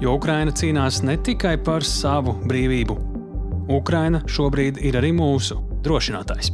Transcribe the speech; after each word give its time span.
jo 0.00 0.16
Ukraina 0.16 0.52
cīnās 0.52 1.02
ne 1.06 1.16
tikai 1.16 1.56
par 1.64 1.84
savu 1.84 2.36
brīvību. 2.46 2.98
Ukraina 3.72 4.22
šobrīd 4.30 4.78
ir 4.84 4.98
arī 5.00 5.12
mūsu 5.16 5.58
drošinātājs. 5.84 6.52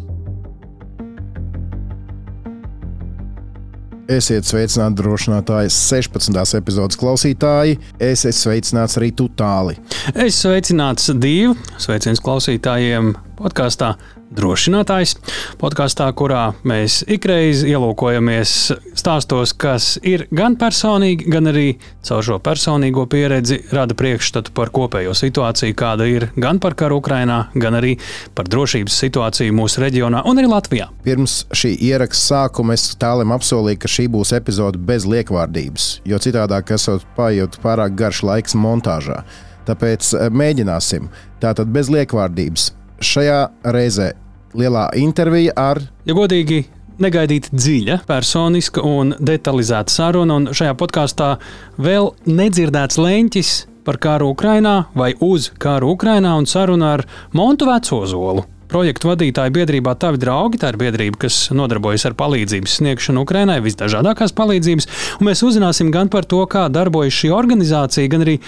Esiet 4.13 4.45
sveicināti 4.45 4.99
drošinātāji 4.99 5.71
16. 5.73 6.41
epizodes 6.59 6.99
klausītāji. 7.01 7.79
Es 8.03 8.27
esmu 8.27 8.41
sveicināts 8.41 8.99
arī 9.01 9.13
tu 9.17 9.29
tāli. 9.39 9.79
Es 10.13 10.41
sveicināts 10.43 11.13
divu 11.23 11.55
sveicienu 11.81 12.21
klausītājiem 12.25 13.15
podkāstā 13.39 13.95
drošinātājs. 14.37 15.15
Podkāstā, 15.61 16.09
kurā 16.17 16.53
mēs 16.69 17.03
ikreiz 17.11 17.63
ielūkojamies 17.69 18.55
stāstos, 18.99 19.55
kas 19.55 19.97
ir 20.03 20.27
gan 20.35 20.57
personīgi, 20.61 21.29
gan 21.33 21.51
arī 21.53 21.67
caur 22.07 22.25
šo 22.27 22.39
personīgo 22.43 23.07
pieredzi 23.11 23.61
rada 23.73 23.97
priekšstatu 23.99 24.55
par 24.57 24.73
kopējo 24.75 25.15
situāciju, 25.17 25.77
kāda 25.79 26.09
ir 26.11 26.29
gan 26.37 26.61
par 26.63 26.77
karu 26.79 27.01
Ukrajinā, 27.03 27.39
gan 27.55 27.79
arī 27.79 27.95
par 28.37 28.49
drošības 28.51 28.99
situāciju 29.05 29.55
mūsu 29.57 29.85
reģionā 29.85 30.25
un 30.29 30.43
arī 30.43 30.51
Latvijā. 30.51 30.89
Pirms 31.07 31.43
šī 31.55 31.75
ieraksta 31.91 32.33
sākuma 32.33 32.77
es 32.77 32.91
tālim 33.01 33.35
apsolīju, 33.35 33.83
ka 33.83 33.91
šī 33.91 34.09
būs 34.13 34.35
epizode 34.37 34.81
bez 34.81 35.07
liekvārdības, 35.09 35.89
jo 36.09 36.21
citādāk 36.23 36.75
esot 36.77 37.07
paiet 37.17 37.59
pārāk 37.63 37.97
garš 37.99 38.23
laiks 38.27 38.57
montāžā. 38.59 39.23
Tāpēc 39.67 40.13
eh, 40.19 40.31
mēģināsim. 40.35 41.11
Tātad 41.43 41.71
bez 41.75 41.91
liekvārdības. 41.93 42.71
Šajā 43.03 43.41
reizē 43.75 44.13
lielā 44.55 44.87
intervija 45.01 45.55
ar. 45.59 45.81
Ja 46.07 46.15
godīgi, 46.15 46.63
negaidīta 47.03 47.51
dziļa, 47.57 47.99
personiska 48.07 48.85
un 48.87 49.15
detalizēta 49.19 49.93
saruna, 49.93 50.39
un 50.39 50.49
šajā 50.55 50.77
podkāstā 50.79 51.35
vēl 51.83 52.13
nedzirdēts 52.31 53.01
leņķis 53.03 53.53
par 53.87 53.99
kāru 54.03 54.31
Ukrajinā 54.37 54.77
vai 54.95 55.13
uz 55.19 55.51
kāru 55.63 55.97
Ukrajinā 55.97 56.37
un 56.39 56.47
saruna 56.47 56.95
ar 56.97 57.07
Montu 57.35 57.67
Vecozolu. 57.71 58.47
Projektu 58.73 59.11
vadītāja 59.11 59.53
biedrībā 59.53 59.93
Tavi 60.01 60.17
draugi, 60.17 60.57
tā 60.63 60.71
ir 60.73 60.79
biedrība, 60.81 61.19
kas 61.27 61.51
nodarbojas 61.53 62.07
ar 62.09 62.15
palīdzības 62.17 62.79
sniegšanu 62.79 63.21
Ukrainai, 63.27 63.59
visdažādākās 63.61 64.33
palīdzības, 64.39 64.87
un 65.19 65.29
mēs 65.29 65.43
uzzināsim 65.45 65.91
gan 65.93 66.09
par 66.13 66.25
to, 66.25 66.41
kā 66.49 66.63
darbojas 66.73 67.19
šī 67.19 67.35
organizācija, 67.37 68.09
gan 68.09 68.25
arī 68.25 68.39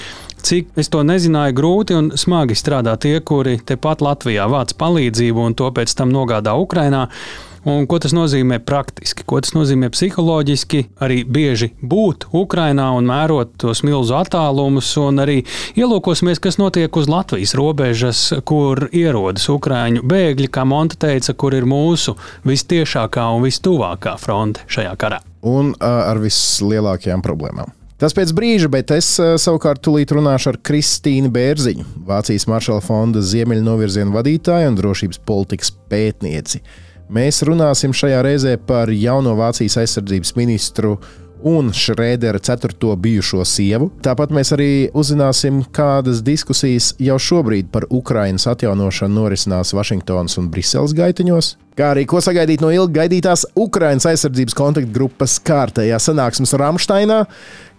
cik 0.44 0.80
es 0.80 0.88
to 0.92 1.02
nezināju, 1.04 1.56
grūti 1.58 1.98
un 1.98 2.08
smagi 2.16 2.56
strādā 2.56 2.96
tie, 3.00 3.18
kuri 3.20 3.58
tepat 3.68 4.00
Latvijā 4.04 4.48
vāc 4.48 4.72
palīdzību 4.80 5.44
un 5.44 5.58
to 5.60 5.68
pēc 5.76 5.92
tam 5.98 6.14
nogādā 6.16 6.56
Ukrainā. 6.56 7.10
Un 7.64 7.86
ko 7.88 7.96
tas 8.02 8.12
nozīmē 8.12 8.58
praktiski, 8.60 9.24
ko 9.24 9.38
tas 9.40 9.54
nozīmē 9.56 9.88
psiholoģiski, 9.94 10.82
arī 11.04 11.22
bieži 11.24 11.70
būt 11.80 12.26
Ukrajinā 12.36 12.90
un 12.98 13.08
mērot 13.08 13.54
tos 13.60 13.80
milzu 13.86 14.18
attālumus, 14.18 14.90
un 15.00 15.22
arī 15.24 15.38
ielūkosimies, 15.80 16.42
kas 16.44 16.60
notiek 16.60 16.96
uz 17.00 17.08
Latvijas 17.08 17.54
robežas, 17.56 18.24
kur 18.44 18.86
ierodas 18.92 19.48
ukrāņu 19.52 20.04
bēgļi, 20.04 20.50
kā 20.52 20.66
Monte 20.68 21.00
teica, 21.00 21.32
kur 21.32 21.56
ir 21.56 21.64
mūsu 21.68 22.18
vistiešākā 22.44 23.30
un 23.32 23.48
vistuvākā 23.48 24.18
fronte 24.20 24.68
šajā 24.68 24.92
karā. 25.00 25.22
Un 25.48 25.72
ar 25.80 26.20
vislielākajām 26.20 27.24
problēmām. 27.24 27.72
Tas 28.00 28.12
pēc 28.12 28.32
brīža, 28.36 28.68
bet 28.68 28.90
es 28.92 29.06
savukārt 29.16 29.80
tūlīt 29.86 30.10
runāšu 30.12 30.50
ar 30.50 30.56
Kristīnu 30.66 31.30
Bērziņu, 31.32 31.84
Vācijas 32.08 32.44
Maršala 32.50 32.82
fonda 32.84 33.22
ziemeļu 33.24 33.64
novirzienu 33.64 34.12
vadītāju 34.12 34.72
un 34.72 34.76
drošības 34.76 35.22
politikas 35.24 35.70
pētnieci. 35.88 36.60
Mēs 37.12 37.42
runāsim 37.44 37.92
šajā 37.92 38.22
reizē 38.24 38.54
par 38.56 38.88
jauno 38.88 39.34
Vācijas 39.36 39.76
aizsardzības 39.82 40.32
ministru 40.38 40.94
un 41.44 41.68
Šrēdera 41.76 42.40
ceturto 42.40 42.94
bijušo 42.96 43.44
sievu. 43.44 43.90
Tāpat 44.04 44.32
mēs 44.32 44.54
arī 44.56 44.68
uzzināsim, 44.96 45.60
kādas 45.76 46.22
diskusijas 46.24 46.94
jau 47.02 47.18
šobrīd 47.20 47.68
par 47.74 47.84
Ukrainas 47.92 48.48
atjaunošanu 48.48 49.20
norisinās 49.20 49.74
Vašingtonas 49.76 50.38
un 50.40 50.48
Briseles 50.52 50.96
gaitiņos. 50.96 51.50
Kā 51.76 51.90
arī 51.92 52.06
ko 52.08 52.22
sagaidīt 52.24 52.64
no 52.64 52.70
ilgi 52.72 52.96
gaidītās 52.96 53.44
Ukrainas 53.58 54.06
aizsardzības 54.08 54.56
kontaktgrupas 54.56 55.36
kārtējā 55.44 55.98
sanāksmes 56.00 56.56
Ramsteinā, 56.56 57.24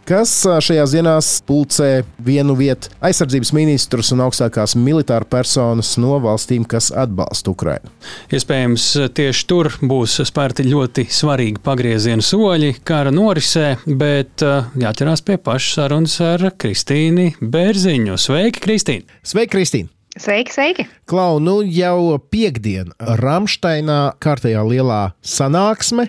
kas 0.06 0.32
šajās 0.46 0.94
dienās 0.94 1.30
pulcē 1.48 2.04
vienu 2.26 2.56
vietu 2.58 2.92
aizsardzības 3.06 3.52
ministrus 3.58 4.12
un 4.14 4.22
augstākās 4.26 4.76
militāra 4.78 5.26
personas 5.30 5.96
no 6.02 6.20
valstīm, 6.24 6.66
kas 6.70 6.92
atbalsta 6.94 7.52
Ukrainu. 7.54 7.90
Iespējams, 8.34 8.86
tieši 9.18 9.48
tur 9.50 9.72
būs 9.82 10.20
spērti 10.30 10.68
ļoti 10.70 11.08
svarīgi 11.10 11.64
pagrieziena 11.66 12.26
soļi 12.26 12.76
kara 12.86 13.14
norisē, 13.16 13.76
bet 13.86 14.46
jāķerās 14.46 15.26
pie 15.26 15.40
pašas 15.42 15.80
sarunas 15.80 16.20
ar 16.24 16.48
Kristīnu 16.54 17.32
Bērziņu. 17.42 18.22
Sveiki, 18.22 18.62
Kristīne! 18.62 19.20
Sveiki, 19.26 19.54
Kristīne! 19.58 19.92
Sveiki, 20.16 20.54
sveiki! 20.54 20.88
Klau, 21.10 21.42
nu 21.44 21.58
jau 21.66 22.16
piekdien 22.32 22.94
Ramsteinā 23.20 24.16
kārtējā 24.24 24.64
lielā 24.64 25.04
sanāksme. 25.20 26.08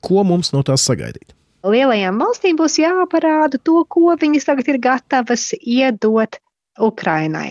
Ko 0.00 0.22
mums 0.24 0.54
no 0.54 0.62
tās 0.64 0.86
sagaidīt? 0.86 1.34
Lielajām 1.60 2.20
valstīm 2.22 2.56
būs 2.56 2.78
jāparāda 2.80 3.60
to, 3.62 3.82
ko 3.88 4.14
viņas 4.20 4.48
tagad 4.48 4.70
ir 4.72 4.78
gatavas 4.80 5.50
iedot 5.60 6.40
Ukrainai. 6.80 7.50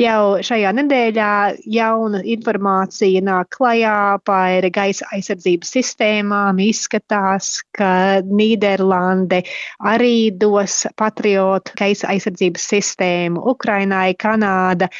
Jau 0.00 0.40
šajā 0.42 0.72
nedēļā 0.74 1.30
jauna 1.70 2.20
informācija 2.34 3.22
nāk 3.22 3.52
klajā 3.54 4.18
par 4.26 4.66
gaisa 4.74 5.06
aizsardzības 5.14 5.70
sistēmām. 5.76 6.58
Izskatās, 6.64 7.60
ka 7.76 8.22
Nīderlande 8.26 9.44
arī 9.92 10.32
dos 10.34 10.80
patriotu 10.98 11.76
gaisa 11.78 12.10
aizsardzības 12.14 12.66
sistēmu 12.74 13.44
Ukrainai, 13.54 14.16
Kanāda 14.18 14.90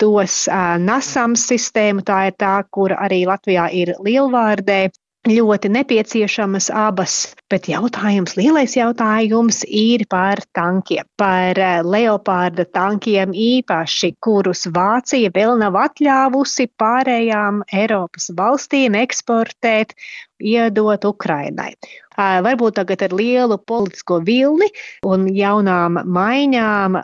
dos 0.00 0.46
uh, 0.48 0.78
NASAMS 0.80 1.44
sistēmu, 1.52 2.06
tā 2.06 2.30
ir 2.30 2.38
tā, 2.40 2.56
kur 2.72 2.96
arī 2.96 3.24
Latvijā 3.28 3.68
ir 3.76 3.94
lielvārdē 4.00 4.86
ļoti 5.28 5.68
nepieciešamas 5.68 6.70
abas, 6.72 7.34
bet 7.52 7.68
jautājums, 7.68 8.38
lielais 8.38 8.72
jautājums 8.76 9.60
ir 9.68 10.06
par 10.08 10.40
tankiem, 10.56 11.04
par 11.20 11.58
eh, 11.60 11.82
leopārda 11.84 12.64
tankiem 12.64 13.34
īpaši, 13.36 14.14
kurus 14.24 14.64
Vācija 14.72 15.28
vēl 15.34 15.58
nav 15.60 15.76
atļāvusi 15.76 16.70
pārējām 16.80 17.60
Eiropas 17.68 18.30
valstīm 18.36 18.96
eksportēt, 18.96 19.92
iedot 20.40 21.04
Ukrainai. 21.04 21.74
Varbūt 22.16 22.78
tagad 22.80 23.04
ar 23.04 23.12
lielu 23.16 23.56
politisko 23.60 24.20
vilni 24.24 24.70
un 25.04 25.28
jaunām 25.36 26.00
maiņām 26.04 26.96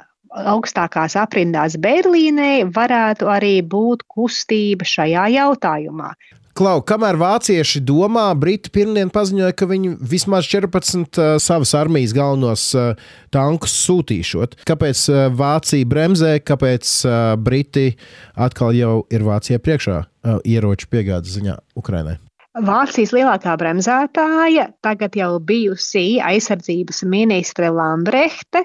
augstākās 0.57 1.17
aprindās 1.21 1.77
Berlīnē 1.81 2.67
varētu 2.73 3.29
arī 3.33 3.61
būt 3.65 4.05
kustība 4.09 4.89
šajā 4.89 5.29
jautājumā. 5.37 6.13
Klau, 6.57 6.81
kamēr 6.81 7.19
vācieši 7.21 7.83
domā, 7.85 8.31
Briti 8.41 8.71
pirmdien 8.73 9.11
paziņoja, 9.13 9.53
ka 9.53 9.67
viņi 9.69 9.91
vismaz 10.01 10.49
14 10.49 11.21
uh, 11.21 11.35
savas 11.43 11.75
armijas 11.77 12.15
galvenos 12.17 12.65
uh, 12.73 12.95
tankus 13.35 13.75
sūtīšot. 13.83 14.57
Kāpēc 14.69 15.03
uh, 15.13 15.27
Vācija 15.37 15.89
bremzē, 15.91 16.39
kāpēc 16.41 16.93
uh, 17.05 17.19
Briti 17.37 17.91
atkal 18.33 18.73
jau 18.79 18.95
ir 19.13 19.27
Vācijai 19.29 19.61
priekšā 19.61 19.99
uh, 20.01 20.39
ieroču 20.49 20.89
piegādes 20.89 21.37
ziņā 21.37 21.59
Ukrainai? 21.77 22.17
Vācijas 22.57 23.11
lielākā 23.13 23.53
bremzētāja, 23.61 24.71
tagad 24.85 25.17
jau 25.19 25.37
bijusī 25.45 26.17
aizsardzības 26.25 27.03
ministre 27.05 27.69
Lambrehte, 27.69 28.63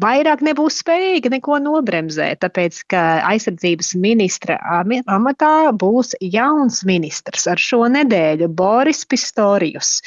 vairāk 0.00 0.44
nebūs 0.46 0.78
spējīga 0.80 1.34
neko 1.36 1.58
nobremzēt, 1.60 2.40
tāpēc, 2.40 2.80
ka 2.88 3.02
aizsardzības 3.28 3.92
ministra 4.00 4.56
amatā 5.12 5.74
būs 5.76 6.14
jauns 6.24 6.80
ministrs 6.88 7.44
ar 7.52 7.60
šo 7.60 7.84
nedēļu- 7.92 8.48
Boris 8.62 9.04
Pistorijus. 9.04 9.98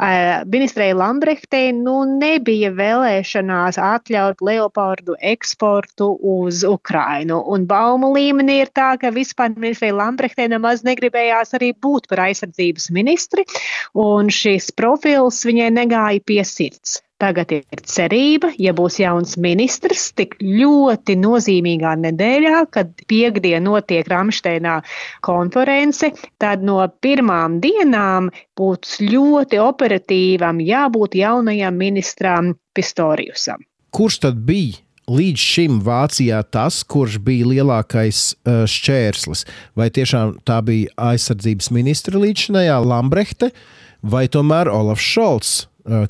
Ministrei 0.00 0.94
Lambrechtei 0.96 1.74
nu 1.76 1.98
nebija 2.08 2.70
vēlēšanās 2.72 3.76
atļaut 3.84 4.40
leopardu 4.40 5.16
eksportu 5.32 6.08
uz 6.36 6.62
Ukrainu, 6.64 7.42
un 7.52 7.66
baumu 7.68 8.08
līmenī 8.14 8.62
ir 8.62 8.72
tā, 8.72 8.94
ka 9.02 9.12
vispār 9.12 9.52
ministrei 9.58 9.92
Lambrechtei 9.92 10.48
nemaz 10.48 10.86
negribējās 10.88 11.52
arī 11.60 11.74
būt 11.76 12.08
par 12.08 12.24
aizsardzības 12.30 12.88
ministri, 12.96 13.44
un 13.92 14.32
šis 14.32 14.72
profils 14.72 15.44
viņai 15.44 15.68
negāja 15.82 16.24
pie 16.24 16.40
sirds. 16.48 17.02
Tagad 17.20 17.50
ir 17.52 17.80
cerība, 17.84 18.48
ja 18.56 18.72
būs 18.72 18.96
jauns 19.02 19.34
ministrs, 19.36 20.06
tik 20.16 20.38
ļoti 20.40 21.18
nozīmīgā 21.20 21.92
nedēļā, 22.00 22.62
kad 22.72 22.94
piekdien 23.10 23.66
notiek 23.68 24.08
Ramšteinā 24.08 24.78
konference, 25.26 26.08
tad 26.40 26.64
no 26.64 26.78
pirmām 27.04 27.58
dienām 27.60 28.30
būs 28.56 29.02
ļoti 29.04 29.60
operatīvam 29.60 30.62
jābūt 30.64 31.18
jaunajam 31.20 31.76
ministram 31.76 32.54
Pistoriusam. 32.72 33.60
Kurš 33.92 34.20
tad 34.24 34.40
bija 34.48 34.78
līdz 35.10 35.44
šim 35.44 35.80
Vācijā 35.84 36.40
tas, 36.54 36.80
kurš 36.88 37.18
bija 37.26 37.50
lielākais 37.50 38.22
šķērslis? 38.46 39.44
Vai 39.76 39.90
tiešām 39.92 40.38
tā 40.48 40.62
bija 40.64 40.94
aizsardzības 41.10 41.68
ministra 41.74 42.22
līdzinājā 42.22 42.80
Lambrehte, 42.80 43.52
vai 44.00 44.24
tomēr 44.32 44.72
Olafs 44.72 45.04
Šolts, 45.04 45.54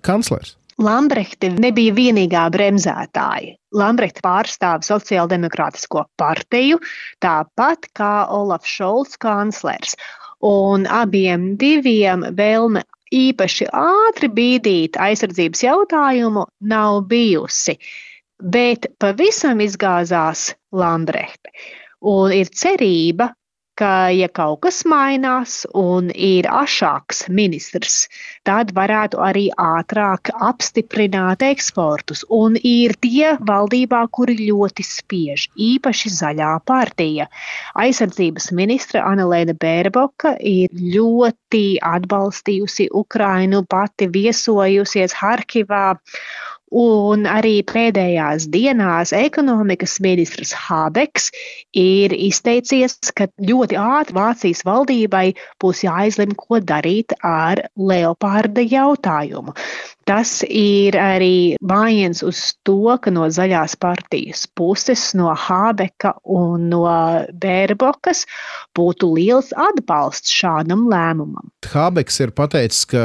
kanclers? 0.07 0.60
Lambrehte 0.81 1.51
nebija 1.61 1.93
vienīgā 1.93 2.47
bremzētāja. 2.55 3.57
Lambrehte 3.77 4.23
pārstāv 4.25 4.85
Sociāldemokrātisko 4.87 6.07
partiju, 6.19 6.79
tāpat 7.21 7.91
kā 7.97 8.15
Olafs 8.33 8.71
Šolts, 8.79 9.19
kanclers. 9.21 9.93
Un 10.41 10.87
abiem 10.89 11.51
diviem 11.61 12.25
vēlme 12.39 12.87
īpaši 13.13 13.69
ātri 13.77 14.31
bīdīt 14.33 14.97
aizsardzības 14.97 15.67
jautājumu 15.67 16.47
nav 16.73 17.03
bijusi. 17.11 17.77
Bet 18.41 18.89
pavisam 18.99 19.61
izgāzās 19.61 20.55
Lambrehte. 20.73 21.53
Un 22.09 22.33
ir 22.33 22.49
cerība, 22.57 23.29
ka, 23.81 24.11
ja 24.13 24.29
kaut 24.29 24.61
kas 24.67 24.83
mainās 24.89 25.63
un 25.77 26.11
ir 26.13 26.49
ašāks 26.53 27.25
ministrs, 27.33 28.03
tad 28.49 28.75
varētu 28.77 29.21
arī 29.25 29.47
ātrāk 29.57 30.33
apstiprināt 30.49 31.45
eksportus. 31.47 32.25
Un 32.29 32.59
ir 32.61 32.97
tie 33.01 33.35
valdībā, 33.51 34.03
kuri 34.13 34.37
ļoti 34.43 34.87
spiež, 34.87 35.49
īpaši 35.71 36.13
zaļā 36.19 36.53
partija. 36.69 37.31
Aizsardzības 37.81 38.51
ministra 38.57 39.05
Anelēna 39.09 39.57
Bērboka 39.61 40.37
ir 40.53 40.73
ļoti 40.77 41.65
atbalstījusi 41.95 42.91
Ukrainu, 43.03 43.65
pati 43.71 44.11
viesojusies 44.13 45.17
Harkivā 45.23 45.85
Un 46.71 47.25
arī 47.27 47.65
pēdējās 47.67 48.45
dienās 48.55 49.11
ekonomikas 49.17 49.97
ministrs 50.05 50.53
Habeks 50.55 51.31
ir 51.75 52.15
izteicies, 52.15 52.95
ka 53.19 53.27
ļoti 53.43 53.79
ātri 53.81 54.15
Vācijas 54.15 54.63
valdībai 54.69 55.25
būs 55.63 55.83
jāizlem, 55.83 56.37
ko 56.39 56.61
darīt 56.63 57.17
ar 57.27 57.65
leopārda 57.75 58.63
jautājumu. 58.63 59.57
Tas 60.11 60.41
ir 60.43 60.97
arī 60.99 61.55
mājiens 61.63 62.25
uz 62.27 62.41
to, 62.67 62.97
ka 62.99 63.13
no 63.15 63.29
zaļās 63.31 63.77
partijas 63.79 64.43
puses, 64.59 65.13
no 65.15 65.31
Hābeka 65.39 66.17
un 66.27 66.65
no 66.73 66.83
Bērbokas 67.31 68.25
būtu 68.75 69.13
liels 69.15 69.53
atbalsts 69.55 70.35
šādam 70.35 70.89
lēmumam. 70.91 71.53
Hābeks 71.71 72.19
ir 72.25 72.35
pateicis, 72.35 72.89
ka 72.91 73.05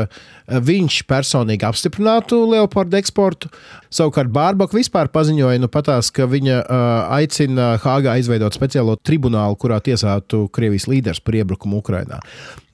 viņš 0.65 1.03
personīgi 1.05 1.67
apstiprinātu 1.69 2.41
leopardu 2.49 2.97
eksportu. 2.97 3.53
Savukārt 3.93 4.33
Bārboka 4.33 4.73
vispār 4.77 5.11
paziņoja, 5.13 5.61
nu, 5.61 5.69
patās, 5.71 6.09
ka 6.13 6.25
viņa 6.29 6.57
uh, 6.63 6.85
aicina 7.19 7.75
Hāgā 7.85 8.17
izveidot 8.17 8.57
speciālo 8.57 8.97
tribunālu, 8.97 9.61
kurā 9.61 9.77
tiesātu 9.83 10.47
Krievijas 10.53 10.89
līderis 10.89 11.21
par 11.21 11.37
iebrukumu 11.37 11.83
Ukrajinā. 11.85 12.19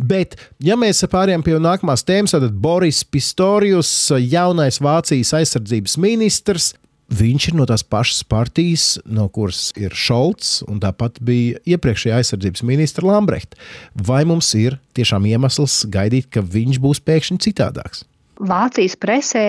Bet, 0.02 0.38
ja 0.64 0.78
mēs 0.80 1.04
pārējām 1.12 1.44
pie 1.46 1.60
nākamās 1.62 2.06
tēmas, 2.08 2.34
tad 2.34 2.50
Boris 2.64 3.04
Pistorius, 3.06 3.92
jaunais 4.18 4.82
Vācijas 4.82 5.36
aizsardzības 5.42 5.98
ministrs, 6.02 6.72
Viņš 7.12 7.50
ir 7.50 7.56
no 7.60 7.66
tās 7.68 7.82
pašas 7.84 8.22
partijas, 8.24 8.84
no 9.04 9.26
kuras 9.36 9.74
ir 9.76 9.92
Šolts, 9.92 10.62
un 10.72 10.78
tāpat 10.80 11.18
bija 11.20 11.60
iepriekšējā 11.74 12.22
aizsardzības 12.22 12.64
ministra 12.64 13.10
Lambrehta. 13.10 13.60
Vai 14.08 14.22
mums 14.30 14.54
ir 14.56 14.78
tiešām 14.96 15.28
iemesls 15.28 15.82
gaidīt, 15.92 16.30
ka 16.32 16.40
viņš 16.40 16.80
būs 16.80 17.04
pēkšņi 17.04 17.42
citādāks? 17.44 18.06
Vācijas 18.40 18.96
presē 18.96 19.44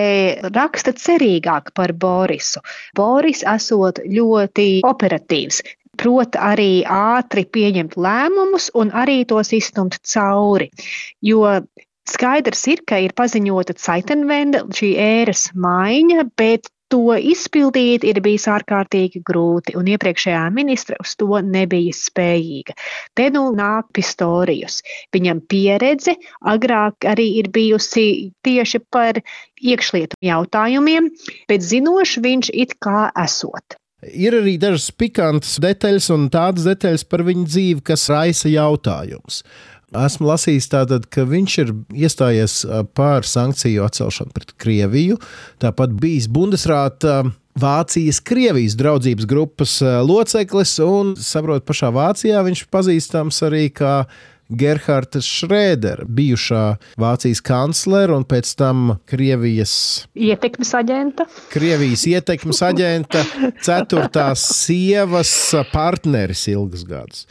raksta 0.51 0.91
cerīgāk 0.91 1.71
par 1.73 1.95
Borisu. 1.95 2.59
Boris 2.99 3.45
esot 3.47 4.03
ļoti 4.11 4.83
operatīvs, 4.83 5.63
prot 5.99 6.37
arī 6.39 6.83
ātri 6.89 7.45
pieņemt 7.45 7.97
lēmumus 7.97 8.69
un 8.79 8.93
arī 9.03 9.23
tos 9.29 9.53
izstumt 9.55 9.99
cauri. 10.13 10.69
Jo 11.21 11.59
skaidrs 12.09 12.67
ir, 12.73 12.83
ka 12.87 12.99
ir 13.03 13.15
paziņota 13.17 13.75
Ceitenvenda, 13.79 14.65
šī 14.75 14.93
ēras 14.99 15.49
maiņa, 15.55 16.29
bet 16.37 16.69
to 16.93 17.15
izpildīt 17.17 18.03
ir 18.05 18.19
bijis 18.21 18.45
ārkārtīgi 18.53 19.23
grūti, 19.25 19.73
un 19.79 19.87
iepriekšējā 19.89 20.43
ministra 20.53 20.99
uz 21.01 21.15
to 21.17 21.39
nebija 21.41 21.95
spējīga. 21.97 22.75
Te 23.17 23.29
nu 23.33 23.47
nāk 23.57 23.89
Pistorijus. 23.97 24.81
Viņam 25.15 25.41
pieredze 25.49 26.13
agrāk 26.53 27.07
arī 27.09 27.29
ir 27.39 27.49
bijusi 27.55 28.05
tieši 28.45 28.83
par 28.93 29.23
iekšlietu 29.63 30.19
jautājumiem, 30.21 31.09
bet 31.49 31.65
zinoši 31.65 32.25
viņš 32.27 32.53
it 32.65 32.77
kā 32.83 33.07
esot. 33.25 33.79
Ir 34.11 34.35
arī 34.41 34.57
dažas 34.61 34.89
pikantas 34.91 35.59
detaļas 35.63 36.09
un 36.15 36.27
tādas 36.33 36.65
detaļas 36.67 37.05
par 37.07 37.23
viņu 37.27 37.45
dzīvi, 37.47 37.85
kas 37.87 38.09
raisa 38.11 38.51
jautājumus. 38.51 39.43
Esmu 39.93 40.31
lasījis, 40.31 40.71
tātad, 40.71 41.05
ka 41.13 41.25
viņš 41.29 41.55
ir 41.61 41.71
iestājies 42.05 42.63
pār 42.97 43.27
sankciju 43.29 43.85
atcelšanu 43.85 44.33
pret 44.33 44.55
Krieviju. 44.57 45.19
Tāpat 45.61 45.93
bijis 46.01 46.25
Bundesrāta 46.33 47.21
Vācijas 47.61 48.17
Krievijas 48.25 48.73
draudzības 48.79 49.27
grupas 49.29 49.75
loceklis, 50.07 50.79
un, 50.81 51.13
saprotu, 51.21 51.67
pašā 51.69 51.91
Vācijā 51.93 52.41
viņš 52.47 52.65
pazīstams 52.73 53.43
arī 53.45 53.67
kā 53.69 53.99
Gerhards 54.59 55.27
Šrēdera, 55.27 56.05
bijušā 56.07 56.63
Vācijas 57.01 57.41
kanclere 57.45 58.15
un 58.15 58.25
pēc 58.27 58.53
tam 58.59 58.97
Krievijas 59.09 59.75
ietekmes 60.13 60.73
aģenta. 60.79 61.27
Krievijas 61.53 62.05
ietekmes 62.09 62.61
aģenta, 62.65 63.23
ceturtās 63.65 64.45
sievas 64.63 65.33
partneris 65.73 66.47
ilgus 66.53 66.85
gadus 66.87 67.27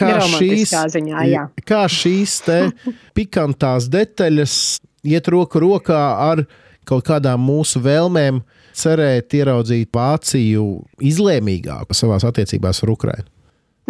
kā 0.00 0.16
šīs, 0.24 0.72
ziņā, 0.94 1.24
jā. 1.28 1.44
kā 1.66 1.82
šīs 1.90 2.38
pikantās 3.16 3.88
detaļas 3.92 4.54
iet 5.10 5.28
roku 5.32 5.62
rokā 5.62 6.00
ar 6.30 6.44
kaut 6.88 7.06
kādām 7.06 7.42
mūsu 7.44 7.82
vēlmēm 7.84 8.40
cerēt 8.76 9.34
ieraudzīt 9.36 9.90
Vāciju 9.94 10.64
izlēmīgāku 11.10 11.96
savās 11.96 12.24
attiecībās 12.28 12.82
ar 12.84 12.94
Ukrajinu. 12.94 13.28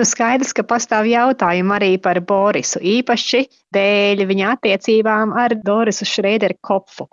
Nu, 0.00 0.06
skaidrs, 0.08 0.54
ka 0.56 0.62
pastāv 0.64 1.04
jautājumi 1.10 1.74
arī 1.76 1.88
par 2.00 2.22
Borisu, 2.24 2.80
īpaši 2.80 3.42
dēļ 3.76 4.22
viņa 4.30 4.52
attiecībām 4.54 5.34
ar 5.36 5.52
Dorisu 5.60 6.06
Šrēderu 6.08 6.56
Kopfu. 6.64 7.04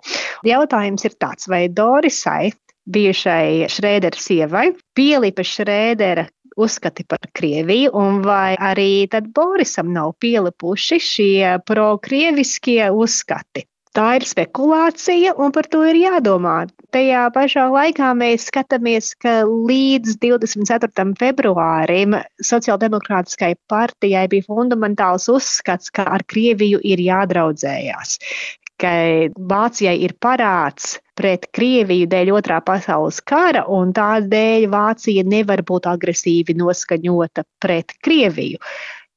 Jautājums 0.48 1.04
ir 1.04 1.18
tāds, 1.20 1.50
vai 1.52 1.66
Dorisai, 1.68 2.48
bijušai 2.88 3.68
Šrēdera 3.74 4.16
sievai, 4.16 4.64
pielipa 4.96 5.44
Šrēdera 5.44 6.24
uzskati 6.56 7.04
par 7.04 7.28
Krieviju, 7.36 7.92
un 7.92 8.22
vai 8.24 8.56
arī 8.56 9.04
Borisam 9.36 9.92
nav 9.92 10.14
pielipuši 10.24 10.98
šie 11.10 11.58
prokrieviskie 11.68 12.88
uzskati. 12.88 13.68
Tā 13.98 14.12
ir 14.14 14.24
spekulācija, 14.30 15.32
un 15.42 15.50
par 15.50 15.66
to 15.66 15.80
ir 15.90 15.96
jādomā. 15.98 16.68
Tajā 16.94 17.24
pašā 17.34 17.64
laikā 17.72 18.12
mēs 18.14 18.44
skatāmies, 18.46 19.08
ka 19.18 19.40
līdz 19.48 20.14
24. 20.22 21.06
februārim 21.18 22.14
Sociāldemokrātiskai 22.50 23.56
partijai 23.66 24.28
bija 24.30 24.46
fundamentāls 24.46 25.26
uzskats, 25.34 25.90
ka 25.90 26.06
ar 26.14 26.22
Krieviju 26.30 26.78
ir 26.86 27.02
jādraudzējās 27.08 28.20
ka 28.78 28.90
Vācijai 29.50 29.96
ir 30.06 30.14
parāds 30.22 30.92
pret 31.18 31.48
Krieviju 31.54 32.06
dēļ 32.10 32.30
otrā 32.38 32.60
pasaules 32.62 33.18
kara, 33.26 33.64
un 33.66 33.90
tādēļ 33.96 34.68
Vācija 34.70 35.24
nevar 35.26 35.64
būt 35.66 35.88
agresīvi 35.90 36.54
noskaņota 36.58 37.42
pret 37.58 37.96
Krieviju. 38.06 38.62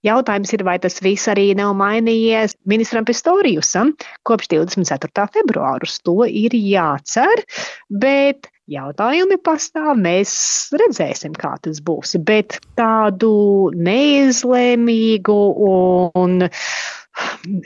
Jautājums 0.05 0.49
ir, 0.55 0.63
vai 0.65 0.77
tas 0.81 0.97
viss 1.05 1.29
arī 1.29 1.51
nav 1.57 1.75
mainījies 1.77 2.55
ministram 2.69 3.05
Pistorijusam 3.05 3.91
kopš 4.25 4.49
24. 4.55 5.27
februāra. 5.35 5.85
Uz 5.85 5.99
to 6.01 6.23
ir 6.25 6.55
jācer, 6.57 7.43
bet 7.89 8.49
jautājumi 8.71 9.37
pastāv. 9.45 9.93
Mēs 10.01 10.33
redzēsim, 10.81 11.35
kā 11.37 11.53
tas 11.61 11.83
būs. 11.85 12.15
Bet 12.25 12.57
tādu 12.79 13.33
neizlēmīgu 13.77 15.37
un 16.17 16.49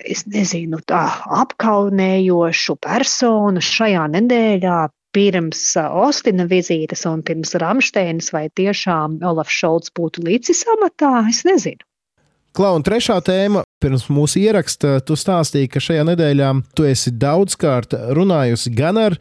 es 0.04 0.26
nezinu, 0.28 0.82
tā 0.90 1.06
apkaunējošu 1.40 2.78
personu 2.84 3.64
šajā 3.64 4.06
nedēļā 4.18 4.84
pirms 5.16 5.64
Ostina 5.88 6.44
vizītes 6.52 7.06
un 7.08 7.24
pirms 7.24 7.56
Ramsteinas, 7.62 8.34
vai 8.36 8.50
tiešām 8.60 9.22
Olafs 9.24 9.56
Šolts 9.62 9.94
būtu 9.96 10.26
licis 10.28 10.66
amatā, 10.76 11.22
es 11.32 11.46
nezinu. 11.48 11.86
Klau, 12.56 12.78
un 12.78 12.86
trešā 12.88 13.18
tēma, 13.20 13.66
pirms 13.84 14.06
mūsu 14.08 14.40
ieraksta, 14.40 15.02
tu 15.04 15.18
stāstīji, 15.20 15.68
ka 15.74 15.82
šajā 15.84 16.06
nedēļā 16.08 16.54
tu 16.78 16.86
esi 16.88 17.12
daudzkārt 17.12 17.92
runājusi 18.16 18.72
gan 18.72 19.00
ar 19.02 19.18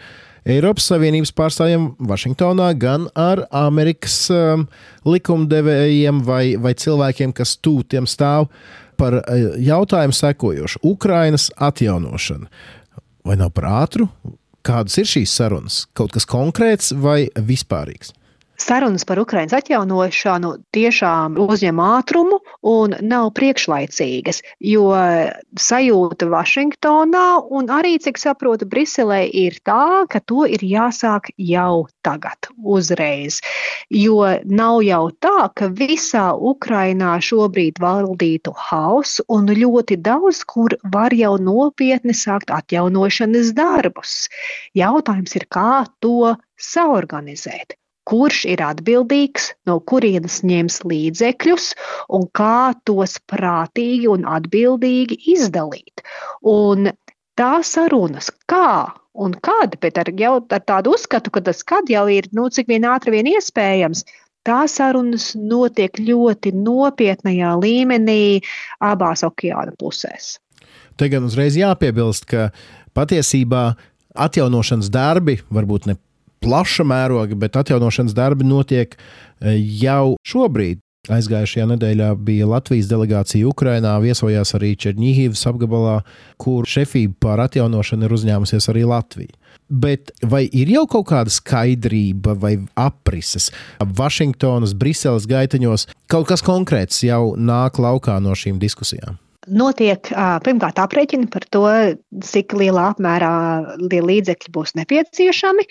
Eiropas 0.47 0.87
Savienības 0.93 1.33
pārstāvjiem 1.35 1.89
Vašingtonā, 2.07 2.69
gan 2.79 3.09
ar 3.19 3.43
Amerikas 3.51 4.21
um, 4.31 4.69
likumdevējiem 5.09 6.23
vai, 6.23 6.55
vai 6.63 6.77
cilvēkiem, 6.79 7.35
kas 7.35 7.57
tūtiem 7.59 8.07
stāv 8.07 8.53
par 9.01 9.19
uh, 9.19 9.59
jautājumu 9.59 10.15
sekojošu- 10.15 10.85
Ukrainas 10.95 11.51
atjaunošana. 11.59 12.47
Vai 13.27 13.41
nav 13.41 13.51
par 13.59 13.67
ātru? 13.83 14.13
Kādas 14.63 14.95
ir 15.03 15.11
šīs 15.11 15.35
sarunas? 15.35 15.87
Kaut 15.91 16.15
kas 16.15 16.29
konkrēts 16.29 16.95
vai 16.95 17.25
vispārīgs? 17.35 18.15
Sarunas 18.55 19.03
par 19.03 19.19
Ukraiņas 19.19 19.57
atjaunošanu 19.59 20.51
tiešām 20.75 21.35
uzņem 21.43 21.81
ātrumu 21.83 22.37
un 22.71 22.95
nav 23.03 23.33
priekšlaicīgas, 23.35 24.39
jo 24.63 24.85
sajūta 25.59 26.29
Vašingtonā 26.31 27.25
un 27.59 27.73
arī, 27.75 27.97
cik 28.05 28.21
saprotu, 28.23 28.69
Briselē 28.71 29.25
ir 29.27 29.59
tā, 29.67 30.07
ka 30.07 30.23
to 30.23 30.47
ir 30.47 30.63
jāsāk 30.63 31.33
jau 31.35 31.89
tagad, 32.07 32.51
uzreiz. 32.63 33.41
Jo 33.91 34.23
nav 34.47 34.81
jau 34.87 35.03
tā, 35.27 35.51
ka 35.59 35.73
visā 35.83 36.31
Ukrainā 36.39 37.19
šobrīd 37.19 37.83
valdītu 37.83 38.55
hauss 38.71 39.19
un 39.27 39.51
ļoti 39.51 39.99
daudz, 39.99 40.45
kur 40.47 40.79
var 40.95 41.11
jau 41.11 41.35
nopietni 41.43 42.15
sākt 42.15 42.55
atjaunošanas 42.55 43.51
darbus. 43.59 44.29
Jautājums 44.79 45.35
ir, 45.41 45.51
kā 45.51 45.87
to 45.99 46.37
saorganizēt 46.55 47.75
kurš 48.09 48.45
ir 48.53 48.63
atbildīgs, 48.65 49.53
no 49.69 49.79
kurienes 49.81 50.43
ņems 50.47 50.83
līdzekļus 50.89 51.71
un 52.17 52.27
kā 52.37 52.75
tos 52.89 53.17
prātīgi 53.31 54.11
un 54.13 54.27
atbildīgi 54.29 55.21
izdalīt. 55.35 56.05
Un 56.43 56.93
tā 57.39 57.55
sarunas, 57.67 58.31
kā 58.51 58.93
un 59.15 59.35
kad, 59.45 59.79
bet 59.81 59.99
ar, 60.01 60.11
jau, 60.19 60.37
ar 60.51 60.63
tādu 60.67 60.95
uzskatu, 60.99 61.33
ka 61.35 61.43
tas 61.49 61.63
kad 61.67 61.91
jau 61.91 62.05
ir 62.11 62.29
nu, 62.37 62.49
cik 62.51 62.71
vien 62.71 62.87
ātri 62.89 63.17
vien 63.17 63.31
iespējams. 63.35 64.05
Tās 64.45 64.75
sarunas 64.77 65.31
notiek 65.41 65.97
ļoti 65.97 66.53
nopietnajā 66.53 67.55
līmenī 67.63 68.43
abās 68.85 69.25
okeāna 69.25 69.73
pusēs. 69.81 70.35
Te 71.01 71.09
gan 71.09 71.25
uzreiz 71.25 71.57
jāpiebilst, 71.57 72.29
ka 72.29 72.51
patiesībā 72.95 73.71
atjaunošanas 74.15 74.93
darbi 74.93 75.39
varbūt 75.49 75.89
ne 75.89 75.97
plaša 76.45 76.87
mēroga, 76.87 77.39
bet 77.39 77.57
atjaunošanas 77.61 78.17
darbi 78.17 78.47
notiek 78.49 78.97
e, 78.97 79.57
jau 79.81 80.17
šobrīd. 80.27 80.81
Aizgājušajā 81.13 81.67
nedēļā 81.69 82.07
bija 82.25 82.47
Latvijas 82.49 82.89
delegācija 82.89 83.45
Ukrajinā, 83.51 83.93
viesojās 84.01 84.55
arī 84.57 84.71
Černīhivas 84.81 85.43
apgabalā, 85.51 85.99
kur 86.41 86.65
šefību 86.65 87.19
pār 87.21 87.43
atjaunošanu 87.45 88.07
ir 88.07 88.15
uzņēmusies 88.17 88.71
arī 88.73 88.87
Latvija. 88.89 89.37
Bet 89.69 90.15
vai 90.25 90.47
ir 90.49 90.73
jau 90.73 90.87
kaut 90.89 91.11
kāda 91.11 91.33
skaidrība 91.33 92.37
vai 92.41 92.55
aprises 92.81 93.51
Vašingtonas, 93.81 94.73
Briseles 94.77 95.29
gaiteņos? 95.29 95.91
Kaut 96.09 96.31
kas 96.33 96.45
konkrēts 96.45 97.05
jau 97.05 97.35
nāk 97.37 97.81
laukā 97.81 98.17
no 98.25 98.33
šīm 98.39 98.57
diskusijām. 98.63 99.21
Notiek 99.45 100.09
pirmkārt 100.45 100.79
aprēķini 100.81 101.29
par 101.33 101.45
to, 101.53 101.65
cik 102.25 102.55
lielā 102.57 102.87
apmērā 102.95 103.33
līdzekļi 103.93 104.53
būs 104.55 104.73
nepieciešami. 104.79 105.67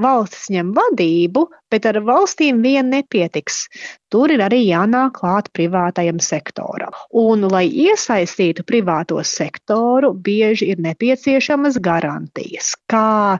Valstis 0.00 0.48
ņem 0.54 0.72
vadību, 0.76 1.44
bet 1.72 1.88
ar 1.90 2.00
valstīm 2.06 2.62
vien 2.64 2.88
nepietiks. 2.94 3.66
Tur 4.08 4.32
ir 4.32 4.40
arī 4.46 4.62
jānāk 4.64 5.18
klāt 5.20 5.52
privātajam 5.52 6.22
sektoram. 6.24 6.96
Un, 7.12 7.44
lai 7.52 7.66
iesaistītu 7.68 8.64
privāto 8.64 9.20
sektoru, 9.20 10.14
bieži 10.14 10.72
ir 10.72 10.80
nepieciešamas 10.80 11.80
garantijas, 11.84 12.72
kā 12.88 13.38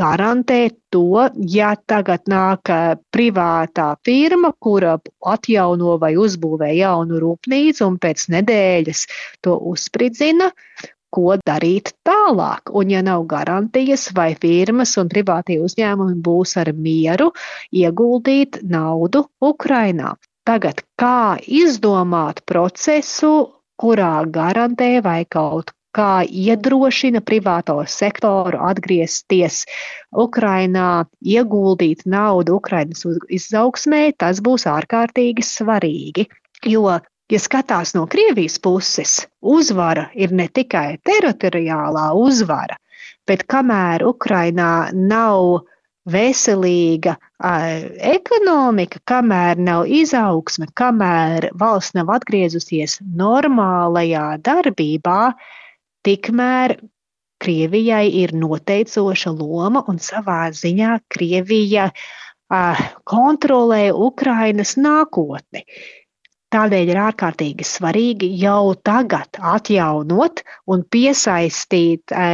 garantēt 0.00 0.78
to, 0.94 1.26
ja 1.54 1.74
tagad 1.92 2.30
nāk 2.30 2.72
privātā 3.14 3.90
firma, 4.06 4.52
kura 4.58 4.96
atjauno 5.34 5.98
vai 6.02 6.14
uzbūvē 6.20 6.70
jaunu 6.78 7.20
rūpnīcu 7.22 7.84
un 7.86 7.98
pēc 8.02 8.30
nedēļas 8.36 9.04
to 9.44 9.58
uzspridzina, 9.72 10.50
ko 11.10 11.36
darīt 11.42 11.92
tālāk. 12.06 12.70
Un, 12.76 12.90
ja 12.94 13.02
nav 13.06 13.26
garantijas, 13.30 14.08
vai 14.16 14.32
firmas 14.40 14.94
un 15.00 15.10
privātie 15.12 15.58
uzņēmumi 15.62 16.18
būs 16.26 16.56
ar 16.62 16.72
mieru 16.74 17.30
ieguldīt 17.74 18.60
naudu 18.62 19.26
Ukrainā. 19.42 20.14
Tagad, 20.46 20.84
kā 20.98 21.36
izdomāt 21.46 22.40
procesu, 22.48 23.34
kurā 23.80 24.14
garantē 24.30 24.98
vai 25.04 25.24
kaut 25.28 25.74
kā 25.96 26.22
iedrošina 26.26 27.22
privāto 27.26 27.76
sektoru 27.88 28.60
atgriezties 28.70 29.64
Ukrainā, 30.24 31.06
ieguldīt 31.22 32.04
naudu 32.06 32.58
Ukrainas 32.60 33.06
izaugsmē, 33.28 34.02
tas 34.18 34.42
būs 34.44 34.66
ārkārtīgi 34.70 35.46
svarīgi. 35.46 36.28
Jo, 36.66 37.00
ja 37.30 37.40
skatās 37.40 37.94
no 37.96 38.06
Krievijas 38.10 38.58
puses, 38.62 39.16
uzvara 39.40 40.10
ir 40.14 40.32
ne 40.32 40.46
tikai 40.48 41.00
teritoriālā 41.06 42.10
uzvara, 42.18 42.78
bet 43.26 43.46
kamēr 43.50 44.06
Ukrainā 44.06 44.90
nav 44.94 45.66
veselīga 46.10 47.16
ekonomika, 48.10 49.00
kamēr 49.06 49.60
nav 49.60 49.86
izaugsme, 49.86 50.66
kamēr 50.74 51.50
valsts 51.60 51.94
nav 51.94 52.10
atgriezusies 52.16 52.98
normālajā 53.20 54.26
darbībā, 54.44 55.20
Tikmēr 56.06 56.78
Krievijai 57.40 58.10
ir 58.20 58.34
noteicoša 58.36 59.32
loma 59.32 59.84
un 59.88 60.00
savā 60.02 60.42
ziņā 60.52 60.98
Krievija 61.08 61.88
uh, 61.92 62.82
kontrolē 63.08 63.86
Ukrainas 63.96 64.76
nākotni. 64.76 65.64
Tādēļ 66.50 66.88
ir 66.90 66.98
ārkārtīgi 66.98 67.64
svarīgi 67.66 68.28
jau 68.40 68.74
tagad 68.74 69.38
atjaunot 69.38 70.42
un 70.74 70.82
piesaistīt 70.82 72.10
e, 72.10 72.24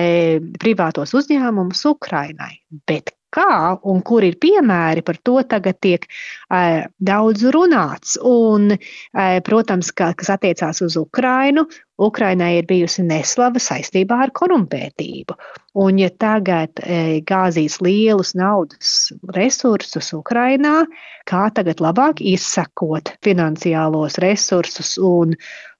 privātos 0.56 1.12
uzņēmumus 1.20 1.84
Ukrainai. 1.90 2.54
Bet 2.88 3.12
kā 3.36 3.76
un 3.84 4.00
kur 4.06 4.24
ir 4.24 4.38
piemēri, 4.40 5.04
par 5.04 5.18
to 5.20 5.42
tagad 5.50 5.76
tiek 5.84 6.06
uh, 6.08 6.86
daudz 6.96 7.44
runāts. 7.52 8.16
Un, 8.24 8.70
uh, 8.72 9.36
protams, 9.44 9.92
ka, 9.92 10.14
kas 10.16 10.32
attiecās 10.38 10.80
uz 10.86 10.96
Ukrainu, 10.96 11.66
Ukrainai 11.96 12.58
ir 12.58 12.66
bijusi 12.68 13.00
neslava 13.06 13.60
saistībā 13.62 14.18
ar 14.26 14.32
korumpētību. 14.36 15.36
Un, 15.80 16.00
ja 16.00 16.10
tagad 16.12 16.82
e, 16.82 17.22
gāzīs 17.24 17.78
lielus 17.84 18.34
naudas 18.36 19.12
resursus 19.36 20.12
Ukrainā, 20.16 20.84
kā 21.28 21.46
tagad 21.56 21.80
labāk 21.80 22.20
izsakot 22.20 23.14
finansiālos 23.24 24.20
resursus 24.20 24.96
un 25.00 25.34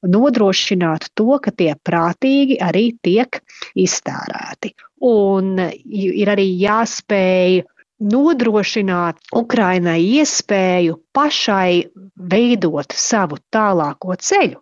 nodrošināt 0.08 1.10
to, 1.14 1.36
ka 1.42 1.52
tie 1.52 1.74
prātīgi 1.76 2.60
arī 2.64 2.90
tiek 3.04 3.40
iztērēti. 3.76 4.72
Un 5.04 5.56
ir 5.60 6.32
arī 6.32 6.48
jāspēj 6.64 7.62
nodrošināt 8.00 9.20
Ukrainai 9.36 10.00
iespēju 10.20 10.96
pašai 11.16 11.88
veidot 12.16 12.92
savu 12.92 13.40
tālāko 13.52 14.16
ceļu. 14.16 14.60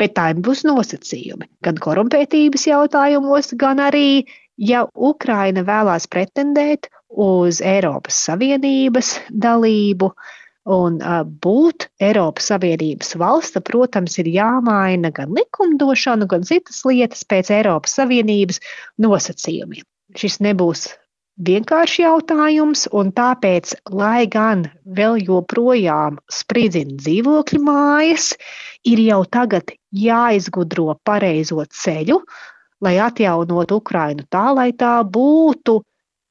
Bet 0.00 0.16
tā 0.18 0.30
būs 0.34 0.64
nosacījumi 0.68 1.48
gan 1.64 1.80
korumpētības 1.82 2.66
jautājumos, 2.68 3.54
gan 3.60 3.82
arī, 3.82 4.24
ja 4.56 4.84
Ukraina 4.94 5.64
vēlās 5.66 6.08
pretendēt 6.12 6.90
uz 7.12 7.60
Eiropas 7.60 8.18
Savienības 8.28 9.18
dalību, 9.30 10.12
uh, 10.12 10.38
Un 10.62 11.00
uh, 11.02 11.22
būt 11.26 11.88
Eiropas 11.98 12.46
Savienības 12.52 13.16
valsts, 13.18 13.58
protams, 13.66 14.14
ir 14.22 14.28
jāmaina 14.30 15.10
gan 15.10 15.32
likumdošana, 15.34 16.28
gan 16.30 16.46
citas 16.46 16.84
lietas 16.86 17.24
pēc 17.26 17.50
Eiropas 17.50 17.96
Savienības 17.98 18.60
nosacījumiem. 19.02 19.82
Šis 20.14 20.38
nebūs 20.44 20.84
vienkāršs 21.42 21.98
jautājums, 22.04 22.86
un 22.94 23.10
tāpēc, 23.10 23.74
lai 23.90 24.28
gan 24.30 24.68
vēl 24.86 25.18
joprojām 25.26 26.20
spridzina 26.30 26.94
dzīvokļu 27.00 27.62
mājas, 27.66 28.30
ir 28.88 29.04
jau 29.06 29.22
tagad 29.30 29.74
jāizgudro 29.92 30.96
pareizo 31.04 31.64
ceļu, 31.66 32.18
lai 32.82 32.96
atjaunotu 33.02 33.78
Ukrainu 33.82 34.26
tā, 34.30 34.50
lai 34.56 34.70
tā 34.74 34.98
būtu 35.06 35.80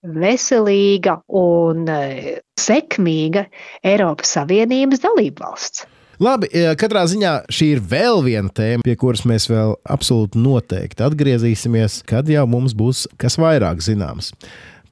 veselīga 0.02 1.20
un 1.38 1.86
e, 1.92 2.38
sekmīga 2.60 3.46
Eiropas 3.86 4.34
Savienības 4.38 5.04
dalībvalsts. 5.04 5.86
Labi, 6.22 6.50
e, 6.54 6.74
katrā 6.78 7.02
ziņā 7.10 7.34
šī 7.50 7.68
ir 7.76 7.80
vēl 7.92 8.20
viena 8.26 8.52
tēma, 8.54 8.86
pie 8.86 8.94
kuras 9.00 9.24
mēs 9.30 9.48
vēl 9.50 9.74
absolūti 9.90 10.42
noteikti 10.42 11.06
atgriezīsimies, 11.06 12.02
kad 12.10 12.30
jau 12.30 12.44
mums 12.50 12.76
būs 12.78 13.08
kas 13.22 13.40
vairāk 13.42 13.82
zināms. 13.82 14.30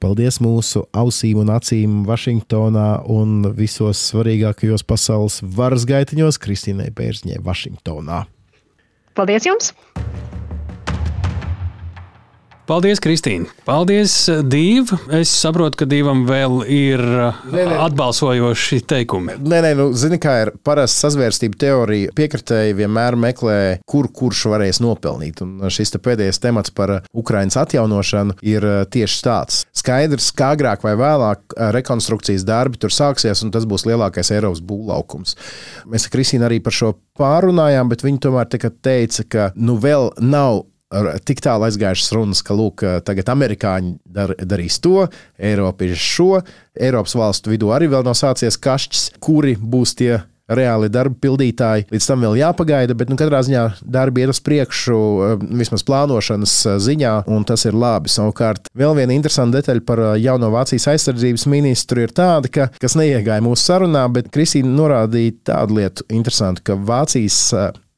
Paldies 0.00 0.38
mūsu 0.40 0.86
ausīm 0.96 1.42
un 1.42 1.50
acīm 1.52 1.98
Vašingtonā 2.08 3.02
un 3.12 3.42
visos 3.58 4.00
svarīgākajos 4.08 4.86
pasaules 4.88 5.42
varas 5.44 5.84
gaitiņos 5.88 6.40
Kristīnai 6.40 6.88
Bērzņē, 6.96 7.42
Vašingtonā. 7.44 8.24
Paldies 9.12 9.44
jums! 9.44 9.74
Paldies, 12.70 13.00
Kristīne! 13.02 13.48
Paldies, 13.66 14.12
Dīva! 14.46 14.94
Es 15.18 15.32
saprotu, 15.34 15.80
ka 15.80 15.86
Dīvam 15.90 16.20
vēl 16.28 16.60
ir 16.70 17.00
nē, 17.02 17.64
nē. 17.66 17.78
atbalsojoši 17.88 18.78
teikumi. 18.86 19.34
Nē, 19.42 19.58
nē, 19.64 19.72
nu, 19.74 19.88
zini, 19.98 20.20
kā 20.22 20.36
ir 20.44 20.52
parasta 20.62 21.08
sazvērstība 21.08 21.58
teorija. 21.58 22.12
Piekritēji 22.14 22.76
vienmēr 22.78 23.18
meklē, 23.18 23.58
kur 23.90 24.06
kurš 24.14 24.44
varēs 24.52 24.78
nopelnīt. 24.84 25.42
Un 25.42 25.66
šis 25.66 25.90
te 25.96 25.98
pēdējais 25.98 26.38
temats 26.46 26.70
par 26.70 27.00
Ukraiņas 27.10 27.58
atjaunošanu 27.64 28.38
ir 28.46 28.68
tieši 28.94 29.18
tāds. 29.26 29.64
Skaidrs, 29.74 30.30
ka 30.30 30.52
agrāk 30.54 30.86
vai 30.86 30.94
vēlāk 31.00 31.58
rekonstrukcijas 31.74 32.46
darbi 32.46 32.78
tur 32.78 32.94
sāksies, 32.94 33.42
un 33.42 33.50
tas 33.50 33.66
būs 33.66 33.88
lielākais 33.90 34.30
Eiropas 34.38 34.62
būvlaukums. 34.62 35.34
Mēs 35.90 36.06
ar 36.06 36.14
Kristīnu 36.14 36.46
arī 36.46 36.62
par 36.62 36.78
šo 36.78 36.94
pārunājām, 37.18 37.90
bet 37.90 38.06
viņi 38.06 38.28
tomēr 38.30 38.46
teica, 38.54 39.26
ka 39.26 39.54
nu 39.58 39.74
vēl 39.82 40.12
nav 40.22 40.68
tik 41.26 41.42
tālu 41.44 41.68
aizgājušas 41.68 42.14
runas, 42.16 42.42
ka 42.46 42.56
lūk, 42.58 42.84
tagad 43.06 43.30
amerikāņi 43.34 43.94
dar, 44.04 44.34
darīs 44.38 44.80
to, 44.82 45.06
Eiropieši 45.38 46.02
šo. 46.02 46.32
Eiropas 46.80 47.14
valstu 47.18 47.54
vidū 47.54 47.70
arī 47.74 47.90
vēl 47.92 48.06
nav 48.06 48.18
sācies 48.18 48.58
kašķis, 48.60 49.06
kuri 49.22 49.56
būs 49.60 49.94
tie 49.98 50.18
reāli 50.50 50.90
darba 50.90 51.14
pildītāji. 51.22 51.86
Līdz 51.92 52.06
tam 52.10 52.24
vēl 52.24 52.38
jāpagaida, 52.40 52.96
bet 52.98 53.10
nu, 53.10 53.18
katrā 53.20 53.42
ziņā 53.46 53.64
darbi 53.86 54.24
iet 54.24 54.32
uz 54.32 54.40
priekšu, 54.42 54.96
vismaz 55.60 55.84
plānošanas 55.86 56.54
ziņā, 56.82 57.12
un 57.30 57.46
tas 57.46 57.66
ir 57.68 57.76
labi. 57.78 58.10
Savukārt, 58.12 58.70
vēl 58.76 58.96
viena 58.98 59.14
interesanta 59.14 59.60
detaļa 59.60 59.84
par 59.86 60.02
jauno 60.20 60.50
Vācijas 60.54 60.88
aizsardzības 60.94 61.46
ministru 61.50 62.02
ir 62.04 62.14
tāda, 62.16 62.50
ka, 62.52 62.70
kas 62.82 62.98
neiegāja 62.98 63.44
mūsu 63.46 63.68
sarunā, 63.70 64.06
bet 64.12 64.32
Kristīna 64.34 64.74
norādīja 64.74 65.38
tādu 65.52 65.78
lietu 65.78 66.08
interesantu, 66.10 66.66
ka 66.66 66.78
Vācijas 66.90 67.38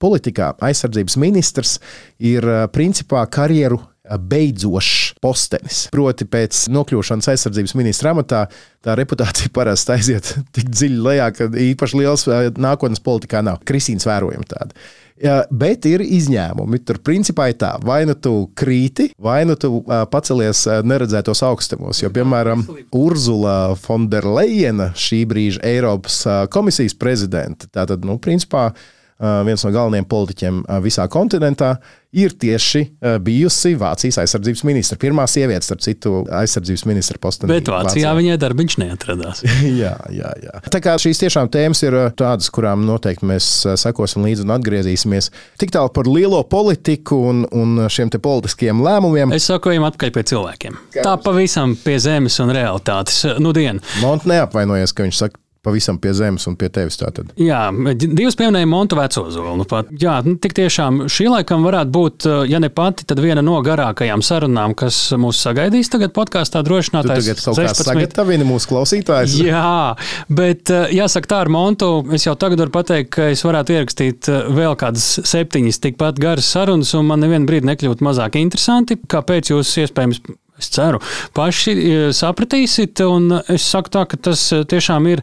politikā 0.02 0.52
aizsardzības 0.68 1.18
ministrs 1.23 1.78
ir 2.18 2.47
principā 2.75 3.25
karjeru 3.30 3.80
beidzošs 4.02 5.14
postenis. 5.23 5.85
Proti, 5.94 6.26
pēc 6.28 6.66
nokļūšanas 6.75 7.30
aizsardzības 7.32 7.76
ministra 7.78 8.12
amatā 8.12 8.47
tā 8.82 8.97
reputācija 8.99 9.52
parasti 9.56 9.94
aiziet 9.97 10.32
tik 10.54 10.73
dziļi 10.73 10.99
lejā, 11.06 11.30
ka 11.37 11.49
īpaši 11.71 12.02
liels 12.02 12.26
nākotnes 12.59 13.02
politikā 13.04 13.44
nav. 13.47 13.62
Kristīns 13.68 14.09
vērojama 14.09 14.49
tāda. 14.50 14.85
Ja, 15.23 15.37
bet 15.54 15.85
ir 15.87 16.02
izņēmumi. 16.02 16.80
Tur 16.82 16.99
principā 17.04 17.47
ir 17.52 17.59
tā, 17.61 17.76
vai 17.85 18.00
nu 18.09 18.16
tu 18.18 18.49
krīti, 18.59 19.12
vai 19.23 19.42
nu 19.47 19.54
tu 19.61 19.76
uh, 19.76 20.00
pacelies 20.11 20.64
uh, 20.66 20.80
neredzētos 20.82 21.44
augstumos. 21.47 22.00
Jo, 22.02 22.11
piemēram, 22.11 22.64
Urzula 22.99 23.76
Fonderleina, 23.78 24.88
šī 24.99 25.21
brīža 25.30 25.62
Eiropas 25.68 26.16
uh, 26.26 26.40
komisijas 26.50 26.97
prezidente, 26.99 27.71
tātad, 27.71 28.02
nu, 28.09 28.16
principā, 28.25 28.73
uh, 28.73 29.01
viens 29.47 29.64
no 29.64 29.73
galvenajiem 29.75 30.09
politiķiem 30.11 30.62
visā 30.83 31.07
kontinentā, 31.11 31.76
ir 32.12 32.35
tieši 32.37 32.83
bijusi 33.25 33.73
Vācijas 33.81 34.19
aizsardzības 34.21 34.62
ministra. 34.69 34.99
Pirmā 35.00 35.25
sieviete, 35.31 35.64
starp 35.64 35.81
citu, 35.85 36.12
aizsardzības 36.29 36.85
ministra 36.91 37.21
postenī. 37.23 37.55
Bet 37.55 37.71
Vācijā, 37.73 38.11
Vācijā. 38.11 38.12
viņai 38.21 38.37
darbiņš 38.43 38.76
neatradās. 38.83 39.43
jā, 39.83 39.95
jā, 40.12 40.33
jā. 40.45 40.62
Tā 40.73 40.83
kā 40.85 40.97
šīs 41.00 41.23
tiešām 41.23 41.49
tēmas 41.52 41.81
ir 41.87 41.97
tādas, 42.19 42.50
kurām 42.52 42.85
noteikti 42.88 43.29
mēs 43.31 43.49
sekosim 43.81 44.26
līdzi 44.26 44.45
un 44.45 44.55
atgriezīsimies. 44.59 45.31
Tik 45.62 45.73
tālu 45.73 45.93
par 45.95 46.11
lielo 46.11 46.43
politiku 46.45 47.23
un, 47.31 47.47
un 47.49 47.87
šiem 47.93 48.12
politiskiem 48.12 48.83
lēmumiem. 48.85 49.33
Es 49.33 49.49
saku, 49.49 49.73
ejam 49.73 49.88
atpakaļ 49.88 50.12
pie 50.12 50.26
cilvēkiem. 50.35 50.81
Kā 50.99 51.07
Tā 51.07 51.17
pavisam 51.23 51.76
pie 51.81 51.97
zemes 52.02 52.37
un 52.45 52.52
realitātes. 52.52 53.23
Nu, 53.41 53.55
dienu. 53.57 53.81
Mont 54.05 54.29
neapvainojas, 54.29 54.93
ka 54.93 55.07
viņš 55.07 55.25
saka, 55.25 55.42
pavisam 55.62 55.99
pie 56.02 56.12
zemes 56.16 56.47
un 56.50 56.57
pie 56.59 56.69
tevis. 56.73 56.99
Tātad. 57.00 57.31
Jā, 57.40 57.64
divas 57.95 58.37
pieminēja 58.38 58.69
Montu 58.69 58.99
Vecozolu. 58.99 59.54
Nu, 59.61 59.66
pat, 59.69 59.90
jā, 59.99 60.19
nu, 60.26 60.35
tik 60.42 60.57
tiešām 60.59 61.04
šī 61.12 61.28
laikam 61.31 61.64
varētu 61.66 61.95
būt, 61.95 62.26
ja 62.50 62.61
ne 62.62 62.71
pati, 62.73 63.07
tad 63.09 63.23
viena 63.23 63.45
no 63.45 63.59
garākajām 63.64 64.25
sarunām, 64.26 64.75
kas 64.78 64.99
mūs 65.19 65.40
sagaidīs 65.45 65.90
tagad 65.92 66.14
podkāstā 66.16 66.64
drošinātājs. 66.66 67.28
Tagad 67.28 67.45
kaut 67.45 67.61
16... 67.61 67.69
kā 67.69 67.88
sagatavini 67.92 68.49
mūsu 68.49 68.73
klausītājus. 68.73 69.38
Jā, 69.42 69.95
bet 70.33 70.73
jāsaka 70.95 71.33
tā 71.35 71.40
ar 71.47 71.52
Montu, 71.52 71.92
es 72.14 72.26
jau 72.26 72.37
tagad 72.38 72.64
varu 72.64 72.75
pateikt, 72.75 73.12
ka 73.16 73.31
es 73.33 73.45
varētu 73.47 73.76
ierakstīt 73.78 74.31
vēl 74.59 74.76
kādas 74.81 75.09
septiņas 75.30 75.82
tikpat 75.87 76.21
garas 76.23 76.50
sarunas, 76.52 76.95
un 76.99 77.08
man 77.10 77.23
nevienu 77.23 77.49
brīdi 77.49 77.71
nekļūt 77.71 78.02
mazāk 78.04 78.39
interesanti. 78.43 78.99
Kāpēc 79.10 79.54
jūs 79.54 79.76
iespējams 79.84 80.23
Es 80.60 80.69
ceru, 80.69 80.99
paši 81.32 81.73
e, 81.73 82.00
sapratīsiet, 82.12 83.00
un 83.08 83.32
es 83.50 83.65
saku 83.73 83.93
tā, 83.95 84.04
ka 84.08 84.19
tas 84.28 84.45
e, 84.52 84.60
tiešām 84.69 85.08
ir 85.08 85.23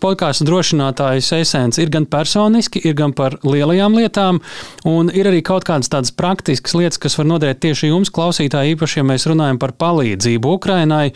podkāstu 0.00 0.46
drošinātājs 0.48 1.30
esence. 1.38 1.80
Ir 1.82 1.92
gan 1.92 2.06
personiski, 2.10 2.82
ir 2.84 2.96
gan 2.98 3.14
par 3.16 3.36
lielajām 3.44 3.96
lietām, 3.98 4.40
un 4.88 5.10
ir 5.14 5.28
arī 5.30 5.42
kaut 5.46 5.66
kādas 5.68 5.90
tādas 5.92 6.14
praktiskas 6.16 6.74
lietas, 6.78 7.00
kas 7.00 7.18
var 7.18 7.28
noderēt 7.30 7.60
tieši 7.64 7.90
jums, 7.90 8.12
klausītāji, 8.14 8.74
īpaši, 8.74 9.00
ja 9.00 9.06
mēs 9.06 9.26
runājam 9.30 9.60
par 9.60 9.74
palīdzību 9.80 10.54
Ukrainai 10.56 11.12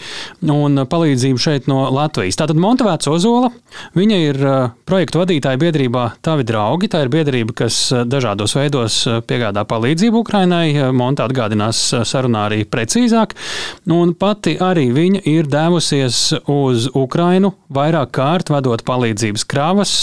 un 0.55 0.85
palīdzību 0.91 1.41
šeit 1.41 1.69
no 1.71 1.85
Latvijas. 1.95 2.39
Tātad 2.41 2.61
Montevēts 2.61 3.09
Ozola, 3.11 3.51
viņa 3.97 4.21
ir 4.29 4.41
projektu 4.89 5.23
vadītāja 5.23 5.61
biedrībā 5.61 6.05
Tavi 6.25 6.47
draugi. 6.47 6.91
Tā 6.93 7.05
ir 7.05 7.13
biedrība, 7.13 7.57
kas 7.65 7.79
dažādos 8.09 8.55
veidos 8.59 9.01
piegādā 9.29 9.65
palīdzību 9.69 10.23
Ukrainai. 10.25 10.67
Monta 10.95 11.27
atgādinās 11.29 11.81
sarunā 12.07 12.47
arī 12.49 12.63
precīzāk. 12.69 13.35
Un 13.95 14.15
pati 14.19 14.57
arī 14.63 14.89
viņa 14.95 15.25
ir 15.31 15.49
devusies 15.51 16.21
uz 16.51 16.89
Ukrainu 16.95 17.55
vairāk 17.75 18.13
kārt, 18.15 18.53
vedot 18.75 18.85
palīdzības 18.89 19.47
kravas, 19.47 19.95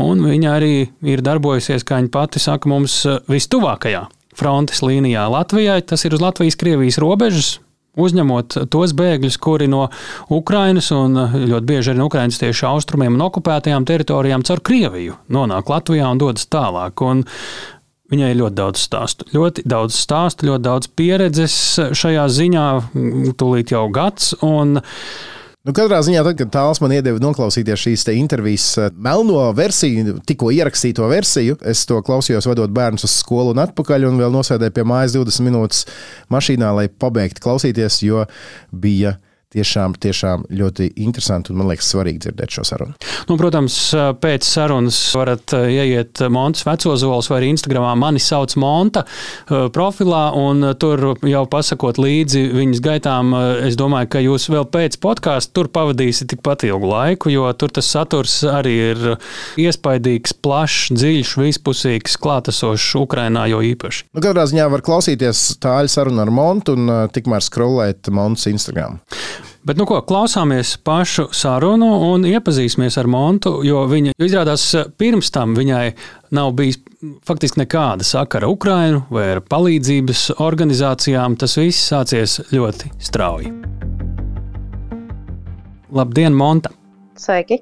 un 0.00 0.24
viņa 0.24 0.56
arī 0.56 0.88
ir 1.02 1.22
darbojusies, 1.24 1.84
kā 1.84 2.00
viņa 2.00 2.12
pati 2.14 2.40
saka, 2.42 2.68
mums 2.68 3.04
vistuvākajā 3.28 4.06
frontes 4.38 4.82
līnijā 4.82 5.28
Latvijai. 5.30 5.82
Tas 5.82 6.04
ir 6.06 6.14
uz 6.14 6.22
Latvijas-Krievijas 6.22 7.00
robežas, 7.02 7.58
uzņemot 7.98 8.60
tos 8.70 8.94
bēgļus, 8.94 9.38
kuri 9.42 9.66
no 9.70 9.88
Ukrainas 10.30 10.92
un 10.94 11.18
ļoti 11.18 11.66
bieži 11.66 11.92
arī 11.92 12.00
no 12.00 12.06
Ukrainas 12.06 12.38
tieši 12.38 12.68
austrumiem 12.68 13.18
un 13.18 13.26
okupētajām 13.26 13.88
teritorijām 13.88 14.46
caur 14.46 14.62
Krieviju 14.62 15.18
nonāk 15.34 15.72
Latvijā 15.72 16.12
un 16.12 16.22
dodas 16.22 16.46
tālāk. 16.50 17.02
Un 17.02 17.26
Viņai 18.08 18.30
ir 18.32 18.38
ļoti 18.38 18.56
daudz 18.56 18.80
stāstu, 18.80 19.26
ļoti 19.34 19.62
daudz 19.68 19.92
stāstu, 20.00 20.46
ļoti 20.48 20.64
daudz 20.64 20.88
pieredzes 20.96 21.56
šajā 21.92 22.22
ziņā, 22.32 22.62
tūlīt 23.36 23.74
jau 23.74 23.82
gads. 23.92 24.30
Un, 24.40 24.78
Nu, 25.68 25.74
katrā 25.76 25.98
ziņā, 26.00 26.22
tad, 26.24 26.36
kad 26.38 26.48
tāls 26.48 26.78
man 26.80 26.94
iedeva 26.96 27.20
noklausīties 27.20 27.82
šīs 27.82 28.06
intervijas 28.14 28.70
eh, 28.80 28.86
melno 29.04 29.50
versiju, 29.52 30.14
tikko 30.24 30.48
ierakstīto 30.56 31.04
versiju, 31.10 31.58
es 31.60 31.82
to 31.84 31.98
klausījos, 32.06 32.48
vadot 32.48 32.72
bērnus 32.72 33.04
uz 33.04 33.18
skolu 33.20 33.52
un 33.52 33.60
atpakaļ, 33.66 34.06
un 34.08 34.16
vēl 34.16 34.32
nosēdēju 34.32 34.72
pie 34.78 34.86
mājas 34.88 35.18
20 35.18 35.44
minūtes 35.44 35.82
mašīnā, 36.32 36.72
lai 36.72 36.86
pabeigtu 36.88 37.44
klausīties, 37.44 38.00
jo 38.06 38.24
bija 38.72 39.18
tiešām, 39.54 39.94
tiešām 39.96 40.44
ļoti 40.52 40.90
interesanti 41.00 41.52
un 41.52 41.60
man 41.62 41.70
liekas 41.70 41.88
svarīgi 41.94 42.20
dzirdēt 42.26 42.52
šo 42.52 42.64
sarunu. 42.68 42.96
Nu, 43.30 43.36
protams, 43.40 43.76
pēc 44.20 44.44
sarunas 44.44 44.98
varat 45.16 45.54
eh, 45.56 45.68
ieiet 45.78 46.20
Montes 46.32 46.66
vecozols 46.68 47.30
vai 47.30 47.40
arī 47.40 47.52
Instagramā 47.54 47.94
mani 47.98 48.20
sauc 48.20 48.52
Monta 48.60 49.04
eh, 49.06 49.68
profilā 49.72 50.26
un 50.36 50.66
tur 50.80 51.14
jau 51.24 51.44
pasakot 51.48 52.00
līdzi 52.00 52.44
viņas 52.52 52.82
gaitām, 52.84 53.32
eh, 53.36 53.64
es 53.70 53.78
domāju, 53.80 54.10
ka 54.12 54.22
jūs 54.24 54.50
vēl 54.52 54.68
pēc 54.72 54.98
podkāstu 55.04 55.56
tur 55.56 55.72
pavadīsiet 55.72 56.28
tikpat 56.34 56.66
ilgu 56.68 56.92
laiku, 56.92 57.32
jo 57.32 57.48
tur 57.56 57.72
tas 57.72 57.88
saturs 57.88 58.42
arī 58.48 58.74
ir 58.90 59.04
iespaidīgs, 59.60 60.36
plašs, 60.44 60.92
dziļš, 60.92 61.34
vispusīgs, 61.40 62.18
klātesošs 62.20 62.90
Ukrainā 63.00 63.46
jo 63.48 63.62
īpaši. 63.64 64.10
Nu, 64.12 64.24
katrā 64.24 64.44
ziņā 64.50 64.68
var 64.76 64.84
klausīties 64.84 65.44
tāļu 65.62 65.92
sarunu 65.92 66.24
ar 66.26 66.32
Montu 66.34 66.76
un 66.76 66.92
tikmēr 67.14 67.44
skrolēt 67.44 68.12
Montes 68.12 68.48
Instagram. 68.52 69.00
Bet, 69.68 69.76
nu, 69.76 69.84
ko 69.84 69.98
klausāmies 70.00 70.78
pašu 70.80 71.26
sarunu 71.36 71.90
un 72.06 72.22
iepazīsimies 72.24 72.94
ar 72.96 73.04
Montu, 73.12 73.50
jo 73.68 73.82
viņa 73.84 74.14
izrādās 74.24 74.62
pirms 74.96 75.28
tam 75.28 75.52
viņai 75.58 75.90
nav 76.32 76.54
bijis 76.56 76.78
faktiski 77.28 77.60
nekāda 77.60 78.06
sakara 78.08 78.48
ar 78.48 78.54
Ukrajinu 78.54 79.02
vai 79.12 79.26
ar 79.34 79.42
palīdzības 79.44 80.22
organizācijām. 80.40 81.36
Tas 81.36 81.58
viss 81.60 81.90
sācies 81.90 82.38
ļoti 82.48 82.88
strauji. 82.96 83.52
Labdien, 85.92 86.32
Monta! 86.32 86.72
Sveiki! 87.20 87.58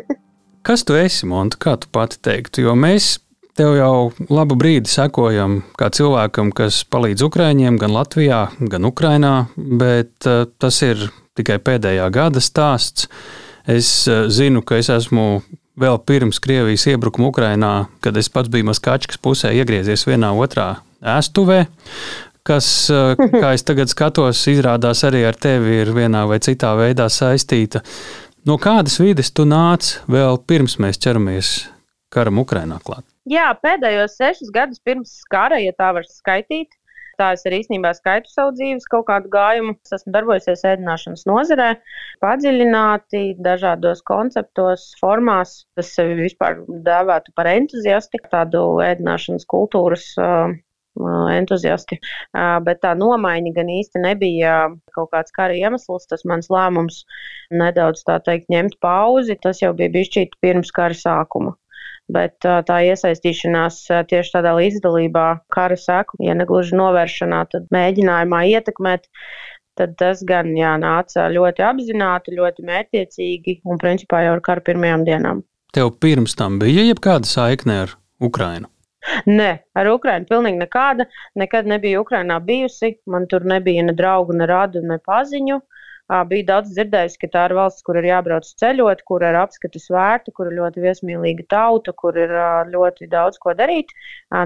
Kas 0.66 0.86
tu 0.88 0.96
esi, 0.96 1.28
Monta? 1.28 1.60
Kā 1.60 1.74
tu 1.76 1.92
pati 1.92 2.22
teiktu? 2.24 2.64
Jo 2.64 2.72
mēs 2.72 3.18
Tev 3.54 3.76
jau 3.78 4.08
labu 4.34 4.56
brīdi 4.58 4.90
sekojam 4.90 5.60
kā 5.78 5.86
cilvēkam, 5.94 6.48
kas 6.58 6.80
palīdz 6.90 7.22
Ukrāņiem 7.28 7.76
gan 7.78 7.92
Latvijā, 7.94 8.40
gan 8.58 8.88
Ukrajinā, 8.88 9.34
bet 9.54 10.26
uh, 10.26 10.48
tas 10.58 10.80
ir 10.82 11.04
tikai 11.38 11.58
pēdējā 11.62 12.08
gada 12.14 12.42
stāsts. 12.42 13.08
Es 13.70 14.04
uh, 14.10 14.26
zinu, 14.28 14.62
ka 14.66 14.78
es 14.80 14.90
esmu 14.92 15.42
vēl 15.80 15.98
pirms 16.06 16.40
Krievijas 16.42 16.86
iebrukuma 16.92 17.30
Ukrajinā, 17.32 17.72
kad 18.04 18.16
es 18.20 18.28
pats 18.30 18.52
biju 18.52 18.68
Maskačkas 18.70 19.18
pusē, 19.18 19.54
iegriezies 19.56 20.06
vienā 20.06 20.30
otrā 20.36 20.68
ēstuvē, 21.14 21.64
kas, 22.46 22.68
uh, 22.92 23.16
kā 23.16 23.54
es 23.56 23.64
tagad 23.66 23.90
skatos, 23.92 24.44
izrādās 24.52 25.02
arī 25.08 25.24
ar 25.28 25.38
tevi 25.40 25.80
ir 25.82 25.94
vienā 25.96 26.26
vai 26.30 26.40
citā 26.44 26.74
veidā 26.78 27.08
saistīta. 27.10 27.82
No 28.44 28.58
kādas 28.60 28.98
vides 29.00 29.32
tu 29.32 29.46
nāc 29.48 29.94
vēl 30.10 30.36
pirms 30.44 30.76
mēs 30.76 31.00
ķeramies 31.00 31.56
karam 32.12 32.42
Ukrajinā 32.44 32.78
klāt? 32.84 33.06
Jā, 33.24 33.48
pēdējos 33.56 34.18
sešus 34.18 34.50
gadus 34.52 34.82
pirms 34.84 35.22
kara, 35.32 35.56
ja 35.62 35.72
tā 35.72 35.88
var 35.96 36.04
skaitīt, 36.04 36.68
Tā 37.20 37.30
es 37.36 37.44
arī 37.48 37.60
īstenībā 37.62 37.92
skaitu 37.96 38.30
savu 38.32 38.54
dzīves 38.56 38.88
kaut 38.92 39.06
kādu 39.10 39.30
gājumu. 39.32 39.76
Es 39.84 39.94
esmu 39.98 40.14
darbojusies 40.16 40.64
ēdināšanas 40.72 41.24
nozarē, 41.30 41.70
padziļināti 42.24 43.24
dažādos 43.44 44.02
konceptos, 44.10 44.90
formās. 45.00 45.56
Es 45.80 45.94
sevi 45.96 46.18
vispār 46.24 46.60
dēvētu 46.88 47.34
par 47.38 47.50
entuziasti, 47.54 48.22
tādu 48.32 48.64
ēdināšanas 48.84 49.46
kultūras 49.50 50.12
entuziasti. 51.34 51.98
Bet 52.66 52.80
tā 52.84 52.92
nomaiņa 52.98 53.54
gan 53.56 53.72
īsti 53.78 54.02
nebija 54.04 54.54
kaut 54.94 55.10
kāds 55.14 55.34
kara 55.34 55.56
iemesls. 55.58 56.06
Tas 56.10 56.22
mans 56.28 56.50
lēmums 56.54 57.02
nedaudz 57.50 58.04
tā 58.06 58.20
teikt 58.22 58.50
ņemt 58.54 58.78
pauzi, 58.84 59.38
tas 59.42 59.62
jau 59.62 59.74
bija 59.74 59.90
bišķīt 59.98 60.38
pirms 60.44 60.70
kara 60.74 60.94
sākuma 60.94 61.56
bet 62.12 62.36
tā 62.44 62.76
iesaistīšanās 62.90 63.80
tieši 64.10 64.36
tādā 64.36 64.54
līdzdalībā, 64.58 65.26
kara 65.54 65.78
seku, 65.80 66.18
ja 66.24 66.36
ne 66.36 66.46
gluži 66.48 66.76
novēršanā, 66.78 67.44
tad 67.52 67.68
mēģinājumā 67.74 68.44
ietekmēt. 68.52 69.08
Tad 69.74 69.96
tas 69.98 70.20
gan 70.22 70.52
jā, 70.54 70.76
nāca 70.78 71.24
ļoti 71.34 71.64
apzināti, 71.66 72.36
ļoti 72.36 72.62
mērķiecīgi 72.68 73.56
un 73.66 73.80
principā 73.82 74.20
jau 74.22 74.36
ar 74.36 74.42
kara 74.44 74.62
pirmajām 74.62 75.02
dienām. 75.08 75.40
Tev 75.74 75.96
pirms 75.98 76.36
tam 76.38 76.60
bija 76.62 76.84
jebkāda 76.86 77.26
saikne 77.26 77.80
ar 77.82 77.96
Ukrajinu? 78.22 78.70
Nē, 79.26 79.48
ar 79.76 79.90
Ukrajinu 79.90 80.28
pilnīgi 80.30 80.60
nekāda. 80.62 81.08
Nekad 81.40 81.66
nebija 81.68 82.00
Ukrajinā 82.04 82.38
bijusi. 82.44 82.94
Man 83.10 83.26
tur 83.28 83.44
nebija 83.50 83.82
ne 83.84 83.96
draugu, 83.98 84.36
ne 84.38 84.46
radu, 84.48 84.84
ne 84.86 85.00
paziņu. 85.02 85.58
Bija 86.04 86.44
daudz 86.50 86.74
dzirdējusi, 86.76 87.16
ka 87.22 87.28
tā 87.32 87.42
ir 87.48 87.54
valsts, 87.56 87.80
kur 87.84 87.96
ir 87.96 88.04
jābrauc 88.04 88.44
ceļot, 88.60 89.00
kur 89.08 89.22
ir 89.24 89.38
apskatis 89.40 89.86
vērta, 89.88 90.34
kur 90.36 90.50
ir 90.50 90.58
ļoti 90.58 90.82
viesmīlīga 90.84 91.46
tauta, 91.54 91.94
kur 91.96 92.18
ir 92.20 92.34
ļoti 92.68 93.08
daudz 93.08 93.40
ko 93.40 93.54
darīt. 93.56 93.94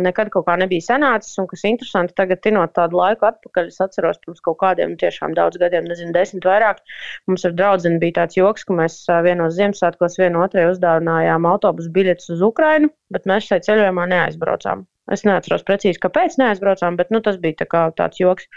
Nekad 0.05 0.31
kaut 0.31 0.47
kā 0.47 0.55
nebija 0.63 0.87
sanācis, 0.87 1.35
un 1.43 1.49
kas 1.51 1.67
interesanti, 1.67 2.15
tagad 2.21 2.45
tinot 2.47 2.77
tādu 2.79 3.01
laiku 3.01 3.27
atpakaļ, 3.27 3.73
es 3.73 3.83
atceros 3.83 4.23
pirms 4.23 4.45
kaut 4.47 4.61
kādiem 4.63 4.95
tiešām 5.03 5.35
daudz 5.35 5.59
gadiem, 5.59 5.91
nezinu, 5.91 6.15
desmit 6.15 6.47
vairāk. 6.47 6.79
Mums 7.27 7.49
ar 7.49 7.59
draudzeni 7.59 7.99
bija 8.07 8.21
tāds 8.21 8.39
joks, 8.39 8.63
ka 8.69 8.79
mēs 8.79 9.01
vienos 9.27 9.59
Ziemassvētkos 9.59 10.21
vienu 10.23 10.47
otrai 10.47 10.71
uzdāvinājām 10.71 11.51
autobusu 11.51 11.91
biļetes 11.99 12.37
uz 12.37 12.47
Ukrainu, 12.53 12.95
bet 13.13 13.27
mēs 13.29 13.49
šai 13.49 13.61
ceļojumā 13.67 14.07
neaizbraucām. 14.13 14.87
Es 15.09 15.25
neatceros 15.25 15.65
precīzi, 15.65 16.01
kāpēc 16.03 16.37
neaizbraucām, 16.37 16.99
bet 16.99 17.13
nu, 17.15 17.23
tas 17.25 17.39
bija 17.41 17.65
tā 17.65 17.85
tāds 17.97 18.21
joks. 18.21 18.49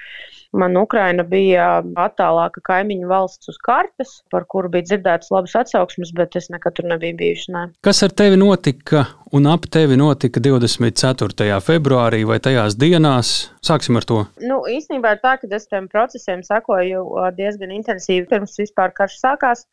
Man 0.52 0.76
Ukraina 0.76 1.24
bija 1.24 1.68
attālāka 1.96 2.60
kaimiņu 2.68 3.08
valsts 3.08 3.48
uz 3.54 3.60
kartes, 3.64 4.18
par 4.34 4.44
kuru 4.52 4.68
bija 4.74 4.90
dzirdētas 4.90 5.32
labas 5.32 5.56
atsauksmes, 5.62 6.12
bet 6.18 6.36
es 6.36 6.50
nekad 6.52 6.76
tur 6.76 6.90
nebiju 6.92 7.16
bijuši. 7.22 7.54
Ne. 7.56 7.64
Kas 7.88 8.04
ar 8.04 8.12
tevi 8.12 8.40
notika 8.42 9.06
un 9.32 9.48
ap 9.48 9.70
tevi 9.72 9.96
notika 10.00 10.44
24. 10.44 11.62
februārī 11.64 12.26
vai 12.28 12.42
tajās 12.44 12.76
dienās? 12.76 13.32
Sāksim 13.64 14.02
ar 14.02 14.10
to. 14.10 14.26
Nu, 14.44 14.60
īstenībā 14.68 15.16
ir 15.16 15.24
tā, 15.24 15.38
ka 15.40 15.48
es 15.56 15.72
tiem 15.72 15.88
procesiem 15.92 16.44
sekoju 16.44 17.08
diezgan 17.40 17.72
intensīvi 17.80 18.28
pirms 18.28 18.60
vispār 18.60 18.92
karš 18.98 19.22
sākās 19.24 19.64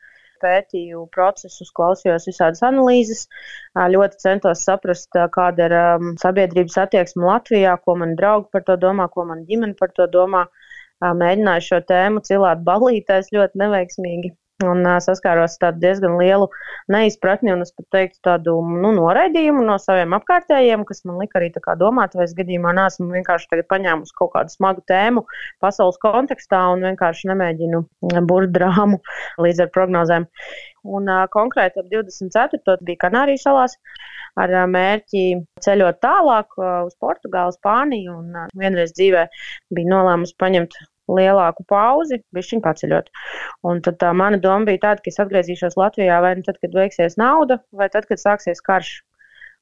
pētīju 0.42 1.04
procesus, 1.14 1.70
klausījos 1.76 2.28
visādas 2.30 2.64
analīzes, 2.66 3.26
ļoti 3.94 4.20
centos 4.24 4.64
saprast, 4.68 5.10
kāda 5.34 5.68
ir 5.68 5.76
sabiedrības 6.22 6.80
attieksme 6.84 7.28
Latvijā, 7.28 7.76
ko 7.84 7.98
man 8.02 8.16
draugi 8.18 8.50
par 8.52 8.66
to 8.68 8.78
domā, 8.80 9.08
ko 9.12 9.28
man 9.30 9.46
ģimene 9.50 9.78
par 9.78 9.94
to 9.96 10.08
domā. 10.10 10.46
Mēģināju 10.98 11.62
šo 11.68 11.80
tēmu 11.86 12.24
cilāt 12.26 12.64
balītēs 12.66 13.30
ļoti 13.34 13.60
neveiksmīgi 13.60 14.34
un 14.66 14.86
saskāros 15.02 15.54
ar 15.62 15.76
diezgan 15.78 16.16
lielu 16.18 16.48
neizpratni 16.90 17.52
un 17.52 17.62
es 17.62 17.70
pat 17.76 17.86
teiktu 17.94 18.18
tādu 18.26 18.56
nu, 18.66 18.90
noraidījumu 18.96 19.62
no 19.66 19.76
saviem 19.78 20.16
apkārtējiem, 20.18 20.82
kas 20.88 21.04
man 21.06 21.20
lika 21.22 21.38
arī 21.38 21.52
domāt, 21.78 22.16
vai 22.18 22.26
es 22.26 22.34
gadījumā 22.34 22.72
neesmu 22.74 23.12
vienkārši 23.12 23.62
paņēmusi 23.70 24.16
kaut 24.18 24.32
kādu 24.34 24.54
smagu 24.54 24.82
tēmu 24.90 25.24
pasaules 25.62 26.00
kontekstā 26.02 26.64
un 26.72 26.82
vienkārši 26.88 27.30
nemēģinu 27.30 27.84
burbuļu 28.02 28.50
drāmu 28.56 29.00
līdz 29.38 29.64
ar 29.66 29.72
prognozēm. 29.74 30.26
Un, 30.88 31.08
uh, 31.10 31.26
konkrēti 31.30 31.82
ap 31.82 31.88
24. 31.92 32.78
bija 32.86 33.02
Kanārijas 33.02 33.44
salās 33.44 33.74
ar 34.38 34.52
uh, 34.54 34.66
mērķi 34.70 35.24
ceļot 35.64 35.98
tālāk 36.02 36.54
uh, 36.58 36.86
uz 36.86 36.94
Portugālu, 37.02 37.52
Spāniju. 37.58 38.14
Un, 38.22 38.30
uh, 38.34 38.54
vienreiz 38.58 38.94
dzīvē 38.96 39.26
bija 39.74 39.90
nolēmusi 39.92 40.38
paņemt 40.40 40.78
lielāku 41.08 41.64
pauzi, 41.68 42.20
bišķiņu 42.36 42.64
paceļot. 42.64 43.10
Un 43.68 43.82
tad 43.84 43.98
tā 44.02 44.12
mana 44.16 44.40
doma 44.42 44.68
bija 44.68 44.84
tāda, 44.88 45.04
ka 45.04 45.12
es 45.12 45.20
atgriezīšos 45.22 45.78
Latvijā 45.80 46.20
vai 46.24 46.34
nu 46.38 46.46
tad, 46.46 46.60
kad 46.62 46.74
beigsies 46.74 47.18
nauda, 47.20 47.60
vai 47.72 47.90
tad, 47.92 48.08
kad 48.10 48.22
sāksies 48.22 48.64
karš. 48.64 48.98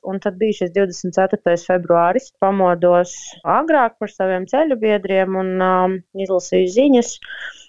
Un 0.07 0.21
tad 0.23 0.37
bija 0.39 0.55
šis 0.61 0.71
24. 0.77 1.57
februāris. 1.67 2.29
Pamodos 2.43 3.15
agrāk 3.43 3.97
par 3.99 4.13
saviem 4.13 4.45
ceļu 4.47 4.77
biedriem 4.79 5.39
un 5.41 5.51
um, 5.67 5.97
izlasīju 6.15 6.69
ziņas. 6.77 7.17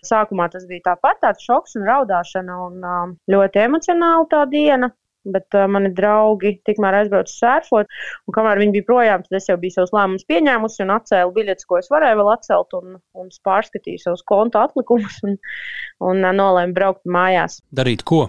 Sākumā 0.06 0.46
tas 0.54 0.68
bija 0.70 0.92
tāpat 0.92 1.24
tāds 1.24 1.48
šoks 1.48 1.80
un 1.80 1.88
raudāšana 1.88 2.60
un 2.68 2.86
um, 2.92 3.16
ļoti 3.32 3.64
emocionāla 3.64 4.30
tā 4.30 4.44
diena 4.52 4.92
bet 5.34 5.58
uh, 5.58 5.68
mani 5.72 5.92
draugi 5.98 6.56
tikmēr 6.68 7.02
aizbrauca 7.02 7.34
sērfot, 7.34 7.92
un 8.28 8.38
kamēr 8.38 8.62
viņi 8.64 8.76
bija 8.78 8.88
projām, 8.88 9.26
tad 9.26 9.40
es 9.40 9.50
jau 9.52 9.58
biju 9.62 9.78
savus 9.78 9.94
lēmumus 9.96 10.28
pieņēmusi 10.32 10.84
un 10.86 10.96
atcēlu 10.98 11.36
biļetes, 11.38 11.70
ko 11.70 11.82
es 11.82 11.92
varēju 11.94 12.22
vēl 12.22 12.34
atcelt, 12.34 12.78
un, 12.80 12.98
un 13.18 13.32
pārskatīju 13.48 14.04
savus 14.04 14.26
konta 14.28 14.66
atlikumus 14.68 15.22
un, 15.28 15.38
un 16.12 16.26
uh, 16.26 16.34
nolēmu 16.42 16.78
braukt 16.78 17.06
mājās. 17.06 17.62
Darīt 17.76 18.06
ko? 18.08 18.28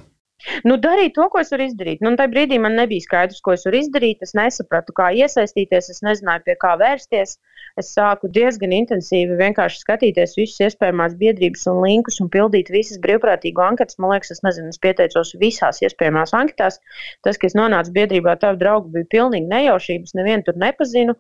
Nu, 0.62 0.76
darīt 0.78 1.16
to, 1.16 1.24
ko 1.32 1.40
es 1.42 1.48
varu 1.50 1.64
izdarīt. 1.66 2.02
Nu, 2.04 2.12
tajā 2.18 2.30
brīdī 2.30 2.60
man 2.62 2.76
nebija 2.78 3.02
skaidrs, 3.02 3.40
ko 3.42 3.56
es 3.56 3.64
varu 3.66 3.80
izdarīt. 3.80 4.20
Es 4.22 4.36
nesapratu, 4.38 4.94
kā 4.94 5.10
iesaistīties, 5.18 5.90
es 5.90 5.98
nezināju, 6.06 6.44
pie 6.46 6.54
kā 6.62 6.76
vērsties. 6.78 7.32
Es 7.78 7.90
sāku 7.94 8.30
diezgan 8.34 8.70
intensīvi 8.74 9.34
vienkārši 9.38 9.80
skatīties 9.82 10.36
visas 10.38 10.60
iespējamās 10.68 11.16
biedrības 11.18 11.66
un 11.70 11.80
linkus 11.82 12.20
un 12.22 12.30
pildīt 12.30 12.70
visas 12.74 13.00
brīvprātīgo 13.02 13.64
anketas. 13.64 13.98
Man 14.02 14.14
liekas, 14.14 14.30
es 14.36 14.42
nezinu, 14.46 14.70
es 14.70 14.78
pieteicos 14.82 15.34
visās 15.42 15.82
iespējamās 15.82 16.34
anketās. 16.38 16.78
Tas, 17.26 17.38
ka 17.38 17.50
es 17.50 17.58
nonācu 17.58 17.94
biedrībā, 17.98 18.36
tavu 18.38 18.60
draugu 18.62 18.94
bija 18.94 19.10
pilnīgi 19.16 19.50
nejaušības, 19.50 20.14
nevienu 20.18 20.46
tur 20.46 20.58
nepazinu. 20.62 21.16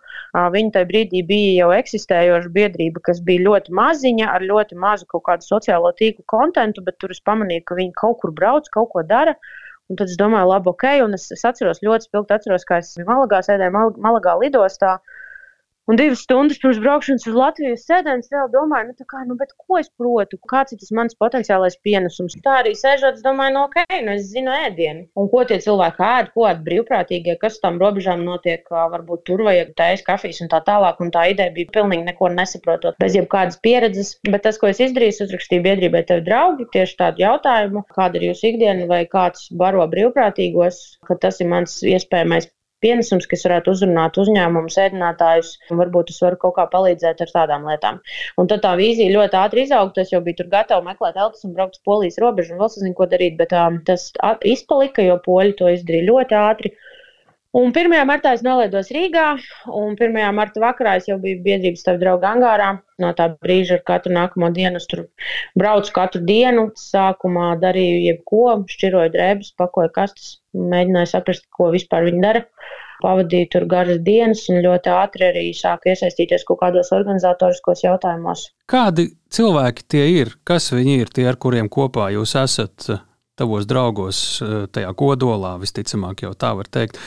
Viņa 0.54 0.74
tajā 0.78 0.90
brīdī 0.92 1.24
bija 1.26 1.64
jau 1.64 1.72
eksistējoša 1.78 2.54
biedrība, 2.54 3.02
kas 3.10 3.22
bija 3.26 3.46
ļoti 3.48 3.74
maziņa, 3.78 4.30
ar 4.34 4.46
ļoti 4.46 4.78
mazu 4.78 5.10
kaut 5.10 5.26
kādu 5.26 5.46
sociālo 5.46 5.90
tīklu 5.98 6.26
kontentu, 6.30 6.86
bet 6.86 6.98
tur 7.02 7.14
es 7.14 7.22
pamanīju, 7.26 7.66
ka 7.66 7.78
viņi 7.82 7.94
kaut 7.98 8.22
kur 8.22 8.34
brauc, 8.34 8.70
kaut 8.74 8.92
ko 8.94 9.06
dara. 9.10 9.34
Un 9.88 9.96
tad 9.96 10.10
es 10.12 10.18
domāju, 10.20 10.50
labi, 10.50 10.68
ok, 10.68 10.84
un 11.06 11.16
es, 11.16 11.30
es 11.32 11.44
atceros 11.48 11.80
ļoti 11.84 12.08
spilgti, 12.10 12.36
atceros, 12.36 12.66
kā 12.68 12.82
es 12.82 12.90
Malagā, 13.08 13.40
sēdēju 13.46 13.72
Mal 13.72 13.94
Malagā 14.04 14.34
lidostā. 14.42 14.98
Un 15.88 15.96
divas 15.96 16.20
stundas 16.20 16.58
pirms 16.60 16.78
braukšanas 16.84 17.22
uz 17.30 17.36
Latviju 17.40 17.76
sēdēju, 17.80 18.26
vēl 18.34 18.48
domāju, 18.52 18.90
nu, 18.90 19.04
kā, 19.08 19.22
nu, 19.24 19.36
ko 19.64 19.78
es 19.80 19.86
protu, 19.96 20.36
kāds 20.50 20.74
ir 20.74 20.80
tas 20.82 20.90
mans 20.98 21.16
potenciālais 21.16 21.78
pienesums. 21.80 22.34
Tā 22.44 22.58
arī 22.60 22.74
sēžot, 22.76 23.16
es 23.16 23.24
domāju, 23.24 23.54
no, 23.54 23.62
ok, 23.70 23.94
nu, 24.04 24.12
es 24.18 24.26
zinu 24.34 24.52
ēdienu. 24.52 25.06
Un 25.16 25.30
ko 25.32 25.46
tie 25.48 25.56
cilvēki 25.64 26.04
ēd, 26.04 26.28
ko 26.34 26.44
ēd 26.50 26.60
brīvprātīgie, 26.66 27.38
kas 27.40 27.56
tam 27.62 27.80
robežām 27.80 28.20
notiek, 28.26 28.68
varbūt 28.68 29.24
tur 29.30 29.46
vajag 29.46 29.72
tējas, 29.80 30.04
kafijas 30.10 30.42
un 30.44 30.52
tā 30.52 30.60
tālāk. 30.68 31.00
Un 31.00 31.14
tā 31.14 31.24
ideja 31.32 31.56
bija 31.56 31.72
pilnīgi 31.78 32.04
neko 32.10 32.30
nesaprotot, 32.36 33.00
bez 33.00 33.16
jebkādas 33.16 33.56
pieredzes. 33.64 34.12
Bet 34.28 34.44
tas, 34.44 34.60
ko 34.60 34.68
es 34.68 34.84
izdarīju, 34.84 35.22
uzrakstīju 35.24 35.64
biedrībai 35.70 36.04
tev 36.12 36.20
draugi 36.28 36.68
tieši 36.76 37.00
tādu 37.00 37.24
jautājumu, 37.24 37.86
kāda 37.96 38.20
ir 38.20 38.28
jūsu 38.28 38.50
ikdiena 38.52 38.84
vai 38.92 39.06
kāds 39.08 39.48
baro 39.56 39.88
brīvprātīgos, 39.88 40.84
ka 41.08 41.16
tas 41.24 41.40
ir 41.40 41.48
mans 41.48 41.80
iespējamais 41.96 42.52
pienesums, 42.84 43.26
kas 43.30 43.44
varētu 43.46 43.72
uzrunāt 43.74 44.18
uzņēmumus, 44.22 44.78
ēdinātājus. 44.84 45.54
Varbūt 45.80 46.12
es 46.14 46.20
varu 46.24 46.38
kaut 46.44 46.56
kā 46.58 46.66
palīdzēt 46.72 47.22
ar 47.24 47.32
tādām 47.34 47.66
lietām. 47.68 48.00
Un 48.40 48.50
tad 48.50 48.62
tā 48.64 48.74
vīzija 48.78 49.14
ļoti 49.14 49.40
ātri 49.40 49.64
izauga. 49.66 50.04
Es 50.04 50.12
jau 50.14 50.22
biju 50.24 50.40
tur 50.42 50.50
gatava 50.52 50.84
meklēt 50.86 51.18
elpas 51.18 51.46
un 51.48 51.56
braukt 51.56 51.78
uz 51.78 51.84
polijas 51.88 52.20
robežu 52.22 52.54
un 52.54 52.62
vēl 52.62 52.72
sazinu, 52.74 52.96
ko 52.98 53.08
darīt. 53.10 53.38
Bet 53.40 53.54
um, 53.56 53.80
tas 53.88 54.10
izpalika, 54.46 55.04
jo 55.06 55.18
poļi 55.24 55.56
to 55.58 55.72
izdarīja 55.74 56.10
ļoti 56.10 56.38
ātri. 56.38 56.74
Un 57.56 57.70
1. 57.72 57.94
martā 58.04 58.34
es 58.36 58.42
nolaidos 58.44 58.90
Rīgā, 58.92 59.38
un 59.72 59.94
1. 59.96 60.16
marta 60.36 60.60
vakarā 60.60 60.98
es 60.98 61.06
jau 61.08 61.16
biju 61.22 61.40
biedrības 61.46 61.86
tev 61.86 61.96
draugu 62.02 62.26
angārā. 62.28 62.74
No 63.00 63.14
tā 63.16 63.30
brīža 63.40 63.78
ar 63.78 63.84
katru 63.88 64.12
nākamo 64.12 64.50
dienu 64.52 64.82
tur 64.90 65.06
braucu 65.56 65.94
katru 65.96 66.20
dienu. 66.28 66.66
Sākumā 66.76 67.54
darīju 67.62 68.02
jebko, 68.04 68.42
šķiroju 68.68 69.14
drēbes, 69.14 69.54
pakoju 69.56 69.94
kastes, 69.94 70.34
mēģināju 70.52 71.08
saprast, 71.14 71.46
ko 71.48 71.70
vispār 71.72 72.10
viņi 72.10 72.20
dara. 72.26 72.44
Pavadīju 73.00 73.48
tur 73.54 73.64
garas 73.70 74.02
dienas 74.04 74.44
un 74.52 74.60
ļoti 74.60 74.92
ātri 74.92 75.28
arī 75.30 75.46
sāku 75.56 75.88
iesaistīties 75.94 76.44
kaut 76.44 76.60
kādos 76.60 76.92
organizatoriskos 76.92 77.86
jautājumos. 77.86 78.44
Kādi 78.68 79.06
cilvēki 79.32 79.88
tie 79.88 80.04
ir? 80.18 80.34
Kas 80.44 80.68
viņi 80.74 81.00
ir, 81.00 81.14
tie, 81.14 81.24
ar 81.30 81.40
kuriem 81.40 81.72
kopā 81.72 82.10
jūs 82.12 82.36
esat? 82.42 82.90
Tavos 83.38 83.68
draugos, 83.70 84.20
tajā 84.74 84.90
kodolā, 84.98 85.52
visticamāk, 85.62 86.24
jau 86.26 86.32
tā 86.34 86.56
var 86.58 86.66
teikt 86.66 86.98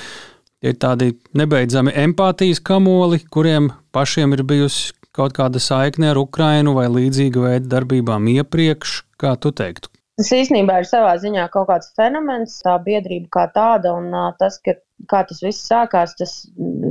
ir 0.65 0.78
tādi 0.82 1.12
nebeidzami 1.38 1.93
empātijas 2.06 2.62
kamoli, 2.63 3.21
kuriem 3.34 3.71
pašiem 3.95 4.36
ir 4.38 4.43
bijusi 4.47 4.93
kaut 5.15 5.34
kāda 5.36 5.60
saikne 5.60 6.12
ar 6.13 6.19
Ukrajinu 6.21 6.76
vai 6.78 6.88
līdzīga 6.91 7.47
veida 7.47 7.71
darbībām 7.76 8.30
iepriekš, 8.32 9.02
kā 9.19 9.36
tu 9.41 9.52
teiktu? 9.52 9.91
Tas 10.21 10.30
īstenībā 10.36 10.82
ir 10.82 10.88
savā 10.88 11.15
ziņā 11.19 11.47
kaut 11.52 11.67
kāds 11.71 11.89
fenomens, 11.97 12.60
tā 12.63 12.76
biedrība 12.86 13.32
kā 13.34 13.45
tāda, 13.56 13.95
un 13.97 14.13
tas, 14.39 14.60
ka, 14.63 14.76
kā 15.10 15.24
tas 15.28 15.41
viss 15.43 15.65
sākās, 15.67 16.13
tas 16.19 16.36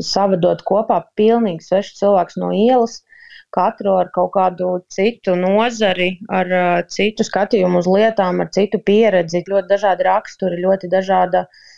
savadot 0.05 0.65
kopā 0.67 0.99
pilnīgi 1.17 1.69
svešs 1.69 2.01
cilvēks 2.01 2.41
no 2.43 2.51
ielas, 2.57 2.99
katru 3.55 3.95
ar 4.01 4.11
kaut 4.15 4.33
kādu 4.35 4.73
citu 4.93 5.37
nozari, 5.39 6.11
ar 6.29 6.51
citu 6.91 7.27
skatījumu 7.27 7.85
uz 7.85 7.89
lietām, 7.91 8.43
ar 8.43 8.51
citu 8.57 8.83
pieredzi, 8.83 9.45
ļoti 9.47 9.73
dažādi 9.77 10.07
raksturi, 10.07 10.61
ļoti 10.65 10.91
dažāda 10.91 11.47
uh, 11.47 11.70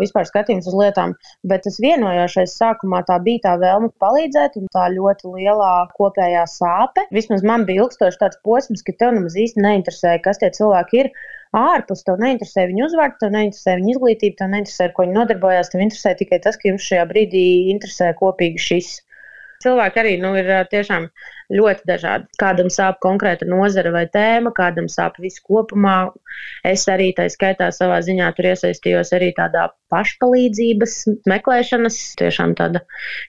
vispār 0.00 0.26
skatījums 0.28 0.68
uz 0.70 0.74
lietām. 0.74 1.14
Bet 1.44 1.64
tas 1.66 1.78
vienojošais 1.82 2.56
sākumā 2.58 3.02
tā 3.08 3.18
bija 3.22 3.44
tā 3.46 3.56
vēlme 3.60 3.90
palīdzēt, 4.00 4.56
un 4.60 4.68
tā 4.74 4.88
ļoti 4.94 5.32
lielā 5.34 5.72
kopējā 5.96 6.44
sāpe. 6.48 7.04
Vismaz 7.12 7.44
man 7.44 7.66
bija 7.68 7.84
ilgstoši 7.84 8.20
tāds 8.22 8.40
posms, 8.44 8.82
ka 8.82 8.92
tev 8.98 9.14
nemaz 9.16 9.36
īsti 9.36 9.60
neinteresēja, 9.64 10.22
kas 10.24 10.40
tie 10.40 10.50
cilvēki 10.50 11.02
ir 11.02 11.10
ārpus. 11.56 12.04
Tev 12.06 12.20
neinteresē 12.22 12.68
viņu 12.70 12.86
uzvārds, 12.88 13.20
tev 13.20 13.34
neinteresē 13.34 13.76
viņa 13.80 13.94
izglītība, 13.94 14.38
tev 14.40 14.54
neinteresē, 14.54 14.88
ar 14.88 14.96
ko 14.96 15.06
viņi 15.06 15.18
nodarbojās. 15.18 15.72
Tev 15.72 15.84
interesē 15.84 16.14
tikai 16.18 16.40
tas, 16.44 16.56
ka 16.56 16.72
jums 16.72 16.88
šajā 16.88 17.04
brīdī 17.12 17.44
interesē 17.74 18.14
kopīgi 18.18 18.64
šis. 18.70 18.96
Cilvēki 19.62 20.00
arī 20.02 20.12
nu, 20.22 20.30
ir 20.38 20.48
tiešām 20.70 21.08
ļoti 21.50 21.86
dažādi. 21.88 22.28
Kādam 22.38 22.68
sāp 22.70 23.00
konkrēta 23.02 23.48
nozara 23.48 23.90
vai 23.94 24.04
tēma, 24.12 24.52
kādam 24.54 24.86
sāp 24.92 25.18
viss 25.22 25.42
kopumā. 25.42 26.12
Es 26.66 26.86
arī 26.90 27.10
tā 27.16 27.26
skaitā 27.32 27.70
savā 27.74 27.98
ziņā 28.06 28.30
tur 28.36 28.50
iesaistījos 28.52 29.10
arī 29.18 29.32
tādā 29.36 29.68
pašpalīdzības 29.92 30.94
meklēšanas, 31.32 31.98
tiešām 32.20 32.54
tāda 32.58 32.84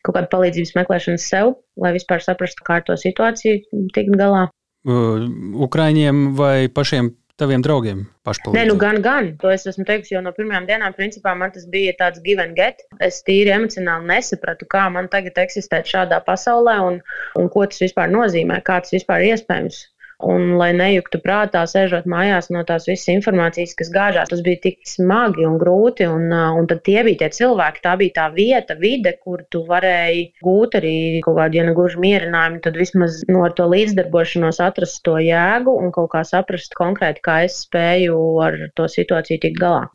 kaut 0.05 0.19
kāda 0.19 0.29
palīdzības 0.35 0.75
meklēšanas 0.77 1.29
sev, 1.33 1.55
lai 1.81 1.95
vispār 1.97 2.21
saprastu, 2.25 2.65
kā 2.67 2.79
ar 2.81 2.85
to 2.89 2.99
situāciju 2.99 3.87
tikt 3.95 4.19
galā. 4.19 4.47
Ukraiņiem 4.85 6.29
vai 6.39 6.69
pašiem 6.71 7.11
taviem 7.39 7.63
draugiem 7.65 8.03
pašpalīdzēt? 8.27 8.57
Nē, 8.57 8.65
nu 8.69 8.77
gan, 8.79 8.99
gan. 9.05 9.29
To 9.41 9.51
es 9.53 9.65
esmu 9.69 9.85
teikusi 9.87 10.15
jau 10.15 10.23
no 10.25 10.33
pirmajām 10.35 10.67
dienām. 10.69 10.95
Principā 10.97 11.35
man 11.39 11.53
tas 11.55 11.67
bija 11.71 11.95
tāds 11.99 12.21
give 12.25 12.43
and 12.43 12.57
get. 12.59 12.83
Es 13.03 13.21
tīri 13.27 13.53
emocionāli 13.55 14.09
nesapratu, 14.11 14.67
kā 14.69 14.87
man 14.93 15.09
tagad 15.13 15.39
eksistēt 15.45 15.89
šādā 15.89 16.21
pasaulē 16.27 16.79
un, 16.87 16.99
un 17.39 17.53
ko 17.53 17.65
tas 17.69 17.81
vispār 17.83 18.11
nozīmē, 18.11 18.61
kā 18.67 18.81
tas 18.83 18.95
vispār 18.95 19.25
iespējams. 19.31 19.81
Un, 20.19 20.57
lai 20.59 20.73
nejuktu 20.75 21.21
prātā, 21.23 21.61
sēžot 21.63 22.03
mājās 22.11 22.49
no 22.51 22.59
tās 22.67 22.89
visas 22.89 23.07
informācijas, 23.13 23.71
kas 23.79 23.87
gāžās, 23.93 24.27
tas 24.27 24.41
bija 24.43 24.59
tik 24.65 24.81
smagi 24.83 25.45
un 25.47 25.55
grūti. 25.61 26.03
Un, 26.11 26.27
un 26.35 26.65
tad 26.67 26.81
tie 26.83 27.05
bija 27.07 27.21
tie 27.21 27.29
cilvēki, 27.37 27.79
tā 27.85 27.93
bija 28.01 28.15
tā 28.17 28.25
vieta, 28.33 28.75
vide, 28.75 29.13
kur 29.23 29.45
tu 29.47 29.61
varēji 29.69 30.25
gūt 30.43 30.75
arī 30.81 30.95
kaut 31.23 31.37
kādu, 31.37 31.59
ja 31.61 31.63
ne 31.63 31.75
gluži 31.77 32.01
mierinājumu, 32.03 32.59
tad 32.65 32.75
vismaz 32.79 33.21
no 33.31 33.45
to 33.55 33.69
līdzdarbošanos 33.71 34.59
atrast 34.65 34.99
to 35.07 35.15
jēgu 35.23 35.77
un 35.79 35.93
kaut 35.95 36.11
kā 36.11 36.25
saprast 36.27 36.75
konkrēti, 36.75 37.23
kā 37.23 37.37
es 37.47 37.61
spēju 37.63 38.19
ar 38.43 38.59
to 38.75 38.89
situāciju 38.91 39.39
tikt 39.45 39.61
galā. 39.63 39.87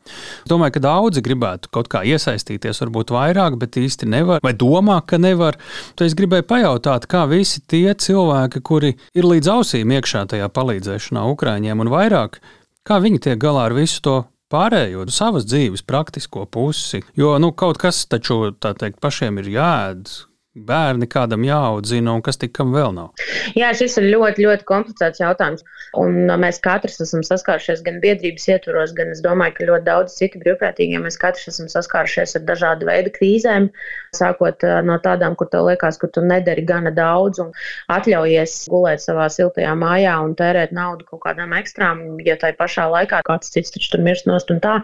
Domāju, 0.49 0.79
ka 0.79 0.85
daudzi 0.89 1.25
gribētu 1.29 1.69
kaut 1.69 1.93
kā 1.93 2.01
iesaistīties, 2.09 2.81
varbūt 2.87 3.13
vairāk, 3.13 3.61
bet 3.61 3.77
īsti 3.77 4.09
nevar, 4.09 4.41
vai 4.41 4.57
domā, 4.57 5.03
ka 5.05 5.21
nevar. 5.21 5.61
Tad 5.93 6.09
es 6.09 6.17
gribēju 6.17 6.49
pajautāt, 6.49 7.05
kā 7.13 7.27
visi 7.29 7.61
tie 7.69 7.93
cilvēki, 7.93 8.65
kuri 8.65 8.95
ir 9.13 9.29
līdz 9.29 9.53
ausīm 9.59 9.93
iekšā 9.99 10.14
iekšā 10.15 10.29
tajā 10.31 10.49
palīdzēšanā 10.55 11.23
Ukrāņiem 11.33 11.81
un 11.83 11.91
vairāk, 11.91 12.39
kā 12.87 13.01
viņi 13.03 13.19
tiek 13.27 13.39
galā 13.39 13.67
ar 13.67 13.75
visu 13.75 14.01
to 14.01 14.25
pārējo 14.51 15.09
savas 15.11 15.45
dzīves 15.45 15.83
praktisko 15.83 16.47
pusi. 16.47 17.03
Jo 17.17 17.39
nu, 17.39 17.53
kaut 17.53 17.79
kas 17.79 18.07
taču 18.07 18.55
teikt, 18.55 19.01
pašiem 19.03 19.39
ir 19.43 19.51
jāēd, 19.51 20.11
bērni 20.55 21.09
kādam 21.11 21.43
jāaudzina 21.45 22.15
un 22.15 22.23
kas 22.23 22.39
tik 22.39 22.53
kam 22.55 22.73
vēl 22.75 22.95
nav? 22.95 23.25
Jā, 23.59 23.73
šis 23.77 23.99
ir 24.01 24.07
ļoti, 24.13 24.45
ļoti 24.47 24.67
komplicēts 24.69 25.21
jautājums. 25.23 25.65
Un 25.99 26.31
mēs 26.41 26.61
katrs 26.63 27.01
esam 27.03 27.23
saskārušies 27.27 27.83
gan 27.87 28.01
biedrības 28.03 28.47
ietvaros, 28.51 28.95
gan 28.97 29.13
es 29.13 29.23
domāju, 29.23 29.57
ka 29.59 29.69
ļoti 29.69 29.87
daudz 29.87 30.17
citu 30.19 30.41
brīvprātīgiem 30.43 31.05
mēs 31.07 31.19
katrs 31.21 31.51
esam 31.53 31.69
saskārušies 31.71 32.37
ar 32.39 32.45
dažādu 32.49 32.89
veidu 32.89 33.13
krīzēm. 33.15 33.69
Sākot 34.15 34.65
no 34.87 34.99
tādām, 35.03 35.37
kur 35.39 35.51
tev 35.51 35.69
liekas, 35.69 35.99
ka 36.03 36.11
tu 36.15 36.23
nedari 36.25 36.65
gana 36.67 36.91
daudz 36.95 37.43
un 37.43 37.53
atļaujies 37.95 38.57
gulēt 38.71 39.03
savā 39.05 39.29
siltajā 39.31 39.75
mājā 39.79 40.17
un 40.25 40.35
tērēt 40.39 40.75
naudu 40.75 41.07
kaut 41.11 41.25
kādām 41.27 41.55
ekstrām, 41.59 42.03
ja 42.27 42.39
tai 42.41 42.55
pašā 42.59 42.87
laikā 42.91 43.23
kāds 43.27 43.51
cits 43.55 43.75
taču 43.75 43.95
tur 43.95 44.05
mirst 44.07 44.31
nost 44.31 44.51
un 44.55 44.63
tā, 44.65 44.79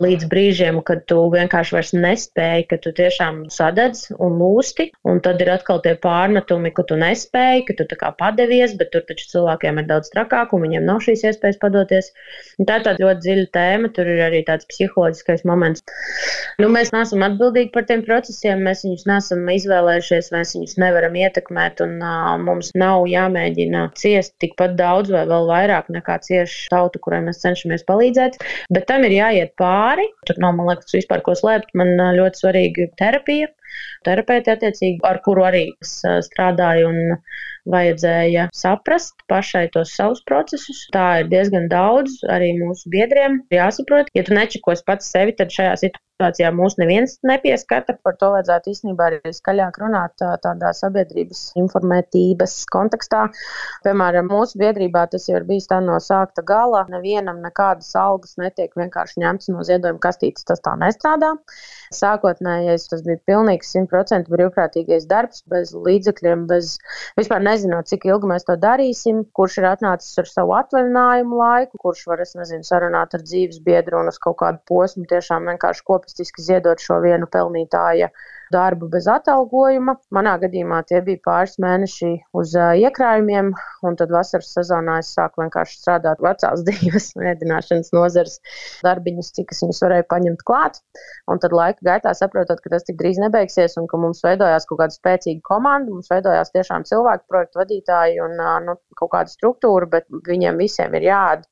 līdz 0.00 0.28
brīžiem, 0.32 0.80
kad 0.86 1.04
tu 1.10 1.22
vienkārši 1.32 1.76
vairs 1.76 1.94
nespēji, 1.96 2.68
ka 2.72 2.80
tu 2.84 2.92
tiešām 2.96 3.46
sadedz 3.52 4.08
un 4.16 4.40
lūsti 4.40 4.90
Un 5.10 5.18
tad 5.24 5.40
ir 5.42 5.50
atkal 5.50 5.80
tie 5.82 5.96
pārmetumi, 5.98 6.70
ka 6.74 6.84
tu 6.86 6.96
nespēji, 7.00 7.64
ka 7.68 7.76
tu 7.78 7.86
tā 7.90 7.96
kā 7.98 8.10
padevies, 8.18 8.76
bet 8.78 8.92
tur 8.94 9.02
taču 9.08 9.26
cilvēkiem 9.32 9.80
ir 9.82 9.88
daudz 9.88 10.10
trakāk 10.14 10.54
un 10.54 10.62
viņiem 10.64 10.86
nav 10.86 11.00
šīs 11.04 11.24
iespējas 11.30 11.58
padoties. 11.62 12.10
Un 12.60 12.68
tā 12.68 12.78
ir 12.78 12.86
tāda 12.86 13.02
ļoti 13.02 13.24
dziļa 13.24 13.48
tēma, 13.56 13.90
tur 13.96 14.10
ir 14.12 14.22
arī 14.28 14.42
tāds 14.46 14.68
psiholoģiskais 14.70 15.42
moments. 15.50 15.82
Nu, 16.62 16.70
mēs 16.72 16.92
neesam 16.94 17.24
atbildīgi 17.26 17.72
par 17.74 17.88
tiem 17.90 18.04
procesiem, 18.06 18.62
mēs 18.66 18.84
viņus 18.86 19.06
neesam 19.10 19.50
izvēlējušies, 19.56 20.30
mēs 20.36 20.54
viņus 20.56 20.76
nevaram 20.82 21.18
ietekmēt, 21.18 21.82
un 21.86 21.96
uh, 21.98 22.32
mums 22.44 22.72
nav 22.78 23.08
jāmēģina 23.10 23.86
ciest 23.98 24.36
tikpat 24.42 24.76
daudz 24.78 25.10
vai 25.14 25.26
vēl 25.30 25.48
vairāk 25.50 25.90
nekā 25.92 26.20
cieši 26.26 26.68
tauta, 26.70 27.02
kurai 27.02 27.22
mēs 27.26 27.42
cenšamies 27.42 27.86
palīdzēt. 27.88 28.38
Bet 28.70 28.86
tam 28.90 29.06
ir 29.08 29.16
jāiet 29.18 29.56
pāri. 29.60 30.06
Tur 30.28 30.38
nav, 30.42 30.54
man 30.58 30.70
liekas, 30.70 30.94
vispār 30.94 31.24
ko 31.26 31.34
slēpt. 31.38 31.74
Man 31.78 31.96
ļoti 32.18 32.44
svarīga 32.44 32.90
terapija 33.00 33.50
terapeiti, 34.06 34.52
attiecīgi, 34.54 35.00
ar 35.06 35.20
kuru 35.24 35.46
arī 35.48 35.64
es 35.84 35.96
strādāju 36.26 36.90
un 36.90 37.00
vajadzēja 37.70 38.48
saprast 38.56 39.24
pašai 39.30 39.66
tos 39.74 39.94
savus 39.96 40.22
procesus. 40.26 40.86
Tā 40.94 41.08
ir 41.22 41.32
diezgan 41.32 41.68
daudz 41.72 42.20
arī 42.36 42.52
mūsu 42.58 42.92
biedriem. 42.92 43.42
Jāsaprot, 43.54 44.12
ja 44.16 44.24
tu 44.26 44.36
nečekos 44.36 44.84
pats 44.86 45.12
sevi, 45.12 45.36
tad 45.36 45.52
šajā 45.54 45.76
situācijā 45.84 46.09
situācijā 46.20 46.50
mūs 46.52 46.76
neviens 46.76 47.16
nepieskata. 47.24 47.96
Par 48.04 48.16
to 48.20 48.30
vajadzētu 48.34 48.70
īstenībā 48.74 49.06
arī 49.08 49.32
skaļāk 49.32 49.78
runāt 49.80 50.20
tādā 50.44 50.72
sabiedrības 50.76 51.54
informētības 51.60 52.56
kontekstā. 52.70 53.28
Piemēram, 53.86 54.28
mūsu 54.28 54.60
biedrībā 54.60 55.06
tas 55.10 55.28
jau 55.28 55.38
ir 55.40 55.46
bijis 55.48 55.68
tā 55.70 55.80
no 55.80 55.96
sākta 56.00 56.44
gala. 56.44 56.84
Nevienam 56.92 57.40
nekādas 57.40 57.94
algas 57.96 58.36
netiek 58.40 58.74
vienkārši 58.76 59.22
ņemtas 59.24 59.52
no 59.54 59.64
ziedojuma 59.64 60.02
kastītes. 60.02 60.44
Tas 60.44 60.60
tā 60.60 60.76
nestrādā. 60.80 61.32
Sākotnējais 61.94 62.88
tas 62.90 63.02
bija 63.06 63.18
pilnīgs 63.26 63.72
100% 63.74 64.28
brīvprātīgais 64.30 65.08
darbs, 65.10 65.42
bez 65.50 65.72
līdzekļiem, 65.74 66.44
bez 66.50 66.76
vispār 67.18 67.42
nezinot, 67.42 67.88
cik 67.90 68.06
ilgi 68.10 68.30
mēs 68.30 68.46
to 68.46 68.58
darīsim, 68.60 69.24
kurš 69.34 69.58
ir 69.62 69.70
atnācis 69.72 70.20
ar 70.20 70.28
savu 70.30 70.54
atvaļinājumu 70.58 71.40
laiku, 71.40 71.80
kurš 71.82 72.04
var, 72.10 72.22
es 72.22 72.36
nezinu, 72.38 72.66
sarunāt 72.66 73.16
ar 73.16 73.24
dzīves 73.24 73.62
biedru 73.64 74.02
un 74.02 74.12
uz 74.12 74.20
kaut 74.22 74.38
kādu 74.42 74.62
posmu 74.70 75.08
tiešām 75.10 75.50
vienkārši 75.50 75.84
kopīgi 75.86 76.09
optimistiski 76.10 76.42
ziedot 76.42 76.80
šo 76.82 77.00
vienu 77.00 77.26
pelnītāja 77.30 78.10
darbu 78.50 78.88
bez 78.90 79.06
atalgojuma. 79.06 79.94
Manā 80.10 80.32
gadījumā 80.42 80.82
tie 80.88 81.00
bija 81.06 81.20
pāris 81.22 81.54
mēneši 81.62 82.10
uz 82.34 82.54
uh, 82.58 82.74
iekrājumiem, 82.74 83.52
un 83.86 83.96
tad 83.96 84.10
vasaras 84.10 84.50
sezonā 84.56 84.98
es 84.98 85.12
sāku 85.14 85.44
vienkārši 85.44 85.78
strādāt 85.78 86.18
vecās 86.18 86.64
dzīves 86.66 87.12
ēdināšanas 87.14 87.92
nozares 87.94 88.40
darbiņus, 88.82 89.30
cik 89.38 89.54
es 89.54 89.62
viņus 89.62 89.82
varēju 89.86 90.08
paņemt 90.10 90.42
klāt. 90.42 90.80
Un 91.30 91.38
tad 91.38 91.54
laika 91.54 91.78
gaitā 91.92 92.14
saprotot, 92.18 92.60
ka 92.60 92.74
tas 92.74 92.86
tik 92.88 92.98
drīz 92.98 93.22
nebeigsies 93.22 93.78
un 93.78 93.86
ka 93.86 94.00
mums 94.00 94.24
veidojās 94.26 94.66
kaut 94.66 94.82
kāda 94.82 94.98
spēcīga 94.98 95.46
komanda, 95.46 95.92
mums 95.94 96.10
veidojās 96.10 96.50
tiešām 96.56 96.88
cilvēku 96.90 97.30
projektu 97.30 97.62
vadītāji 97.62 98.18
un 98.26 98.34
uh, 98.40 98.56
nu, 98.66 98.80
kaut 98.98 99.14
kāda 99.14 99.30
struktūra, 99.30 99.86
bet 99.94 100.10
viņiem 100.26 100.58
visiem 100.58 100.98
ir 100.98 101.12
jāatdod 101.12 101.46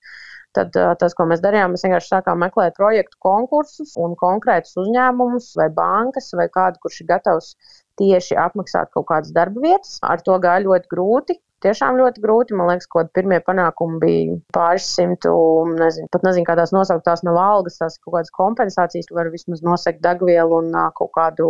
Tad 0.58 0.78
tas, 0.98 1.14
ko 1.14 1.28
mēs 1.30 1.42
darījām, 1.44 1.74
mēs 1.74 1.84
vienkārši 1.86 2.10
sākām 2.10 2.40
meklēt 2.42 2.74
projektu 2.78 3.18
konkursus 3.22 3.92
un 4.02 4.16
konkrētus 4.18 4.74
uzņēmumus 4.82 5.52
vai 5.60 5.68
bankas 5.74 6.32
vai 6.38 6.48
kādu, 6.54 6.80
kurš 6.82 7.02
ir 7.04 7.10
gatavs 7.12 7.52
tieši 7.98 8.38
apmaksāt 8.38 8.90
kaut 8.94 9.08
kādas 9.10 9.34
darba 9.34 9.62
vietas. 9.62 9.98
Ar 10.02 10.22
to 10.24 10.38
gāja 10.42 10.64
ļoti 10.64 10.90
grūti. 10.92 11.38
Tiešām 11.64 11.96
ļoti 11.98 12.22
grūti. 12.22 12.54
Man 12.58 12.70
liekas, 12.70 12.86
ka 12.90 13.02
pirmie 13.14 13.40
panākumi 13.42 13.98
bija 14.02 14.36
pāris 14.54 14.86
simtu, 14.94 15.32
nezinu, 15.78 16.06
pat 16.14 16.26
nezinu, 16.26 16.46
kādās 16.46 16.74
nosauktās 16.74 17.24
nav 17.26 17.38
algas, 17.42 17.80
tās 17.80 17.98
kaut 17.98 18.14
kādas 18.14 18.34
kompensācijas. 18.36 19.08
Tu 19.10 19.18
vari 19.18 19.34
vismaz 19.34 19.64
nosegt 19.66 20.02
degvielu 20.06 20.62
un 20.62 20.70
kaut 20.98 21.10
kādu 21.18 21.48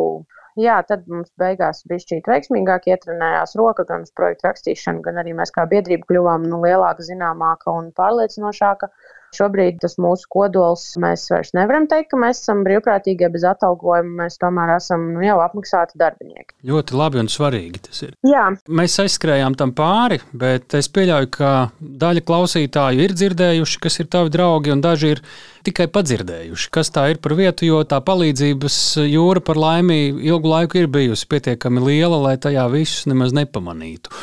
Jā, 0.58 0.80
tad 0.86 1.04
mums 1.06 1.30
beigās 1.38 1.84
bija 1.86 2.02
šķiet 2.02 2.28
veiksmīgāk 2.30 2.88
ietrenējās 2.90 3.54
roka 3.60 3.84
gan 3.86 4.02
uz 4.06 4.10
projektu 4.18 4.48
rakstīšanu, 4.48 5.04
gan 5.04 5.20
arī 5.22 5.34
mēs 5.38 5.52
kā 5.54 5.66
biedrība 5.70 6.08
kļuvām 6.08 6.48
nu, 6.50 6.58
lielāka, 6.64 7.04
zināmāka 7.06 7.70
un 7.78 7.92
pārliecinošāka. 8.00 8.88
Šobrīd 9.36 9.76
tas 9.82 9.98
mūsu 10.00 10.24
kodols, 10.32 10.84
mēs 11.00 11.26
vairs 11.28 11.52
nevaram 11.56 11.84
teikt, 11.90 12.10
ka 12.12 12.20
mēs 12.20 12.40
esam 12.40 12.62
brīvprātīgie 12.64 13.28
bez 13.32 13.44
atalgojuma. 13.48 14.24
Mēs 14.24 14.38
tomēr 14.40 14.72
esam 14.78 15.04
nu, 15.12 15.20
jau 15.24 15.36
apmaksāti 15.44 15.98
darbinieki. 16.00 16.56
Ļoti 16.68 16.96
labi 16.96 17.20
un 17.20 17.28
svarīgi 17.32 17.82
tas 17.88 18.02
ir. 18.06 18.14
Jā. 18.26 18.46
Mēs 18.80 18.96
aizskrējām 19.04 19.58
tam 19.60 19.74
pāri, 19.76 20.20
bet 20.32 20.74
es 20.78 20.88
pieļauju, 20.94 21.30
ka 21.36 21.52
daļa 21.78 22.24
klausītāju 22.28 23.04
ir 23.04 23.14
dzirdējuši, 23.18 23.80
kas 23.84 24.00
ir 24.00 24.08
tavi 24.12 24.32
draugi, 24.32 24.72
un 24.72 24.84
daži 24.84 25.12
ir 25.16 25.22
tikai 25.68 25.88
padzirdējuši, 25.92 26.70
kas 26.72 26.92
tā 26.94 27.08
ir 27.12 27.20
par 27.22 27.36
vietu, 27.38 27.66
jo 27.68 27.82
tā 27.88 28.00
palīdzības 28.04 28.78
jūra 29.04 29.44
par 29.44 29.60
laimi 29.60 30.00
ilgu 30.30 30.54
laiku 30.54 30.80
ir 30.80 30.88
bijusi 30.92 31.28
pietiekami 31.28 31.84
liela, 31.84 32.16
lai 32.30 32.38
tajā 32.40 32.64
visus 32.72 33.04
nemaz 33.10 33.36
nepamanītu. 33.36 34.14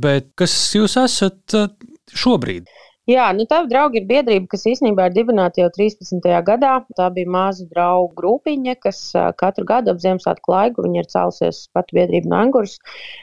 Bet 0.00 0.32
kas 0.40 0.56
jūs 0.76 0.96
esat 1.04 1.58
šobrīd? 2.14 2.70
Jā, 3.04 3.26
nu 3.36 3.44
tā 3.44 3.58
draugi 3.68 3.98
ir 4.00 4.06
biedrība, 4.08 4.46
kas 4.54 4.62
īstenībā 4.64 5.10
ir 5.10 5.12
dibināta 5.12 5.60
jau 5.60 5.66
13. 5.76 6.24
gadā. 6.46 6.70
Tā 6.96 7.10
bija 7.12 7.28
maza 7.28 7.66
draugu 7.68 8.14
grupiņa, 8.16 8.78
kas 8.80 9.00
katru 9.36 9.66
gadu 9.68 9.92
ap 9.92 9.98
Ziemassvētku 10.00 10.48
laiku, 10.48 10.84
viņa 10.86 11.02
ir 11.02 11.08
cēlusies 11.12 11.58
pat 11.76 11.92
biedrība 11.92 12.30
no 12.32 12.38
Angurs, 12.38 12.78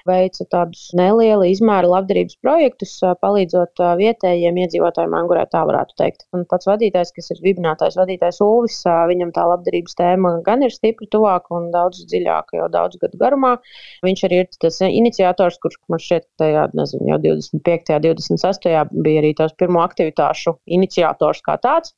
veica 0.06 0.46
tādus 0.54 0.84
nelielu 1.00 1.48
izmēru 1.50 1.90
labdarības 1.96 2.38
projektus, 2.46 2.92
palīdzot 3.26 3.82
vietējiem 3.98 4.60
iedzīvotājiem 4.68 5.16
Angurē, 5.18 5.48
tā 5.50 5.64
varētu 5.66 5.98
teikt. 5.98 6.28
Un 6.38 6.46
pats 6.54 6.70
vadītājs, 6.70 7.16
kas 7.18 7.34
ir 7.34 7.42
dibinātājs 7.42 7.98
vadītājs 7.98 8.38
Ulvis, 8.46 8.78
viņam 8.86 9.34
tā 9.34 9.48
labdarības 9.50 9.98
tēma 9.98 10.36
gan 10.46 10.62
ir 10.62 10.78
stipri 10.78 11.10
tuvāka 11.10 11.58
un 11.58 11.72
daudz 11.74 12.06
dziļāka 12.06 12.62
jau 12.62 12.70
daudz 12.78 13.02
gadu 13.02 13.18
garumā. 13.18 13.56
Viņš 14.06 14.26
arī 14.30 14.44
ir 14.44 14.54
tas 14.62 14.78
iniciators, 14.86 15.58
kurš 15.66 15.82
man 15.90 16.06
šķiet, 16.06 16.30
tajā, 16.38 16.70
nezinu, 16.78 17.10
jau 17.16 17.20
25. 17.26 17.98
un 17.98 18.08
26. 18.22 18.72
bija 19.02 19.26
arī 19.26 19.34
tās 19.42 19.58
pirmās 19.58 19.71
pirmo 19.72 19.84
aktivitāšu 19.88 20.58
iniciators 20.68 21.42
kā 21.46 21.56
tāds. 21.62 21.94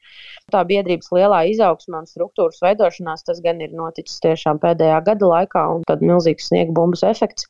Tā 0.51 0.61
biedrības 0.67 1.09
lielā 1.15 1.43
izaugsmē 1.49 2.03
un 2.03 2.05
struktūras 2.05 2.61
veidošanās 2.61 3.25
tas 3.25 3.41
gan 3.41 3.61
ir 3.61 3.73
noticis 3.73 4.21
tiešām 4.21 4.59
pēdējā 4.61 5.01
gada 5.07 5.25
laikā, 5.25 5.63
un 5.73 5.83
tad 5.87 6.01
milzīgs 6.05 6.51
sniega 6.51 6.73
bumbas 6.73 7.03
efekts. 7.03 7.47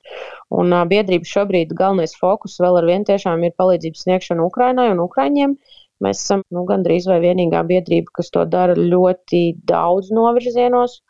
Un 0.52 0.72
uh, 0.72 0.86
biedrības 0.88 1.34
šobrīd 1.36 1.74
galvenais 1.76 2.16
fokus 2.16 2.60
vēl 2.62 2.80
ar 2.80 2.88
vienu 2.88 3.10
tiešām 3.10 3.44
ir 3.44 3.56
palīdzības 3.60 4.06
sniegšana 4.06 4.46
Ukrainai 4.46 4.92
un 4.94 5.04
Ukraiņiem. 5.04 5.58
Mēs 6.04 6.24
esam 6.24 6.44
nu, 6.52 6.64
gandrīz 6.68 7.06
vai 7.08 7.20
vienīgā 7.24 7.64
biedrība, 7.68 8.12
kas 8.18 8.32
to 8.34 8.44
dara 8.50 8.76
ļoti 8.76 9.44
daudz 9.68 10.12
novirzienos 10.12 11.02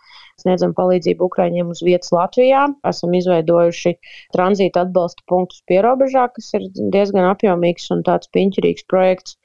sniedzam 0.43 0.75
palīdzību 0.77 1.29
Ukraiņiem 1.29 1.71
uz 1.73 1.83
vietas 1.85 2.13
Latvijā. 2.15 2.65
Esam 2.89 3.15
izveidojuši 3.17 3.95
tranzīta 4.35 4.85
atbalsta 4.85 5.25
punktus 5.31 5.63
pierobežā, 5.71 6.27
kas 6.35 6.51
ir 6.59 6.67
diezgan 6.93 7.31
apjomīgs 7.31 7.89
un 7.95 8.03
tāds 8.07 8.29
piņķirīgs 8.35 8.85
projekts. 8.91 9.39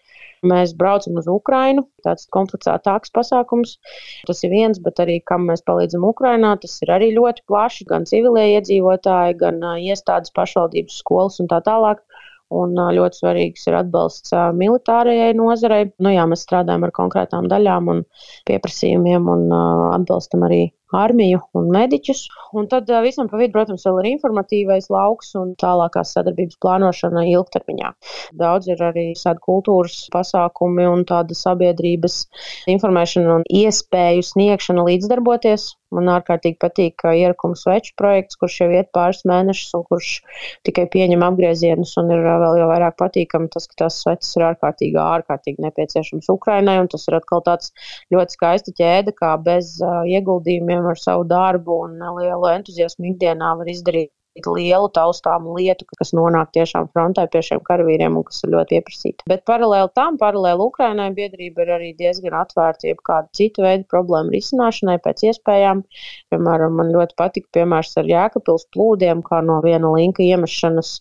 Mēs 0.46 0.70
braucam 0.78 1.16
uz 1.18 1.26
Ukrajinu, 1.26 1.82
tāds 2.06 2.28
komplicētāks 2.34 3.10
pasākums. 3.14 3.74
Tas 4.28 4.44
ir 4.46 4.52
viens, 4.52 4.78
bet 4.78 5.00
arī 5.02 5.18
kam 5.26 5.48
mēs 5.50 5.64
palīdzam 5.66 6.06
Ukrajinā, 6.06 6.52
tas 6.62 6.76
ir 6.84 6.92
arī 6.94 7.10
ļoti 7.16 7.42
plaši. 7.50 7.88
Gan 7.90 8.06
civilie 8.06 8.46
iedzīvotāji, 8.54 9.38
gan 9.40 9.58
iestādes, 9.82 10.30
pašvaldības, 10.38 11.00
skolas 11.02 11.40
un 11.42 11.50
tā 11.50 11.58
tālāk. 11.66 12.04
Un 12.54 12.72
ļoti 12.72 13.18
svarīgs 13.18 13.66
ir 13.68 13.74
atbalsts 13.76 14.32
militārajai 14.56 15.34
nozarei. 15.36 15.90
Nu, 16.00 16.14
jā, 16.14 16.24
mēs 16.30 16.46
strādājam 16.46 16.86
ar 16.86 16.94
konkrētām 16.96 17.50
daļām 17.50 17.90
un 17.92 18.06
pieprasījumiem 18.48 19.28
un 19.34 19.50
atbalstam 19.98 20.46
arī 20.48 20.62
armiju 20.96 21.40
un 21.58 21.70
mediķus. 21.74 22.24
Un 22.58 22.68
tad 22.70 22.88
visam 23.04 23.28
pa 23.28 23.40
vidu, 23.40 23.52
protams, 23.56 23.84
vēl 23.86 24.00
ir 24.02 24.10
informatīvais 24.14 24.88
lauks 24.92 25.34
un 25.38 25.54
tālākās 25.60 26.14
sadarbības 26.16 26.60
plānošana 26.64 27.26
ilgtermiņā. 27.32 27.92
Daudz 28.40 28.70
ir 28.72 28.84
arī 28.90 29.10
tādi 29.18 29.44
kultūras 29.44 30.06
pasākumi 30.14 30.86
un 30.88 31.04
tāda 31.08 31.36
sabiedrības 31.36 32.22
informēšana 32.70 33.40
un 33.40 33.44
iespēju 33.48 34.24
sniegšana 34.32 34.86
līdzdarboties. 34.88 35.74
Man 35.96 36.10
ārkārtīgi 36.12 36.58
patīk 36.60 37.02
ierakums 37.16 37.62
sveču 37.64 37.94
projekts, 37.96 38.36
kurš 38.40 38.58
jau 38.60 38.66
iet 38.76 38.90
pāris 38.92 39.22
mēnešus 39.28 39.70
un 39.78 39.84
kurš 39.88 40.08
tikai 40.68 40.84
pieņem 40.92 41.24
apgriezienus 41.24 41.94
un 42.00 42.12
ir 42.12 42.20
vēl 42.26 42.58
jau 42.60 42.66
vairāk 42.68 42.98
patīkami 43.00 43.48
tas, 43.54 43.64
ka 43.70 43.78
tās 43.84 43.96
sveces 44.02 44.36
ir 44.36 44.44
ārkārtīgi, 44.50 44.98
ārkārtīgi 45.00 45.64
nepieciešams 45.64 46.28
Ukrainai 46.34 46.76
un 46.82 46.90
tas 46.92 47.08
ir 47.08 47.16
atkal 47.16 47.40
tāds 47.46 47.72
ļoti 48.12 48.36
skaista 48.36 48.74
ķēde, 48.76 49.16
kā 49.16 49.32
bez 49.46 49.78
uh, 49.80 50.02
ieguldījumiem 50.12 50.77
pašiem 50.78 50.90
ar 50.90 50.98
savu 51.02 51.24
darbu 51.24 51.74
un 51.84 51.98
lielu 52.18 52.48
entuziasmu 52.54 53.06
ikdienā 53.10 53.56
var 53.58 53.68
izdarīt 53.74 54.10
lielu 54.46 54.88
taustāmu 54.94 55.56
lietu, 55.58 55.86
kas 55.98 56.12
nonāk 56.16 56.52
tiešām 56.56 56.88
frontē 56.94 57.26
pie 57.32 57.42
šiem 57.44 57.62
karavīriem 57.66 58.18
un 58.18 58.26
kas 58.28 58.42
ir 58.44 58.52
ļoti 58.54 58.76
pieprasīta. 58.76 59.26
Bet 59.30 59.44
paralēli 59.48 59.90
tam, 59.98 60.18
paralēli 60.20 60.66
Ukrainai 60.68 61.08
biedrība 61.16 61.64
ir 61.64 61.72
arī 61.78 61.90
diezgan 61.98 62.36
atvērta 62.38 62.90
jebkāda 62.90 63.28
cita 63.36 63.64
veida 63.64 63.86
problēma 63.90 64.34
risināšanai 64.34 64.98
pēc 65.04 65.24
iespējām. 65.30 65.82
Piemēram, 66.32 66.76
man 66.78 66.92
ļoti 66.94 67.16
patika 67.18 67.50
piemērs 67.58 67.96
ar 68.00 68.08
Jēkabils 68.08 68.68
plūdiem, 68.74 69.22
kā 69.26 69.40
no 69.44 69.58
viena 69.64 69.90
linka 69.94 70.22
iemešanas 70.24 70.94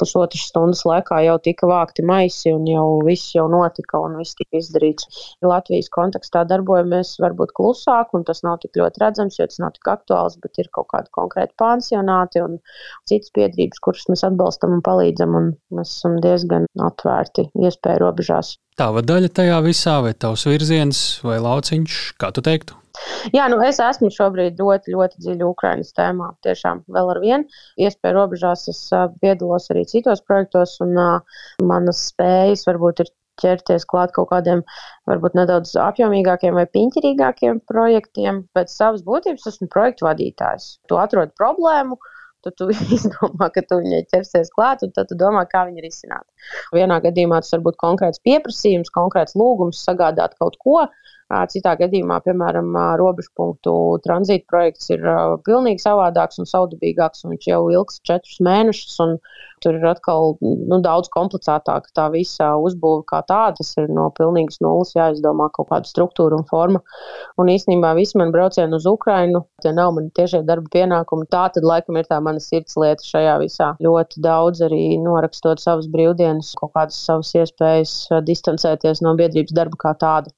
pusotras 0.00 0.46
stundas 0.50 0.84
laikā 0.88 1.22
jau 1.26 1.38
tika 1.42 1.68
vākti 1.70 2.04
maisi 2.06 2.52
un 2.52 2.66
jau 2.68 2.86
viss 3.06 3.32
jau 3.36 3.48
notika 3.52 4.00
un 4.02 4.18
viss 4.20 4.36
tika 4.38 4.60
izdarīts. 4.60 5.08
Latvijas 5.44 5.90
kontekstā 5.92 6.44
darbojamies 6.48 7.14
varbūt 7.22 7.54
klusāk 7.56 8.12
un 8.16 8.26
tas 8.28 8.42
nav 8.46 8.60
tik 8.62 8.78
ļoti 8.80 9.02
redzams, 9.02 9.38
jo 9.38 9.48
tas 9.48 9.60
nav 9.62 9.74
tik 9.76 9.90
aktuāls, 9.94 10.38
bet 10.42 10.60
ir 10.62 10.70
kaut 10.74 10.90
kādi 10.92 11.12
konkrēti 11.16 11.56
pansionāti 11.60 12.42
un 12.44 12.58
citas 13.08 13.32
biedrības, 13.36 13.80
kuras 13.84 14.04
mēs 14.10 14.24
atbalstam 14.28 14.76
un 14.76 14.84
palīdzam, 14.84 15.38
un 15.38 15.48
mēs 15.76 15.96
esam 15.98 16.18
diezgan 16.24 16.68
atvērti 16.90 17.48
iespēju 17.62 18.04
robežās. 18.04 18.56
Tava 18.80 19.02
daļa 19.04 19.32
tajā 19.36 19.58
visā, 19.64 19.98
vai 20.04 20.14
tavs 20.16 20.46
virziens, 20.48 21.02
vai 21.26 21.40
lauciņš, 21.44 21.98
kā 22.20 22.32
tu 22.34 22.44
teiktu? 22.44 22.78
Jā, 23.32 23.46
nu 23.48 23.58
es 23.64 23.78
esmu 23.80 24.10
šobrīd 24.12 24.60
ļoti, 24.60 24.92
ļoti 24.92 25.22
dziļi 25.24 25.46
Ukraiņas 25.48 25.94
tēmā. 25.96 26.28
Tiešām 26.44 26.82
vēl 26.92 27.10
ar 27.14 27.20
vienu 27.22 27.62
iespēju 27.80 28.16
robežās 28.18 28.66
es 28.72 28.82
piedalos 29.22 29.70
arī 29.72 29.86
citos 29.88 30.22
projektos, 30.28 30.76
un 30.84 30.92
uh, 31.00 31.40
manas 31.72 32.04
spējas 32.10 32.66
varbūt 32.68 33.04
ir 33.04 33.12
ķerties 33.40 33.86
klāt 33.88 34.12
kaut 34.16 34.30
kādiem 34.32 34.62
varbūt 35.08 35.36
nedaudz 35.38 35.72
apjomīgākiem 35.80 36.56
vai 36.58 36.66
piņķirīgākiem 36.76 37.62
projektiem. 37.70 38.42
Pēc 38.56 38.74
savas 38.74 39.04
būtības 39.06 39.48
esmu 39.52 39.70
projektu 39.72 40.06
vadītājs. 40.08 40.68
Tu 40.88 41.00
atrod 41.00 41.32
problēmu, 41.40 41.98
tad 42.44 42.56
tu 42.58 42.68
izdomā, 42.96 43.48
ka 43.54 43.64
tu 43.66 43.78
viņai 43.82 44.02
ķersies 44.12 44.52
klāt, 44.54 44.84
un 44.86 44.94
tad 44.96 45.10
tu 45.10 45.18
domā, 45.18 45.44
kā 45.50 45.64
viņu 45.68 45.84
risināt. 45.84 46.26
Vienā 46.74 47.00
gadījumā 47.04 47.42
tas 47.42 47.54
var 47.56 47.64
būt 47.68 47.80
konkrēts 47.82 48.22
pieprasījums, 48.26 48.92
konkrēts 48.94 49.38
lūgums 49.38 49.82
sagādāt 49.86 50.36
kaut 50.40 50.58
ko, 50.62 50.84
Citā 51.52 51.72
gadījumā, 51.80 52.18
piemēram, 52.26 52.74
robežu 53.00 53.30
punktu 53.38 53.72
tranzīta 54.04 54.44
projekts 54.50 54.90
ir 54.92 55.04
pilnīgi 55.46 55.80
savādāks 55.84 56.42
un 56.42 56.48
saudabīgāks, 56.50 57.24
un 57.24 57.34
viņš 57.34 57.48
jau 57.48 57.62
ilgs 57.72 58.02
četrus 58.08 58.40
mēnešus, 58.44 58.98
tur 59.62 59.78
ir 59.78 59.86
atkal 59.86 60.34
nu, 60.42 60.78
daudz 60.84 61.08
komplicētāk 61.14 61.88
tā 61.96 62.08
visa 62.12 62.50
uzbūve 62.60 63.04
kā 63.08 63.22
tāda. 63.28 63.56
Tas 63.60 63.70
ir 63.80 63.88
no 63.94 64.08
pilnīgas 64.16 64.60
nulles 64.64 64.92
jāizdomā 64.96 65.48
kaut 65.56 65.70
kāda 65.70 65.88
struktūra 65.88 66.40
un 66.40 66.44
forma. 66.50 66.82
Un 67.40 67.52
īstenībā 67.52 67.94
visi 67.98 68.18
mani 68.20 68.34
braucieni 68.34 68.76
uz 68.76 68.88
Ukrainu, 68.90 69.44
tie 69.62 69.72
nav 69.76 69.94
mani 69.96 70.12
tiešie 70.18 70.42
darba 70.48 70.68
pienākumi. 70.74 71.30
Tā 71.32 71.46
tad 71.54 71.66
laikam 71.68 72.00
ir 72.00 72.10
tā 72.10 72.20
mana 72.24 72.42
sirds 72.42 72.76
lieta 72.80 73.06
šajā 73.06 73.38
visā. 73.44 73.72
Ļoti 73.82 74.22
daudz 74.26 74.64
arī 74.66 74.82
norakstot 75.02 75.62
savas 75.62 75.88
brīvdienas, 75.92 76.52
kaut 76.60 76.74
kādas 76.76 77.00
savas 77.06 77.32
iespējas 77.38 77.96
distancēties 78.26 79.04
no 79.06 79.16
biedrības 79.18 79.56
darba 79.56 79.84
kā 79.86 79.96
tāda. 80.02 80.34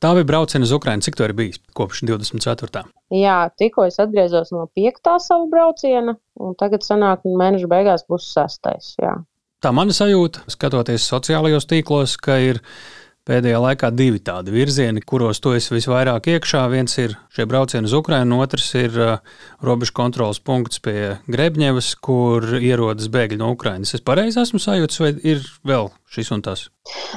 Tā 0.00 0.14
bija 0.16 0.24
brauciena 0.24 0.64
uz 0.64 0.72
Ukrajinu. 0.72 1.04
Cik 1.04 1.18
to 1.18 1.26
ir 1.28 1.34
bijis 1.36 1.60
kopš 1.76 2.04
24. 2.08 2.86
Jā, 3.12 3.40
tikko 3.60 3.84
es 3.88 3.98
atgriezos 4.00 4.52
no 4.54 4.64
piektā 4.76 5.18
savu 5.20 5.50
brauciena, 5.52 6.14
un 6.40 6.54
tagad 6.56 6.86
sanāk, 6.86 7.20
ka 7.24 7.34
mēneša 7.42 7.68
beigās 7.68 8.06
būs 8.08 8.30
sastais. 8.32 8.94
Jā. 9.02 9.18
Tā 9.60 9.74
mana 9.76 9.92
sajūta, 9.92 10.46
skatoties 10.48 11.04
sociālajos 11.04 11.68
tīklos, 11.68 12.16
ka 12.16 12.38
ir 12.40 12.62
pēdējā 13.28 13.58
laikā 13.60 13.90
divi 13.92 14.22
tādi 14.24 14.54
virzieni, 14.54 15.02
kuros 15.04 15.42
tu 15.44 15.52
esi 15.52 15.74
visvairāk 15.74 16.30
iekšā. 16.32 16.62
Viens 16.72 16.96
ir 17.02 17.18
šie 17.36 17.44
braucieni 17.50 17.90
uz 17.90 17.92
Ukrajinu, 17.98 18.40
otrs 18.40 18.70
ir 18.80 18.96
uh, 18.96 19.36
robežu 19.60 19.92
kontrols 20.00 20.40
punkts 20.40 20.80
pie 20.80 21.18
Grebņevas, 21.28 21.92
kur 22.00 22.46
ierodas 22.56 23.12
bēgļi 23.12 23.42
no 23.42 23.52
Ukrajinas. 23.52 23.92
Es 23.98 24.06
pareizi 24.06 24.40
esmu 24.40 24.62
sajūts, 24.64 25.02
vai 25.04 25.12
ir 25.34 25.44
vēl 25.68 25.92
šis 26.10 26.30
un 26.34 26.42
tas? 26.42 26.68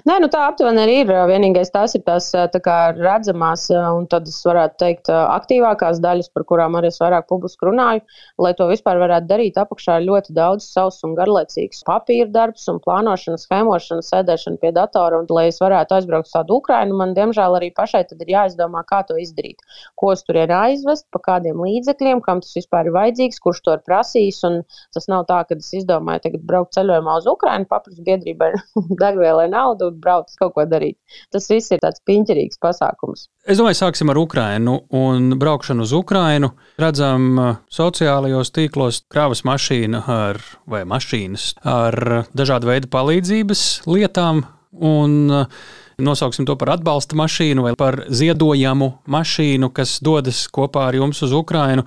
Nē, 0.05 0.17
nu 0.21 0.27
tā 0.29 0.41
aptuveni 0.49 0.81
arī 0.83 0.95
ir. 1.01 1.11
Vienīgais 1.29 1.71
tās 1.73 1.95
ir 1.97 2.03
tās 2.05 2.27
tā 2.33 2.59
kā 2.63 2.75
redzamās, 2.97 3.65
un 3.73 4.05
tad 4.11 4.27
es 4.29 4.37
varētu 4.45 4.77
teikt, 4.81 5.09
aktīvākās 5.09 6.01
daļas, 6.03 6.29
par 6.35 6.45
kurām 6.49 6.75
arī 6.77 6.91
es 6.91 6.99
vairāk 7.01 7.25
publiski 7.29 7.69
runāju. 7.69 8.03
Lai 8.43 8.51
to 8.59 8.67
vispār 8.69 8.99
varētu 9.01 9.29
darīt, 9.29 9.57
apakšā 9.61 9.97
ir 9.99 10.07
ļoti 10.09 10.35
daudz 10.37 10.67
savs 10.67 10.99
un 11.07 11.15
garlaicīgs 11.17 11.81
papīra 11.87 12.29
darbs 12.33 12.67
un 12.69 12.81
plānošana, 12.83 13.39
schēmošana, 13.41 14.05
sēdēšana 14.05 14.61
pie 14.61 14.73
datora. 14.75 15.21
Un, 15.23 15.29
lai 15.33 15.47
es 15.49 15.61
varētu 15.63 15.97
aizbraukt 15.97 16.29
uz 16.29 16.35
tādu 16.35 16.59
Ukrainu, 16.59 16.99
man 16.99 17.15
diemžēl 17.17 17.57
arī 17.57 17.71
pašai 17.73 18.03
ir 18.11 18.33
jāizdomā, 18.35 18.83
kā 18.89 19.01
to 19.07 19.17
izdarīt. 19.21 19.63
Ko 19.95 20.11
es 20.13 20.25
tur 20.27 20.41
ir 20.43 20.53
aizvest, 20.53 21.07
pa 21.13 21.23
kādiem 21.31 21.63
līdzekļiem, 21.63 22.21
kam 22.25 22.43
tas 22.43 22.53
vispār 22.59 22.91
ir 22.91 22.97
vajadzīgs, 22.99 23.41
kurš 23.41 23.63
to 23.65 23.77
ir 23.77 23.85
prasījis. 23.87 24.43
Un 24.49 24.61
tas 24.93 25.09
nav 25.09 25.25
tā, 25.31 25.41
ka 25.47 25.57
es 25.57 25.71
izdomāju 25.79 26.27
tagad 26.27 26.45
braukt 26.49 26.75
ceļojumā 26.77 27.17
uz 27.23 27.31
Ukrainu, 27.31 27.69
paprastu 27.71 28.05
biedrībai 28.05 28.53
degvielai 29.03 29.47
naudu 29.51 29.91
un 29.91 29.99
braukt 30.01 30.35
kaut 30.39 30.55
ko 30.57 30.65
darīt. 30.69 30.97
Tas 31.33 31.49
viss 31.51 31.73
ir 31.73 31.81
tāds 31.83 32.01
piņķerīgs 32.07 32.61
pasākums. 32.63 33.27
Es 33.47 33.59
domāju, 33.59 33.81
sāksim 33.81 34.11
ar 34.13 34.19
Ukrajinu 34.21 34.79
un 34.95 35.33
braukšanu 35.39 35.85
uz 35.87 35.93
Ukrajinu. 35.97 36.53
Redzam, 36.81 37.29
uh, 37.37 37.53
sociālajos 37.73 38.53
tīklos 38.55 39.03
krāvas 39.11 39.43
mašīna 39.47 40.03
ar, 40.07 40.41
vai 40.69 40.83
mašīnas 40.87 41.53
ar 41.67 42.25
dažādu 42.35 42.71
veidu 42.71 42.91
palīdzības 42.93 43.63
lietām. 43.89 44.45
Un, 44.73 45.17
uh, 45.29 45.71
Nosauksim 45.97 46.45
to 46.49 46.55
par 46.57 46.71
atbalsta 46.73 47.15
mašīnu 47.17 47.63
vai 47.67 47.73
par 47.77 47.99
ziedojamu 48.09 48.89
mašīnu, 49.13 49.69
kas 49.75 49.99
dodas 50.01 50.47
kopā 50.53 50.87
ar 50.89 50.97
jums 50.97 51.21
uz 51.25 51.33
Ukrajinu. 51.37 51.85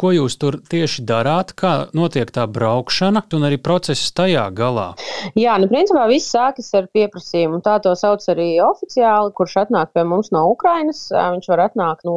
Ko 0.00 0.12
jūs 0.14 0.36
tur 0.40 0.56
tieši 0.70 1.04
darāt, 1.08 1.52
kā 1.58 1.72
notiek 1.96 2.30
tā 2.32 2.46
braukšana 2.48 3.22
un 3.36 3.46
arī 3.48 3.58
process 3.60 4.10
tajā 4.16 4.46
galā? 4.56 4.88
Jā, 5.38 5.58
nu, 5.60 5.68
principā 5.70 6.06
viss 6.10 6.32
sākas 6.32 6.70
ar 6.78 6.88
pieprasījumu. 6.94 7.60
Tā 7.64 7.76
to 7.84 7.92
sauc 7.98 8.24
arī 8.32 8.48
oficiāli, 8.64 9.34
kurš 9.36 9.58
atnāk 9.66 9.92
pie 9.96 10.04
mums 10.08 10.32
no 10.34 10.46
Ukrainas. 10.52 11.06
Viņš 11.12 11.50
var 11.52 11.64
atnākt 11.68 12.08
no 12.08 12.16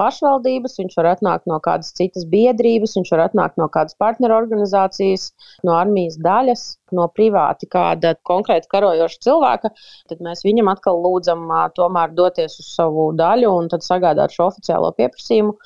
pašvaldības, 0.00 0.76
viņš 0.82 0.98
var 1.00 1.12
atnākt 1.14 1.48
no 1.50 1.58
kādas 1.64 1.94
citas 1.96 2.28
biedrības, 2.28 2.96
viņš 2.98 3.14
var 3.16 3.24
atnākt 3.28 3.58
no 3.60 3.70
kādas 3.72 3.96
partnerorganizācijas, 4.02 5.30
no 5.66 5.78
armijas 5.78 6.20
daļas, 6.22 6.64
no 6.94 7.08
privāti 7.12 7.68
kāda 7.70 8.14
konkrēta 8.28 8.70
karojoša 8.72 9.22
cilvēka. 9.24 9.72
Tad 10.12 10.24
mēs 10.24 10.44
viņam 10.46 10.70
atkal 10.72 11.00
lūdzam 11.04 11.48
tomēr 11.76 12.14
doties 12.16 12.58
uz 12.60 12.72
savu 12.76 13.10
daļu 13.18 13.52
un 13.62 13.70
tad 13.72 13.86
sagādāt 13.86 14.36
šo 14.36 14.50
oficiālo 14.52 14.92
pieprasījumu. 14.98 15.56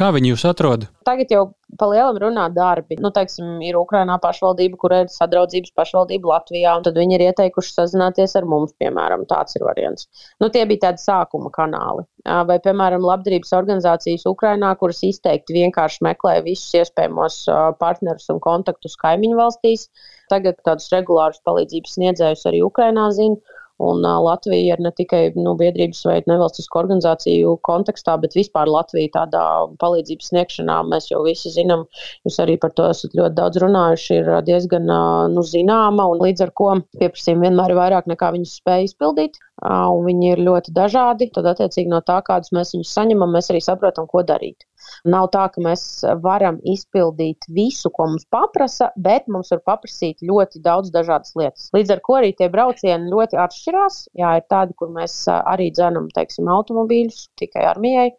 Kā 0.00 0.06
viņi 0.16 0.30
jūs 0.30 0.46
atrod? 0.48 0.86
Tagad 1.04 1.32
jau 1.34 1.40
pa 1.76 1.84
lielam 1.90 2.16
runā 2.22 2.46
darbi. 2.56 2.96
Nu, 3.04 3.10
teiksim, 3.12 3.58
ir 3.60 3.76
Ukrainā 3.76 4.14
pašvaldība, 4.22 4.78
kur 4.80 4.94
ir 4.96 5.10
sadraudzības 5.12 5.74
pašvaldība 5.76 6.30
Latvijā, 6.30 6.72
un 6.78 6.86
tad 6.86 6.96
viņi 6.96 7.18
ir 7.18 7.24
ieteikuši 7.26 7.74
sazināties 7.74 8.32
ar 8.40 8.48
mums, 8.48 8.72
piemēram, 8.80 9.26
tāds 9.28 9.58
ir 9.58 9.66
variants. 9.68 10.08
Nu, 10.40 10.48
tie 10.54 10.64
bija 10.70 10.86
tādi 10.86 11.04
sākuma 11.04 11.52
kanāli. 11.52 12.06
Vai, 12.24 12.56
piemēram, 12.64 13.04
labdarības 13.04 13.52
organizācijas 13.60 14.24
Ukrainā, 14.30 14.72
kuras 14.80 15.04
izteikti 15.04 15.58
vienkārši 15.60 16.04
meklē 16.08 16.38
visus 16.48 16.72
iespējamos 16.80 17.42
partnerus 17.82 18.32
un 18.32 18.40
kontaktus 18.40 18.96
kaimiņu 19.04 19.36
valstīs. 19.36 19.90
Tagad 20.32 20.64
tādus 20.64 20.88
regulārus 20.96 21.44
palīdzības 21.44 21.98
sniedzējus 22.00 22.48
arī 22.48 22.64
Ukrainā 22.64 23.10
zina. 23.20 23.36
Un 23.80 24.04
uh, 24.04 24.18
Latvija 24.20 24.74
ir 24.74 24.82
ne 24.84 24.90
tikai 24.96 25.22
nu, 25.36 25.54
biedrības 25.60 26.02
vai 26.04 26.18
nevalstisku 26.28 26.80
organizāciju 26.82 27.54
kontekstā, 27.66 28.16
bet 28.20 28.36
vispār 28.36 28.68
Latvija 28.68 29.14
tādā 29.14 29.44
palīdzības 29.80 30.30
sniegšanā. 30.32 30.76
Mēs 30.90 31.08
jau 31.08 31.22
visi 31.24 31.52
zinām, 31.54 31.86
jūs 32.28 32.36
arī 32.44 32.58
par 32.60 32.74
to 32.76 32.90
esat 32.92 33.16
ļoti 33.16 33.38
daudz 33.38 33.62
runājuši, 33.64 34.18
ir 34.20 34.32
diezgan 34.48 34.92
uh, 34.92 35.26
nu, 35.32 35.44
zināma 35.54 36.10
un 36.12 36.20
līdz 36.26 36.46
ar 36.46 36.52
ko 36.60 36.74
pieprasījumi 37.00 37.48
vienmēr 37.48 37.72
ir 37.72 37.80
vairāk 37.80 38.10
nekā 38.12 38.34
viņas 38.36 38.58
spēj 38.60 38.90
izpildīt. 38.90 39.40
Uh, 39.60 39.88
viņi 40.04 40.34
ir 40.34 40.44
ļoti 40.50 40.76
dažādi. 40.76 41.30
Tad, 41.34 41.48
attiecīgi 41.54 41.92
no 41.92 42.04
tā, 42.04 42.20
kādus 42.26 42.52
mēs 42.56 42.74
viņus 42.76 42.92
saņemam, 43.00 43.32
mēs 43.36 43.52
arī 43.52 43.64
saprotam, 43.64 44.08
ko 44.10 44.24
darīt. 44.28 44.68
Nav 45.14 45.30
tā, 45.34 45.46
ka 45.54 45.62
mēs 45.64 45.84
varam 46.24 46.60
izpildīt 46.68 47.48
visu, 47.56 47.90
ko 47.94 48.10
mums 48.12 48.26
paprasa, 48.32 48.90
bet 48.96 49.28
mums 49.32 49.52
var 49.54 49.62
paprasīt 49.72 50.24
ļoti 50.26 50.62
daudz 50.64 50.92
dažādas 50.94 51.34
lietas. 51.38 51.70
Līdz 51.76 51.96
ar 51.96 52.04
to 52.06 52.18
arī 52.18 52.34
tie 52.36 52.50
braucieni 52.52 53.10
ļoti 53.12 53.40
atšķirās. 53.46 54.02
Jā, 54.20 54.36
ir 54.40 54.46
tādi, 54.52 54.76
kur 54.78 54.92
mēs 54.94 55.16
arī 55.30 55.70
dzenam, 55.74 56.10
teiksim, 56.14 56.50
automobīļus 56.50 57.26
tikai 57.40 57.66
armijai. 57.72 58.10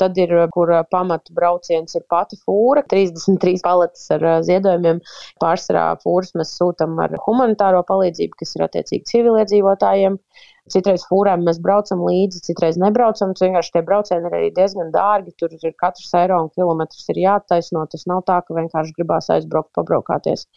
Tad 0.00 0.18
ir, 0.20 0.32
kur 0.52 0.72
pamatu 0.92 1.32
brauciens 1.36 1.96
ir 1.96 2.04
pati 2.12 2.36
fūra, 2.42 2.82
33 2.90 3.62
paletes 3.64 4.04
ar 4.16 4.26
ziedojumiem. 4.44 5.00
Pārsvarā 5.42 5.86
fūras 6.02 6.34
mēs 6.36 6.52
sūtām 6.58 6.98
ar 7.00 7.16
humanitāro 7.24 7.80
palīdzību, 7.88 8.36
kas 8.42 8.52
ir 8.58 8.66
attiecīgi 8.66 9.08
civiliedzīvotājiem. 9.12 10.20
Citreiz 10.72 11.04
fūrām 11.06 11.44
mēs 11.46 11.60
braucam 11.62 12.00
līdzi, 12.02 12.42
citreiz 12.48 12.76
nebraucam. 12.82 13.32
Tas 13.36 13.46
vienkārši 13.46 13.72
tie 13.76 13.82
braucieni 13.86 14.26
ir 14.26 14.34
arī 14.34 14.50
diezgan 14.56 14.90
dārgi. 14.94 15.32
Tur 15.38 15.54
ir 15.54 15.76
katrs 15.78 16.10
eiro 16.18 16.40
un 16.42 16.50
kilometrs 16.50 17.06
ir 17.14 17.22
jātaisno. 17.22 17.84
Tas 17.92 18.04
nav 18.10 18.24
tā, 18.26 18.40
ka 18.42 18.56
vienkārši 18.58 18.96
gribās 18.98 19.30
aizbraukt, 19.36 19.70
pabraukāties. 19.78 20.48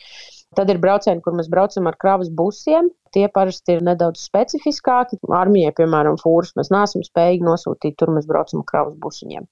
Tad 0.57 0.71
ir 0.73 0.79
braucieni, 0.81 1.21
kur 1.21 1.35
mēs 1.37 1.49
braucam 1.51 1.87
ar 1.89 1.95
kravas 2.01 2.29
busiem. 2.33 2.87
Tie 3.13 3.25
parasti 3.33 3.75
ir 3.75 3.83
nedaudz 3.85 4.21
specifiskāki. 4.25 5.19
Armijai, 5.33 5.71
piemēram, 5.77 6.17
fūrus 6.21 6.55
mēs 6.57 6.71
neesam 6.73 7.05
spējīgi 7.05 7.45
nosūtīt, 7.45 7.95
tur 8.01 8.11
mēs 8.15 8.25
braucam 8.29 8.63
ar 8.63 8.67
kravas 8.69 8.95
busiņiem. 9.03 9.45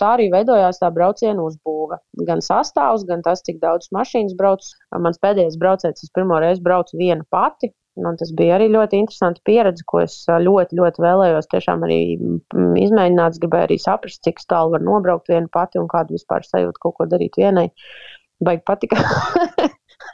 Tā 0.00 0.14
arī 0.16 0.28
veidojās 0.32 0.80
tā 0.80 0.92
brauciena 0.92 1.44
uzbūve. 1.44 2.00
Gan 2.28 2.44
sastāvs, 2.44 3.06
gan 3.08 3.24
tas, 3.24 3.44
cik 3.48 3.60
daudz 3.64 3.88
mašīnas 3.96 4.36
brauc. 4.36 4.68
Mans 5.04 5.20
pēdējais 5.24 5.60
brauciens, 5.60 6.04
es 6.04 6.12
pirmo 6.12 6.40
reizi 6.44 6.64
braucu 6.64 7.00
viena 7.00 7.24
pati. 7.32 7.72
Man 8.00 8.16
tas 8.20 8.30
bija 8.36 8.56
arī 8.56 8.70
ļoti 8.72 9.02
interesanti 9.02 9.42
pieredze, 9.44 9.84
ko 9.88 10.00
es 10.00 10.14
ļoti, 10.28 10.78
ļoti 10.78 11.02
vēlējos 11.04 11.50
tiešām 11.52 11.84
arī 11.84 12.00
izmēģināt. 12.80 13.36
Es 13.36 13.42
gribēju 13.42 13.68
arī 13.68 13.76
saprast, 13.80 14.22
cik 14.24 14.40
tālu 14.48 14.72
var 14.76 14.84
nobraukt 14.84 15.28
viena 15.32 15.48
pati 15.52 15.80
un 15.80 15.90
kādu 15.92 16.16
vispār 16.16 16.44
sajūtu 16.48 16.80
kaut 16.84 16.96
ko 17.00 17.08
darīt 17.12 17.36
vienai. 17.40 17.68
Baigi 18.42 18.64
patika. 18.68 18.98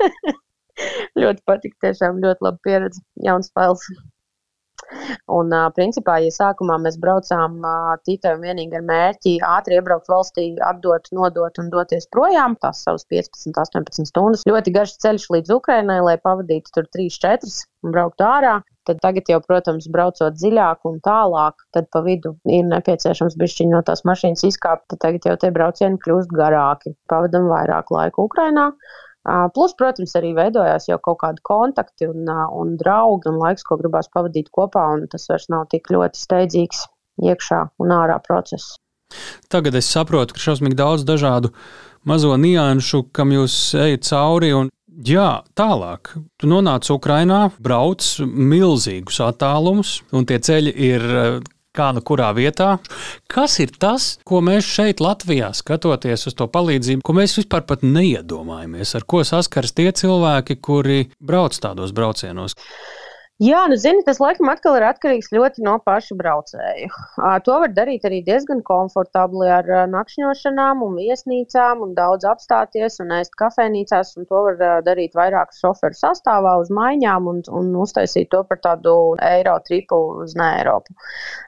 ļoti 1.21 1.43
patika, 1.49 1.77
tiešām 1.87 2.21
ļoti 2.23 2.47
laba 2.47 2.59
pieredze, 2.67 3.03
jauns 3.25 3.51
fails. 3.55 3.85
Un, 5.39 5.53
principā, 5.77 6.19
ja 6.25 6.33
sākumā 6.35 6.79
mēs 6.85 6.99
braucām 7.01 7.61
tikai 8.09 8.35
un 8.37 8.45
vienīgi 8.47 8.79
ar 8.79 8.87
mērķi 8.89 9.35
ātri 9.45 9.79
iebraukt 9.79 10.09
valstī, 10.11 10.49
atdot, 10.65 11.11
nodot 11.17 11.61
un 11.63 11.71
doties 11.73 12.09
projām, 12.15 12.57
tās 12.63 12.85
savas 12.87 13.07
15, 13.13 13.53
18 13.53 14.09
stundas, 14.09 14.47
ļoti 14.49 14.75
garš 14.75 14.97
ceļš 15.05 15.29
līdz 15.37 15.55
Ukrainai, 15.59 16.01
lai 16.05 16.17
pavadītu 16.23 16.75
tur 16.75 16.89
3-4 16.97 17.55
un 17.85 17.95
brauktu 17.95 18.27
ārā. 18.27 18.59
Tad 18.89 19.03
tagad 19.05 19.29
jau, 19.29 19.37
protams, 19.45 19.85
braucot 19.93 20.37
dziļāk 20.41 20.87
un 20.89 20.95
tālāk, 21.05 21.59
tad 21.77 21.91
pa 21.93 22.01
vidu 22.07 22.33
ir 22.49 22.65
nepieciešams 22.71 23.37
bišķiņ 23.37 23.75
no 23.75 23.83
tās 23.85 24.01
mašīnas 24.09 24.47
izkāpt. 24.49 24.97
Tagad 25.03 25.29
jau 25.29 25.35
tie 25.43 25.51
braucieni 25.53 26.01
kļūst 26.01 26.33
garāki. 26.33 26.95
Pavadam 27.13 27.51
vairāk 27.53 27.93
laika 27.93 28.25
Ukrainā. 28.25 28.71
Plus, 29.55 29.75
protams, 29.77 30.15
arī 30.17 30.33
veidojās 30.37 30.89
jau 30.89 30.99
kaut 31.05 31.21
kādi 31.23 31.43
kontakti 31.45 32.09
un, 32.09 32.29
un 32.29 32.77
draugi 32.81 33.29
un 33.29 33.41
laiks, 33.43 33.67
ko 33.67 33.77
gribās 33.81 34.09
pavadīt 34.15 34.49
kopā, 34.55 34.85
un 34.97 35.09
tas 35.13 35.29
vairs 35.29 35.49
nav 35.53 35.67
tik 35.73 35.91
ļoti 35.93 36.21
steidzīgs 36.21 36.87
iekšā 37.29 37.65
un 37.83 37.93
ārā 37.93 38.19
process. 38.25 38.79
Tagad 39.53 39.77
es 39.79 39.89
saprotu, 39.89 40.37
ka 40.37 40.43
šausmīgi 40.43 40.79
daudz 40.79 41.05
dažādu 41.09 41.53
mazo 42.09 42.35
nianšu, 42.37 43.07
kam 43.13 43.33
jūs 43.33 43.57
ejat 43.77 44.09
cauri. 44.09 44.53
Un, 44.57 44.73
jā, 45.05 45.31
tālāk. 45.59 46.15
Tu 46.41 46.51
nonāc 46.51 46.89
Ukrajinā, 46.93 47.47
brauc 47.65 48.05
milzīgus 48.25 49.21
attālumus, 49.25 49.99
un 50.13 50.29
tie 50.29 50.41
ceļi 50.41 50.75
ir 50.89 51.09
kā 51.79 51.89
nu 51.95 52.03
kurā 52.05 52.33
vietā. 52.37 52.75
Kas 53.31 53.59
ir 53.63 53.73
tas, 53.79 54.11
ko 54.27 54.43
mēs 54.45 54.67
šeit, 54.67 55.03
Latvijā, 55.05 55.53
skatoties 55.57 56.29
uz 56.31 56.37
to 56.39 56.49
palīdzību, 56.51 57.05
ko 57.07 57.17
mēs 57.17 57.39
vispār 57.39 57.65
neiedomājamies, 57.85 58.97
ar 58.99 59.07
ko 59.09 59.23
saskars 59.27 59.77
tie 59.79 59.91
cilvēki, 59.95 60.59
kuri 60.65 61.05
brauc 61.23 61.57
tādos 61.63 61.95
braucienos? 61.95 62.59
Jā, 63.39 63.61
nu, 63.71 63.77
zini, 63.79 64.01
tas 64.03 64.19
laikam 64.19 64.49
atkal 64.51 64.75
ir 64.81 64.83
atkarīgs 64.83 65.29
ļoti 65.31 65.63
no 65.63 65.77
paša 65.87 66.17
braucēja. 66.19 66.89
To 67.47 67.59
var 67.63 67.71
darīt 67.71 68.03
arī 68.09 68.17
diezgan 68.27 68.65
komfortabli 68.67 69.47
ar 69.55 69.69
nakšņošanām 69.93 70.81
un 70.83 70.97
viesnīcām 70.99 71.85
un 71.87 71.93
daudz 71.95 72.27
apstāties 72.27 72.99
un 73.05 73.13
ēst 73.15 73.37
kafejnīcās. 73.39 74.11
Un 74.19 74.27
to 74.27 74.41
var 74.43 74.83
darīt 74.83 75.15
vairāku 75.15 75.55
šoferu 75.55 75.95
sastāvā 75.95 76.57
uz 76.59 76.73
maiņām 76.75 77.29
un, 77.31 77.39
un 77.61 77.69
uztaisīt 77.79 78.33
to 78.33 78.41
par 78.49 78.59
tādu 78.65 78.97
eiro 79.23 79.55
tripu 79.69 80.01
uz 80.25 80.35
ne 80.35 80.49
Eiropu. 80.57 80.99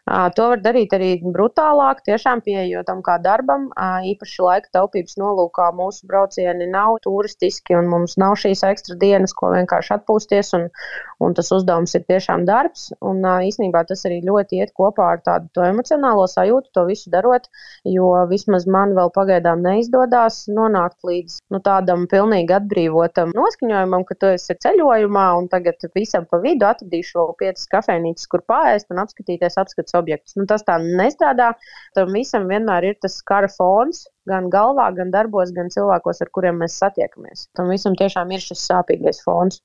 To 0.06 0.48
var 0.54 0.62
darīt 0.62 0.94
arī 0.94 1.10
brutālāk, 1.26 2.04
tiešām 2.06 2.44
pieejot 2.46 2.86
tam 2.86 3.02
kā 3.02 3.18
darbam. 3.18 3.66
Īpaši 4.12 4.46
laika 4.46 4.76
taupības 4.78 5.18
nolūkā 5.18 5.72
mūsu 5.74 6.06
braucieni 6.06 6.70
nav 6.70 7.00
turistiski 7.02 7.74
un 7.82 7.90
mums 7.90 8.14
nav 8.14 8.38
šīs 8.38 8.62
ekstra 8.70 8.94
dienas, 9.02 9.34
ko 9.34 9.50
vienkārši 9.56 9.96
atpūsties 9.98 10.54
un, 10.60 10.70
un 11.18 11.34
tas 11.34 11.50
uzdevums 11.50 11.79
uzdevums 11.80 11.94
ir 11.94 12.04
tiešām 12.08 12.44
darbs. 12.46 12.92
Un 13.00 13.22
īsnībā 13.24 13.84
tas 13.88 14.04
arī 14.04 14.20
ļoti 14.24 14.60
iet 14.60 14.72
kopā 14.76 15.14
ar 15.14 15.20
tādu 15.24 15.64
emocionālo 15.64 16.26
sajūtu, 16.28 16.70
to 16.74 16.84
visu 16.86 17.10
darot. 17.10 17.48
Jo 17.84 18.26
vismaz 18.28 18.66
man 18.66 18.94
vēl 18.94 19.10
pagaidām 19.14 19.62
neizdodas 19.62 20.46
nonākt 20.48 21.00
līdz 21.04 21.40
nu, 21.50 21.60
tādam 21.60 22.06
pilnīgi 22.10 22.52
atbrīvotam 22.52 23.32
noskaņojumam, 23.34 24.04
ka 24.04 24.14
tu 24.14 24.32
esi 24.34 24.56
ceļojumā 24.60 25.26
un 25.38 25.48
tagad 25.48 25.80
visam 25.94 26.26
pa 26.26 26.40
vidu 26.42 26.66
atradīšu 26.66 27.18
vēl 27.18 27.34
piecas 27.40 27.66
kafejnīcas, 27.70 28.28
kur 28.30 28.44
pāriest 28.46 28.90
un 28.90 29.02
apskatīties 29.04 29.58
apskates 29.60 29.96
objektus. 29.96 30.36
Nu, 30.36 30.46
tas 30.46 30.64
tā 30.66 30.78
nestrādā. 30.82 31.54
Tam 31.96 32.12
visam 32.14 32.48
vienmēr 32.50 32.92
ir 32.92 33.00
tas 33.00 33.20
kara 33.26 33.48
fons, 33.50 34.06
gan 34.30 34.48
galvā, 34.52 34.86
gan 34.96 35.12
darbos, 35.14 35.52
gan 35.56 35.70
cilvēkos, 35.74 36.22
ar 36.24 36.30
kuriem 36.36 36.60
mēs 36.62 36.78
satiekamies. 36.80 37.48
Tam 37.58 37.70
visam 37.72 37.96
tiešām 37.98 38.32
ir 38.34 38.44
šis 38.44 38.62
sāpīgais 38.70 39.22
fons. 39.26 39.60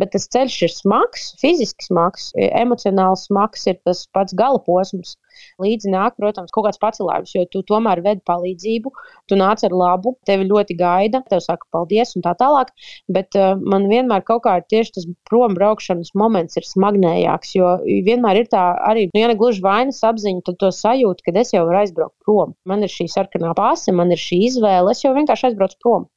Bet 0.00 0.12
tas 0.14 0.28
ceļš 0.34 0.58
ir 0.66 0.74
smags, 0.74 1.30
fiziski 1.40 1.88
smags, 1.88 2.30
emocionāli 2.46 3.20
smags 3.20 3.66
ir 3.70 3.80
tas 3.88 4.04
pats 4.16 4.36
gala 4.38 4.62
posms. 4.66 5.16
Līdzi 5.62 5.92
nāk, 5.92 6.16
protams, 6.20 6.52
kaut 6.54 6.68
kāds 6.68 6.80
pacelājums, 6.82 7.34
jo 7.36 7.44
tu 7.50 7.62
tomēr 7.66 8.02
vedi 8.04 8.22
palīdzību, 8.28 8.92
tu 9.30 9.38
nāc 9.40 9.64
ar 9.66 9.74
labu, 9.74 10.14
tevi 10.28 10.48
ļoti 10.50 10.76
gaida, 10.78 11.22
tev 11.30 11.42
saka 11.44 11.66
paldies 11.74 12.14
un 12.18 12.24
tā 12.26 12.34
tālāk. 12.40 12.72
Bet 13.14 13.38
uh, 13.38 13.54
man 13.60 13.88
vienmēr 13.90 14.24
kaut 14.26 14.44
kā 14.46 14.58
ir 14.60 14.68
tieši 14.70 14.96
tas 14.98 15.08
prom 15.28 15.56
braukšanas 15.58 16.14
moments 16.18 16.58
ir 16.60 16.68
smagnējāks, 16.68 17.54
jo 17.58 17.74
vienmēr 18.06 18.42
ir 18.44 18.50
tā 18.52 18.64
arī, 18.90 19.08
nu, 19.12 19.22
ja 19.22 19.30
ne 19.30 19.38
gluži 19.40 19.64
vainas 19.64 20.02
apziņa, 20.06 20.44
tad 20.48 20.60
to 20.62 20.72
sajūta, 20.74 21.26
ka 21.26 21.38
es 21.40 21.54
jau 21.54 21.66
varu 21.68 21.82
aizbraukt 21.82 22.16
prom. 22.24 22.56
Man 22.68 22.84
ir 22.86 22.92
šī 22.92 23.08
sarkanā 23.12 23.54
pase, 23.58 23.94
man 23.94 24.12
ir 24.14 24.20
šī 24.20 24.44
izvēle, 24.50 24.92
es 24.94 25.04
jau 25.04 25.14
vienkārši 25.16 25.50
aizbraucu 25.50 25.80
prom. 25.82 26.08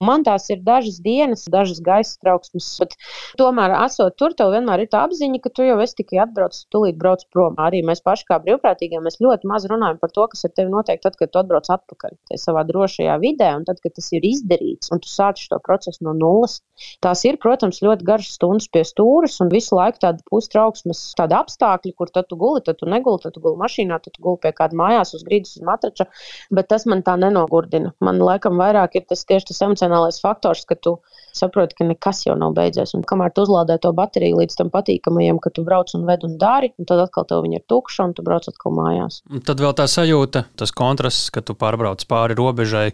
Man 0.00 0.22
tās 0.24 0.46
ir 0.48 0.62
dažas 0.64 0.96
dienas, 1.04 1.42
dažas 1.52 1.82
gaisa 1.84 2.14
trauksmes, 2.24 2.68
bet 2.80 2.94
tomēr, 3.36 3.74
esot 3.84 4.14
tur, 4.16 4.32
tev 4.36 4.54
vienmēr 4.54 4.86
ir 4.86 4.88
tā 4.88 5.02
apziņa, 5.04 5.40
ka 5.44 5.50
tu 5.52 5.66
jau 5.66 5.74
esi 5.84 5.98
tikai 5.98 6.22
atbraucis, 6.24 6.64
tūlīt 6.72 6.96
brauc 7.00 7.26
prom. 7.34 7.58
Arī 7.60 7.82
mēs 7.84 8.00
paši 8.06 8.24
kā 8.30 8.38
brīvprātīgie, 8.40 8.96
mēs 9.04 9.20
ļoti 9.20 9.50
maz 9.50 9.66
runājam 9.68 10.00
par 10.00 10.14
to, 10.16 10.24
kas 10.32 10.46
ir 10.48 10.54
tev 10.56 10.70
noteikti 10.72 11.04
tad, 11.04 11.18
kad 11.20 11.32
tu 11.34 11.42
atbrauc 11.42 11.68
atpakaļ 11.76 12.16
savā 12.40 12.62
drošajā 12.70 13.18
vidē, 13.20 13.50
un 13.58 13.66
tad, 13.68 13.82
kad 13.84 13.92
tas 13.98 14.08
ir 14.16 14.24
izdarīts, 14.24 14.88
un 14.88 15.04
tu 15.04 15.12
sāc 15.12 15.42
šo 15.42 15.60
procesu 15.66 16.08
no 16.08 16.16
nulles. 16.16 16.62
Tās 17.04 17.26
ir, 17.28 17.36
protams, 17.44 17.82
ļoti 17.84 18.08
garas 18.08 18.32
stundas 18.38 18.70
pie 18.72 18.86
stūres, 18.88 19.36
un 19.44 19.52
visu 19.52 19.76
laiku 19.76 20.00
tāda 20.00 20.24
pustrauksmes, 20.32 21.02
tāda 21.20 21.42
apstākļi, 21.44 21.92
kur 22.00 22.08
tad 22.08 22.30
tu 22.32 22.40
guli, 22.40 22.64
tad 22.64 22.80
tu 22.80 22.88
neguli, 22.88 23.20
tad 23.20 23.36
tu 23.36 23.44
guli 23.44 23.60
mašīnā, 23.60 24.00
tad 24.00 24.16
tu 24.16 24.24
guli 24.24 24.40
pie 24.46 24.54
kāda 24.56 24.80
mājās 24.80 25.12
uz 25.18 25.28
grīdas, 25.28 25.58
uz 25.60 25.68
matrača, 25.68 26.08
bet 26.56 26.72
tas 26.72 26.88
man 26.88 27.04
tā 27.04 27.18
nenogurdina. 27.20 27.92
Man 28.00 28.24
laikam 28.24 28.56
vairāk 28.56 28.96
ir 28.96 29.04
tas 29.12 29.28
tieši 29.28 29.52
tas 29.52 29.60
emocionāls 29.68 29.89
emocionālais 29.90 30.20
faktors, 30.20 30.64
ka 30.64 30.74
tu 30.74 30.98
saproti, 31.32 31.76
ka 31.78 31.84
nekas 31.84 32.24
jau 32.26 32.36
nav 32.38 32.54
beidzies. 32.54 32.94
Un 32.94 33.04
kamēr 33.06 33.32
tu 33.34 33.44
uzlādē 33.44 33.78
to 33.80 33.92
bateriju 33.92 34.40
līdz 34.40 34.56
tam 34.58 34.70
patīkamajam, 34.70 35.40
ka 35.42 35.50
tu 35.50 35.64
brauc 35.64 35.90
un 35.94 36.06
ved 36.06 36.24
un 36.24 36.36
dari, 36.38 36.72
un 36.78 36.86
tad 36.86 37.00
atkal 37.00 37.26
tev 37.26 37.46
ir 37.50 37.62
tukša 37.68 38.08
un 38.08 38.14
tu 38.14 38.22
brauc 38.22 38.46
atkal 38.48 38.74
mājās. 38.74 39.22
Un 39.30 39.42
tad 39.42 39.60
vēl 39.60 39.74
tā 39.74 39.86
sajūta, 39.86 40.46
tas 40.56 40.72
kontrasts, 40.72 41.30
ka 41.30 41.42
tu 41.42 41.54
pārbrauc 41.54 42.04
pāri 42.06 42.38
robežai. 42.38 42.90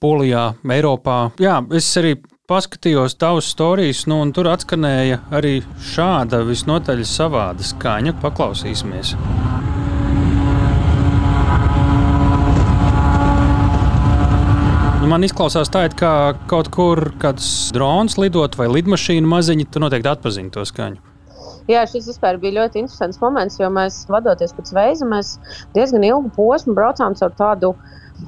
Polijā, 0.00 0.54
Eiropā. 0.64 1.34
Jā, 1.36 1.58
es 1.76 1.84
arī 2.00 2.14
paskatījos 2.48 3.18
tavus 3.20 3.50
stāstus, 3.52 4.06
nu, 4.08 4.22
un 4.24 4.32
tur 4.32 4.48
atskanēja 4.48 5.20
arī 5.28 5.58
šāda 5.92 6.40
visnotaļ 6.48 7.04
savāda 7.04 7.68
skaņa. 7.74 8.16
Paklausīsimies! 8.24 9.12
Man 15.10 15.26
izklausās 15.26 15.70
tā, 15.72 15.84
it 15.88 15.96
kā 15.98 16.12
kaut 16.50 16.70
kur 16.74 17.10
kāds 17.22 17.70
drons 17.74 18.16
lidot 18.20 18.56
vai 18.58 18.68
lidmašīna 18.70 19.26
maziņa, 19.28 19.70
tu 19.72 19.82
noteikti 19.82 20.10
atpazīsti 20.12 20.52
to 20.54 20.66
skaņu. 20.68 21.06
Jā, 21.70 21.84
šis 21.86 22.08
vispār 22.10 22.38
bija 22.40 22.56
ļoti 22.56 22.80
interesants 22.82 23.20
moments, 23.22 23.58
jo 23.60 23.68
mēs, 23.74 24.04
vadoties 24.10 24.54
pēc 24.56 24.72
veiza, 24.74 25.06
mēs 25.06 25.36
diezgan 25.74 26.06
ilgu 26.06 26.32
posmu 26.34 26.74
braucām 26.78 27.14
caur 27.18 27.34
tādu 27.38 27.74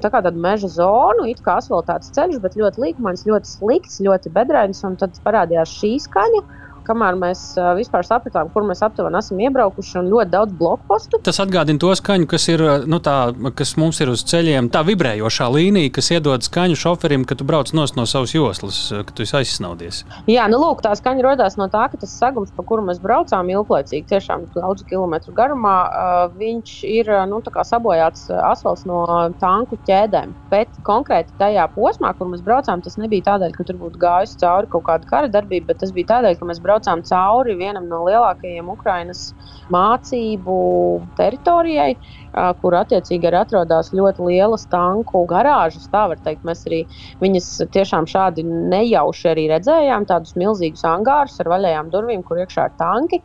tā 0.03 0.09
kā 0.13 0.23
tādu 0.25 0.41
meža 0.41 0.71
zonu, 0.73 1.27
it 1.29 1.43
kā 1.45 1.59
asfaltēts 1.61 2.13
ceļš, 2.17 2.39
bet 2.45 2.57
ļoti 2.59 2.83
līkumains, 2.85 3.27
ļoti 3.29 3.51
slikts, 3.51 4.01
ļoti 4.05 4.33
bedrēns. 4.35 4.85
Tad 5.01 5.19
parādījās 5.27 5.75
šī 5.81 5.97
skaņa 6.07 6.43
kamēr 6.87 7.19
mēs 7.21 7.45
vispār 7.79 8.07
sapratām, 8.07 8.51
kur 8.53 8.67
mēs 8.69 8.83
aptuveni 8.85 9.19
esam 9.21 9.41
iebraukuši, 9.43 9.99
un 10.01 10.11
ļoti 10.13 10.33
daudz 10.33 10.57
blokpostu. 10.59 11.21
Tas 11.25 11.41
atgādina 11.43 11.81
to 11.83 11.93
skaņu, 11.99 12.29
kas, 12.31 12.49
ir, 12.53 12.65
nu, 12.89 13.01
tā, 13.05 13.17
kas 13.59 13.75
mums 13.81 14.01
ir 14.03 14.13
uz 14.13 14.25
ceļiem. 14.29 14.71
Tā 14.73 14.85
vibrējošā 14.87 15.49
līnija, 15.53 15.93
kas 15.97 16.13
iedod 16.15 16.45
skaņu 16.47 16.79
šoferim, 16.79 17.27
kad 17.29 17.41
tu 17.41 17.47
brauc 17.49 17.73
no 17.77 17.87
savas 17.87 18.35
joslas, 18.35 18.81
kad 18.93 19.15
tu 19.17 19.27
esi 19.27 19.37
aizsnaudies. 19.41 20.03
Jā, 20.31 20.49
nu, 20.53 20.61
lūk, 20.63 20.83
tā 20.85 20.95
skaņa 20.99 21.27
radās 21.27 21.59
no 21.61 21.69
tā, 21.73 21.87
ka 21.93 22.01
tas 22.03 22.15
segums, 22.19 22.53
pa 22.57 22.65
kuru 22.67 22.85
mēs 22.89 23.01
braucām 23.03 23.51
ilglaicīgi, 23.53 24.09
tiešām 24.13 24.49
daudz 24.57 24.85
kilometru 24.89 25.35
garumā, 25.37 25.77
viņš 26.39 26.75
ir 26.89 27.13
nu, 27.31 27.43
sabojāts 27.43 28.29
asfalts 28.33 28.87
no 28.89 29.05
tanku 29.41 29.79
ķēdēm. 29.87 30.35
Bet 30.53 30.73
konkrēti 30.87 31.35
tajā 31.41 31.69
posmā, 31.77 32.13
kur 32.19 32.31
mēs 32.33 32.45
braucām, 32.45 32.83
tas 32.85 32.99
nebija 33.01 33.31
tādēļ, 33.33 33.55
ka 33.57 33.67
tur 33.69 33.79
būtu 33.81 34.01
gājusi 34.03 34.39
cauri 34.43 34.71
kaut 34.73 34.87
kāda 34.89 35.09
kara 35.09 35.31
darbība, 35.33 35.71
bet 35.71 35.83
tas 35.83 35.95
bija 35.95 36.11
tādēļ, 36.17 36.39
ka 36.39 36.49
mēs 36.49 36.61
braucām 36.63 36.72
braucām 36.73 37.03
cauri 37.05 37.57
vienam 37.61 37.89
no 37.91 38.03
lielākajiem 38.07 38.71
Ukraiņas 38.73 39.23
mācību 39.73 40.57
teritorijai, 41.19 41.93
kur 42.63 42.77
attiecīgi 42.81 43.29
arī 43.29 43.41
atrodas 43.43 43.93
ļoti 43.93 44.27
lielas 44.31 44.67
tanku 44.73 45.25
garāžas. 45.29 45.89
Tā 45.93 46.07
var 46.11 46.21
teikt, 46.25 46.47
mēs 46.49 46.65
arī 46.69 46.83
viņas 47.23 47.51
tiešām 47.75 48.09
šādi 48.09 48.45
nejauši 48.49 49.31
arī 49.35 49.47
redzējām, 49.53 50.09
tādus 50.09 50.37
milzīgus 50.41 50.85
angārus 50.89 51.41
ar 51.43 51.53
vaļējām 51.53 51.93
durvīm, 51.93 52.25
kur 52.27 52.41
iekšā 52.43 52.69
ir 52.71 52.77
tanki. 52.81 53.23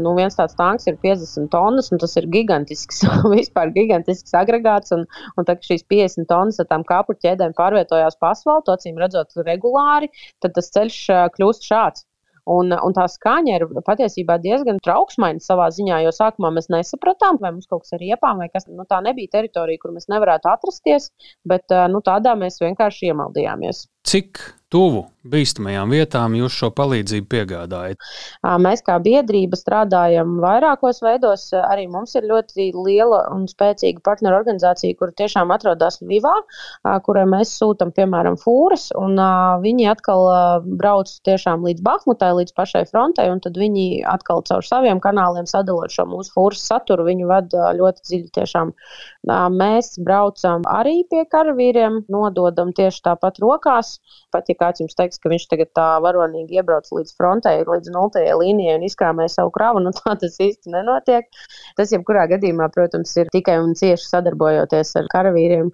Nu, 0.00 0.14
viens 0.16 0.38
tāds 0.38 0.56
tanks 0.56 0.86
ir 0.88 0.96
50 1.02 1.50
tonnas, 1.52 1.90
un 1.92 2.00
tas 2.00 2.16
ir 2.16 2.30
gigantisks, 2.32 3.02
vispār 3.34 3.74
gigantisks 3.74 4.32
agregāts. 4.38 4.94
Un, 4.96 5.04
un 5.36 5.48
tā, 5.48 5.58
šīs 5.60 5.84
50 5.92 6.30
tonnas 6.30 6.62
ar 6.62 6.70
tām 6.70 6.86
kāpuru 6.88 7.20
ķēdēm 7.20 7.52
pārvietojās 7.58 8.16
pa 8.20 8.32
asfaltam, 8.32 8.78
acīm 8.78 8.96
redzot, 9.02 9.36
regulāri, 9.44 10.08
tad 10.40 10.56
tas 10.56 10.72
ceļš 10.72 11.02
kļūst 11.36 11.68
šāds. 11.68 12.05
Un, 12.46 12.70
un 12.70 12.94
tā 12.94 13.08
skaņa 13.10 13.56
ir 13.58 13.64
patiesībā 13.86 14.36
diezgan 14.42 14.78
trauksmaina 14.84 15.42
savā 15.42 15.66
ziņā, 15.74 15.98
jo 16.04 16.12
sākumā 16.14 16.52
mēs 16.54 16.70
nesapratām, 16.70 17.40
vai 17.42 17.50
mums 17.56 17.66
kaut 17.66 17.82
kas 17.82 17.96
ir 17.96 18.04
iepām, 18.12 18.38
vai 18.42 18.46
kas 18.52 18.68
nu, 18.70 18.86
tā 18.86 19.00
nebija 19.02 19.32
teritorija, 19.32 19.82
kur 19.82 19.94
mēs 19.96 20.06
nevarētu 20.12 20.52
atrasties, 20.52 21.10
bet 21.42 21.74
nu, 21.90 22.02
tādā 22.06 22.36
mēs 22.38 22.60
vienkārši 22.62 23.10
iemaldījāmies. 23.10 23.82
Cik 24.06 24.38
tuvu 24.70 25.04
bīstamajām 25.30 25.92
vietām 25.94 26.34
jūs 26.38 26.54
šo 26.58 26.68
palīdzību 26.74 27.26
piegādājat? 27.30 28.02
Mēs 28.62 28.82
kā 28.86 28.96
biedrība 29.02 29.58
strādājam 29.58 30.36
vairākos 30.42 31.00
veidos. 31.02 31.48
Arī 31.58 31.86
mums 31.90 32.14
ir 32.18 32.26
ļoti 32.30 32.68
liela 32.74 33.24
un 33.34 33.46
spēcīga 33.50 34.02
partneru 34.06 34.38
organizācija, 34.38 34.94
kur 34.98 35.10
tiešām 35.18 35.50
atrodas 35.54 35.98
Vivā, 36.06 36.34
kurai 37.06 37.24
mēs 37.30 37.54
sūtām, 37.58 37.92
piemēram, 37.96 38.38
fūras. 38.42 38.88
Viņi 39.64 39.88
atkal 39.90 40.26
brauc 40.78 41.10
tiešām 41.26 41.66
līdz 41.66 41.82
Bahmutai, 41.86 42.32
līdz 42.40 42.54
pašai 42.58 42.84
frontei, 42.90 43.30
un 43.32 43.42
tad 43.42 43.58
viņi 43.58 44.04
atkal 44.06 44.42
caur 44.46 44.66
saviem 44.66 45.02
kanāliem 45.02 45.50
sadalot 45.50 45.94
šo 45.94 46.06
mūsu 46.10 46.34
fūras 46.34 46.62
saturu. 46.66 47.06
Viņi 47.10 47.30
vada 47.30 47.72
ļoti 47.78 48.06
dziļi 48.10 48.34
tiešām. 48.38 48.74
Mēs 49.26 49.96
braucam 50.06 50.62
arī 50.70 51.00
pie 51.10 51.24
karavīriem, 51.32 52.04
nododam 52.12 52.70
tieši 52.76 53.02
tāpat 53.08 53.40
rokās 53.42 53.96
Pat 54.36 54.50
ja 54.50 54.56
kāds 54.58 54.82
jums 54.82 54.96
teiks, 54.98 55.20
ka 55.22 55.30
viņš 55.32 55.44
tagad 55.50 55.70
tā 55.78 55.86
varonīgi 56.04 56.58
iebrauc 56.58 56.88
līdz 56.92 57.14
frontei, 57.16 57.62
līdz 57.68 57.92
nultajai 57.94 58.34
līnijai 58.40 58.78
un 58.78 58.86
izkrāmē 58.88 59.28
savu 59.32 59.52
kravu, 59.54 59.82
nu 59.84 59.92
tā 59.96 60.16
tas 60.20 60.36
īsti 60.42 60.74
nenotiek. 60.74 61.28
Tas, 61.78 61.94
jebkurā 61.94 62.26
gadījumā, 62.34 62.68
protams, 62.74 63.14
ir 63.20 63.30
tikai 63.32 63.56
un 63.62 63.72
cieši 63.78 64.10
sadarbojoties 64.10 64.92
ar 65.00 65.08
karavīriem 65.14 65.70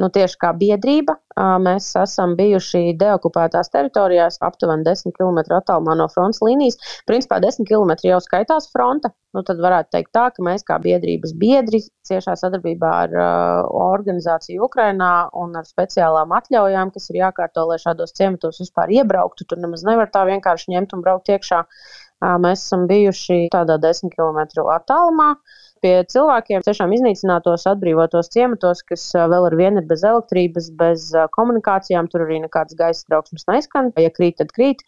nu, 0.00 0.08
tieši 0.12 0.38
kā 0.40 0.52
biedrība, 0.56 1.16
mēs 1.62 1.90
esam 2.00 2.34
bijuši 2.36 2.94
deokupētās 3.00 3.70
teritorijās, 3.72 4.38
aptuveni 4.44 4.86
10 4.86 5.14
km 5.16 5.40
attālumā 5.58 5.96
no 5.98 6.06
frontes 6.12 6.40
līnijas. 6.44 6.78
Principā 7.08 7.40
10 7.44 7.68
km 7.68 7.94
jau 8.08 8.20
skaitās 8.24 8.70
fronte. 8.72 9.12
Nu, 9.32 9.40
tad 9.48 9.60
varētu 9.64 9.94
teikt, 9.94 10.12
tā, 10.16 10.26
ka 10.32 10.44
mēs 10.44 10.64
kā 10.68 10.76
biedrības 10.82 11.32
biedri 11.40 11.80
ciešā 12.08 12.34
sadarbībā 12.36 12.90
ar 13.04 13.16
uh, 13.16 13.70
organizāciju 13.92 14.66
Ukrajinā 14.66 15.12
un 15.40 15.56
ar 15.56 15.68
speciālām 15.68 16.34
atļaujām, 16.36 16.92
kas 16.92 17.08
ir 17.08 17.22
jākārto, 17.22 17.64
lai 17.70 17.80
šādos 17.80 18.12
ciematos 18.18 18.60
vispār 18.60 18.92
iebrauktu. 18.92 19.48
Tur 19.48 19.62
nemaz 19.64 19.86
nevar 19.88 20.12
tā 20.12 20.26
vienkārši 20.28 20.76
ņemt 20.76 20.92
un 20.96 21.04
braukt 21.04 21.32
iekšā. 21.32 21.64
Uh, 21.64 22.36
mēs 22.44 22.66
esam 22.66 22.84
bijuši 22.90 23.46
tādā 23.56 23.80
10 23.80 24.12
km 24.12 24.44
attālumā. 24.76 25.32
Uh, 25.32 25.61
pie 25.82 25.94
cilvēkiem, 26.12 26.62
tiešām 26.66 26.94
iznīcinātos, 26.96 27.66
atbrīvotos 27.70 28.30
ciematos, 28.34 28.84
kas 28.86 29.08
vēl 29.14 29.48
ar 29.48 29.56
vienu 29.58 29.82
ir 29.82 29.88
bez 29.90 30.04
elektrības, 30.06 30.70
bez 30.78 31.10
komunikācijām, 31.36 32.08
tur 32.12 32.26
arī 32.26 32.40
nekādas 32.44 32.78
gaisa 32.78 33.04
trauksmes 33.08 33.48
neskan. 33.50 33.90
Ja 34.00 34.12
krīt, 34.14 34.38
tad 34.40 34.54
krīt. 34.54 34.86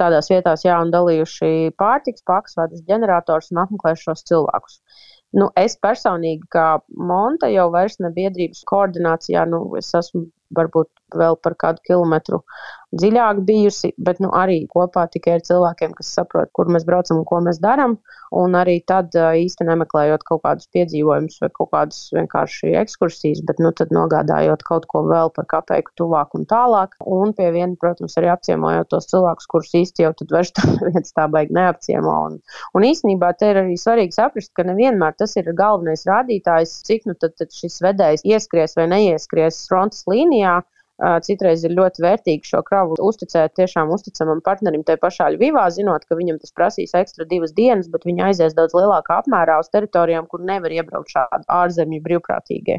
Tādās 0.00 0.30
vietās, 0.32 0.64
jā, 0.64 0.78
un 0.80 0.92
dalījuši 0.94 1.74
pārtiks, 1.80 2.24
paksvadus, 2.28 2.86
ģenerators 2.88 3.50
un 3.52 3.60
apmeklējuši 3.66 4.06
šos 4.08 4.24
cilvēkus. 4.30 4.78
Nu, 5.36 5.50
es 5.60 5.76
personīgi, 5.78 6.48
kā 6.50 6.80
Monta, 6.96 7.50
jau 7.52 7.68
vairs 7.74 8.00
ne 8.00 8.10
biedrības 8.14 8.64
koordinācijā, 8.70 9.44
nu, 9.50 9.62
es 9.78 9.92
esmu 9.94 10.24
varbūt 10.56 10.90
vēl 11.16 11.36
par 11.42 11.56
kādu 11.58 11.82
kilometru 11.86 12.42
dziļāk 12.96 13.42
bijusi, 13.46 13.92
bet 14.02 14.18
nu, 14.22 14.30
arī 14.34 14.64
kopā 14.70 15.06
tikai 15.10 15.36
ar 15.38 15.44
cilvēkiem, 15.46 15.92
kas 15.98 16.10
saprot, 16.16 16.50
kur 16.56 16.70
mēs 16.72 16.86
braucam 16.86 17.20
un 17.20 17.26
ko 17.28 17.38
mēs 17.44 17.60
darām. 17.62 17.98
Un 18.34 18.54
arī 18.54 18.76
tad 18.86 19.14
īsti 19.14 19.66
nemeklējot 19.66 20.22
kaut 20.26 20.42
kādus 20.44 20.68
piedzīvojumus 20.74 21.40
vai 21.42 21.48
kaut 21.54 21.70
kādas 21.74 21.98
vienkārši 22.14 22.74
ekskursijas, 22.78 23.42
bet 23.46 23.62
nu, 23.62 23.72
nogādājot 23.94 24.62
kaut 24.66 24.86
ko 24.90 25.02
vēl 25.08 25.32
par 25.34 25.48
kapeiku 25.50 25.94
tuvāk 25.98 26.36
un 26.38 26.46
tālāk. 26.50 26.94
Un 27.06 27.34
pie 27.34 27.48
viena, 27.54 27.74
protams, 27.80 28.14
arī 28.18 28.30
apciemojot 28.30 28.90
tos 28.90 29.10
cilvēkus, 29.10 29.48
kurus 29.50 29.74
īsti 29.82 30.06
jau 30.06 30.12
tad 30.18 30.34
vairs 30.34 30.54
tā 30.54 30.66
viens 30.88 31.14
tā 31.14 31.26
baigi 31.30 31.56
neapciemo. 31.58 32.16
Un, 32.30 32.38
un 32.78 32.86
īstenībā 32.86 33.32
te 33.38 33.50
ir 33.50 33.62
arī 33.64 33.78
svarīgi 33.78 34.18
saprast, 34.18 34.52
ka 34.54 34.66
nevienmēr 34.66 35.18
tas 35.18 35.34
ir 35.38 35.50
galvenais 35.58 36.06
rādītājs, 36.10 36.76
cik 36.86 37.10
nu 37.10 37.18
tad, 37.18 37.34
tad 37.38 37.54
šis 37.54 37.80
vedējs 37.82 38.26
ieskries 38.30 38.78
vai 38.78 38.86
neieskries 38.94 39.64
frontes 39.70 40.06
līnijā. 40.10 40.39
Citreiz 41.24 41.62
ir 41.64 41.72
ļoti 41.72 42.02
vērtīgi 42.04 42.44
šo 42.44 42.60
kravu 42.64 42.98
uzticēt 43.00 43.54
tiešām 43.56 43.88
uzticamam 43.94 44.42
partnerim, 44.44 44.82
tai 44.84 44.98
pašā 45.00 45.30
Ļuvivā, 45.32 45.62
zinot, 45.72 46.04
ka 46.04 46.18
viņam 46.18 46.36
tas 46.42 46.52
prasīs 46.52 46.92
ekstra 46.98 47.24
divas 47.30 47.54
dienas, 47.56 47.88
bet 47.88 48.04
viņi 48.04 48.26
aizies 48.26 48.56
daudz 48.58 48.76
lielākā 48.76 49.16
apmērā 49.22 49.56
uz 49.62 49.70
teritorijām, 49.72 50.28
kur 50.28 50.44
nevar 50.44 50.74
iebraukt 50.76 51.14
šādi 51.14 51.48
ārzemju 51.56 52.02
brīvprātīgie. 52.04 52.76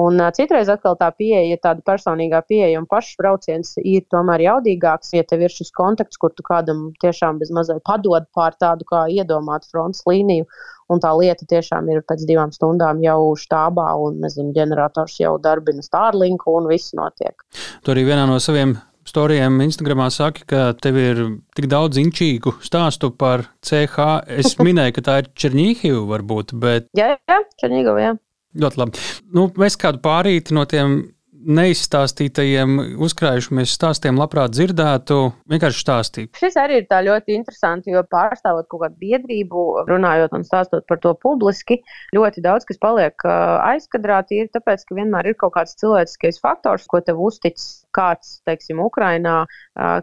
Un 0.00 0.18
citreiz 0.34 0.72
atkal 0.72 0.98
tā 0.98 1.12
pieeja, 1.14 1.60
tāda 1.62 1.86
personīgā 1.86 2.42
pieeja 2.50 2.82
un 2.82 2.90
pašs 2.90 3.14
brauciens 3.22 3.76
ir 3.84 4.02
tomēr 4.10 4.48
jaudīgāks, 4.48 5.14
ja 5.14 5.22
tev 5.22 5.46
ir 5.46 5.54
šis 5.54 5.70
kontakts, 5.76 6.18
kur 6.18 6.34
tu 6.34 6.46
kādam 6.46 6.88
tiešām 7.04 7.38
bez 7.38 7.54
mazliet 7.54 7.86
padod 7.86 8.26
pār 8.34 8.58
tādu 8.58 8.86
kā 8.90 9.06
iedomātu 9.14 9.70
frontes 9.70 10.02
līniju 10.10 10.50
un 10.90 11.02
tā 11.02 11.12
lieta 11.16 11.46
tiešām 11.48 11.88
ir 11.94 12.04
pēc 12.06 12.26
divām 12.28 12.52
stundām 12.54 13.00
jau 13.04 13.32
štābā, 13.38 13.88
un 14.02 14.20
nezinu, 14.24 14.52
ģenerators 14.56 15.18
jau 15.22 15.36
darbina 15.42 15.84
Starlinku, 15.84 16.58
un 16.60 16.70
viss 16.70 16.94
notiek. 16.98 17.46
Tu 17.84 17.94
arī 17.94 18.06
vienā 18.10 18.26
no 18.30 18.38
saviem 18.42 18.76
storijiem 19.10 19.60
Instagramā 19.64 20.08
saki, 20.12 20.44
ka 20.50 20.70
tev 20.78 20.98
ir 21.00 21.22
tik 21.56 21.70
daudz 21.70 21.98
inčīgu 22.02 22.56
stāstu 22.64 23.12
par 23.16 23.46
CH. 23.66 24.10
Es 24.40 24.56
minēju, 24.66 24.98
ka 24.98 25.06
tā 25.06 25.20
ir 25.22 25.30
Černīhiva 25.34 26.02
varbūt, 26.14 26.54
bet. 26.60 26.90
Jā, 26.98 27.14
jā, 27.16 27.40
Černīhiva, 27.62 27.96
jā. 28.02 28.18
Ļoti 28.60 28.80
labi. 28.80 29.02
Nu, 29.36 29.46
mēs 29.62 29.78
kādu 29.78 30.02
pārīti 30.02 30.54
no 30.56 30.64
tiem 30.70 31.00
neizstāstītajiem, 31.40 32.76
uzkrājušamies 33.02 33.74
stāstiem 33.76 34.18
labprāt 34.20 34.52
dzirdētu, 34.54 35.18
vienkārši 35.50 35.82
stāstīt. 35.84 36.40
Šis 36.40 36.58
arī 36.60 36.80
ir 36.80 36.88
tā 36.90 37.00
ļoti 37.06 37.36
interesanti, 37.38 37.94
jo 37.94 38.02
pārstāvot 38.10 38.68
kaut 38.70 38.84
kādu 38.84 38.98
biedrību, 39.00 39.64
runājot 39.88 40.36
un 40.36 40.46
stāstot 40.46 40.86
par 40.90 41.00
to 41.02 41.14
publiski, 41.22 41.80
ļoti 42.16 42.44
daudz 42.44 42.68
kas 42.68 42.80
paliek 42.82 43.26
aizkadrā 43.26 44.20
tīri 44.28 44.50
tāpēc, 44.54 44.84
ka 44.86 44.98
vienmēr 44.98 45.32
ir 45.32 45.38
kaut 45.40 45.56
kāds 45.56 45.76
cilvēciskais 45.80 46.40
faktors, 46.42 46.88
ko 46.90 47.02
tev 47.04 47.20
uztic 47.24 47.58
kāds, 47.96 48.38
teiksim, 48.48 48.80
Ukrainā, 48.84 49.44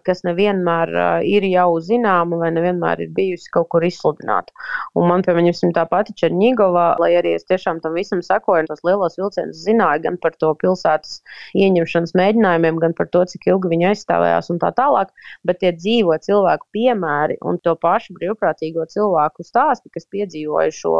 kas 0.06 0.24
nevienmēr 0.28 0.92
ir 1.28 1.46
jau 1.48 1.70
zināma 1.84 2.40
vai 2.42 2.52
nevienmēr 2.56 3.04
ir 3.06 3.12
bijusi 3.16 3.52
kaut 3.54 3.70
kur 3.74 3.86
izsludināta. 3.88 4.54
Un 4.98 5.08
man, 5.12 5.24
piemēram, 5.26 5.74
tā 5.76 5.86
pati 5.90 6.16
Černīgova, 6.18 6.88
lai 7.02 7.12
arī 7.20 7.36
es 7.38 7.48
tiešām 7.50 7.82
tam 7.84 7.98
visam 7.98 8.24
sekoju, 8.26 8.68
tos 8.70 8.84
lielos 8.88 9.18
vilcienus 9.20 9.64
zināju 9.66 10.06
gan 10.08 10.20
par 10.24 10.36
to 10.42 10.54
pilsētas 10.62 11.22
ieņemšanas 11.58 12.16
mēģinājumiem, 12.18 12.82
gan 12.84 12.96
par 12.98 13.12
to, 13.14 13.24
cik 13.32 13.50
ilgi 13.52 13.72
viņi 13.74 13.90
aizstāvējās 13.92 14.52
un 14.54 14.62
tā 14.64 14.72
tālāk, 14.78 15.14
bet 15.48 15.62
tie 15.64 15.74
dzīvo 15.76 16.18
cilvēku 16.24 16.70
piemēri 16.76 17.40
un 17.46 17.62
to 17.64 17.76
pašu 17.80 18.18
brīvprātīgo 18.18 18.88
cilvēku 18.92 19.46
stāsti, 19.48 19.92
kas 19.94 20.10
piedzīvoja 20.14 20.74
šo 20.76 20.98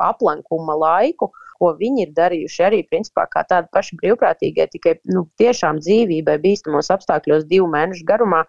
aplenkuma 0.00 0.76
laiku 0.80 1.30
ko 1.60 1.74
viņi 1.80 2.06
ir 2.06 2.14
darījuši 2.16 2.64
arī 2.66 2.80
principā 2.88 3.26
kā 3.30 3.44
tādi 3.48 3.68
paši 3.74 3.98
brīvprātīgie, 4.00 4.66
tikai 4.72 4.96
nu, 5.12 5.26
tiešām 5.40 5.80
dzīvībai 5.84 6.38
bīstamos 6.42 6.90
apstākļos 6.94 7.46
divu 7.50 7.68
mēnešu 7.72 8.06
garumā. 8.08 8.42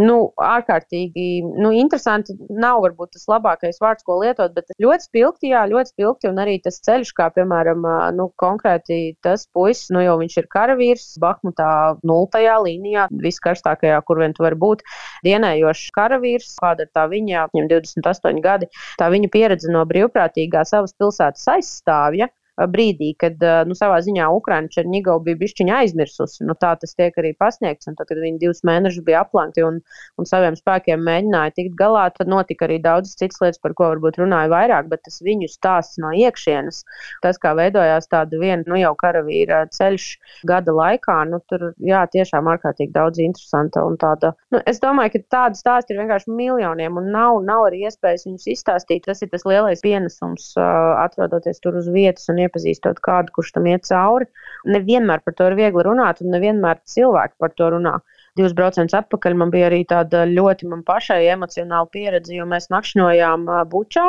Nu, 0.00 0.16
ārkārtīgi 0.42 1.26
nu, 1.44 1.70
interesanti. 1.74 2.34
Nav 2.54 2.80
varbūt 2.84 3.14
tas 3.14 3.26
labākais 3.30 3.80
vārds, 3.82 4.04
ko 4.06 4.18
lietot, 4.22 4.54
bet 4.56 4.72
ļoti 4.82 5.08
spilgti, 5.08 5.50
jā, 5.52 5.64
ļoti 5.70 5.94
spilgti. 5.94 6.30
Un 6.30 6.40
arī 6.42 6.56
tas 6.62 6.80
ceļš, 6.86 7.12
kā 7.18 7.28
piemēram, 7.34 7.86
nu, 8.18 8.28
konkrēti 8.40 9.16
tas 9.24 9.46
puisis, 9.54 9.90
nu 9.94 10.02
jau 10.04 10.16
viņš 10.22 10.38
ir 10.42 10.50
karavīrs, 10.54 11.06
Bahmutā, 11.22 11.70
nultajā 12.06 12.56
līnijā, 12.66 13.08
viskarstākajā, 13.24 14.00
kur 14.06 14.22
vien 14.22 14.34
tu 14.36 14.44
vari 14.46 14.58
būt, 14.60 14.84
dienējošs 15.26 15.90
karavīrs, 15.96 16.54
kāda 16.62 16.86
ir 16.86 16.92
tā 16.94 17.06
viņa, 17.10 17.48
viņam 17.54 17.70
28 17.72 18.42
gadi, 18.44 18.70
tā 19.00 19.10
viņa 19.14 19.30
pieredze 19.32 19.72
no 19.72 19.84
brīvprātīgā 19.88 20.64
savas 20.68 20.96
pilsētas 20.98 21.46
aizstāvja 21.56 22.30
brīdī, 22.58 23.12
kad 23.18 23.40
nu, 23.68 23.76
savā 23.78 23.98
ziņā 24.04 24.28
Ukraiņa 24.38 24.72
Černigau 24.74 25.18
bija 25.24 25.38
bišķiņa 25.40 25.78
aizmirsusi. 25.82 26.44
Nu, 26.46 26.56
tā 26.58 26.74
tas 26.80 26.94
tiek 26.94 27.16
arī 27.20 27.34
pasniegts. 27.38 27.88
Un 27.90 27.98
tad, 27.98 28.08
kad 28.10 28.20
viņi 28.22 28.40
divus 28.42 28.62
mēnešus 28.66 29.04
bija 29.06 29.24
aplankti 29.24 29.64
un, 29.66 29.80
un 30.20 30.28
saviem 30.28 30.56
spēkiem 30.58 31.02
mēģināja 31.04 31.56
tikt 31.58 31.74
galā, 31.78 32.06
tad 32.14 32.30
notika 32.30 32.68
arī 32.68 32.80
daudzas 32.84 33.18
citas 33.20 33.40
lietas, 33.42 33.60
par 33.62 33.74
ko 33.78 33.90
varbūt 33.92 34.20
runāja 34.22 34.52
vairāk, 34.52 34.88
bet 34.92 35.04
tas 35.06 35.20
viņu 35.24 35.50
stāsts 35.50 35.98
no 36.02 36.12
iekšienes, 36.14 36.82
tas, 37.24 37.40
kā 37.42 37.54
veidojās 37.58 38.08
tāda 38.10 38.38
viena 38.40 38.62
nu, 38.70 38.78
jau 38.80 38.94
karavīra 39.00 39.64
ceļš 39.74 40.08
gada 40.48 40.74
laikā, 40.74 41.18
nu, 41.30 41.40
tur 41.50 41.70
jā, 41.82 42.04
tiešām 42.12 42.50
ārkārtīgi 42.54 42.94
daudz 42.94 43.22
interesanta 43.24 43.84
tāda. 44.00 44.34
Nu, 44.54 44.60
es 44.70 44.80
domāju, 44.82 45.16
ka 45.16 45.36
tāda 45.36 45.58
stāsta 45.58 45.94
ir 45.94 46.02
vienkārši 46.02 46.32
miljoniem 46.34 47.00
un 47.00 47.10
nav, 47.14 47.40
nav 47.46 47.68
arī 47.68 47.84
iespējas 47.88 48.26
viņus 48.28 48.48
izstāstīt. 48.54 49.04
Tas 49.08 49.22
ir 49.24 49.30
tas 49.32 49.44
lielais 49.48 49.82
pienesums, 49.84 50.52
atrodoties 50.58 51.60
tur 51.64 51.78
uz 51.80 51.88
vietas 51.92 52.28
un 52.32 52.43
iepazīstot 52.44 53.00
kādu, 53.04 53.34
kurš 53.36 53.54
tam 53.56 53.68
iet 53.70 53.88
cauri. 53.88 54.28
Nevienmēr 54.76 55.24
par 55.24 55.36
to 55.38 55.50
ir 55.50 55.58
viegli 55.58 55.84
runāt, 55.86 56.22
un 56.24 56.34
nevienmēr 56.36 56.80
cilvēki 56.94 57.38
par 57.42 57.54
to 57.58 57.70
runā. 57.76 57.98
Divus 58.38 58.54
braucienus 58.56 58.96
atpakaļ 58.98 59.36
man 59.38 59.52
bija 59.54 59.68
arī 59.70 59.84
tāda 59.90 60.24
ļoti 60.30 60.70
man 60.70 60.82
pašai 60.86 61.22
emocionāla 61.36 61.90
pieredze, 61.92 62.34
jo 62.34 62.48
mēs 62.50 62.70
nakšņojām 62.74 63.46
Bučā 63.70 64.08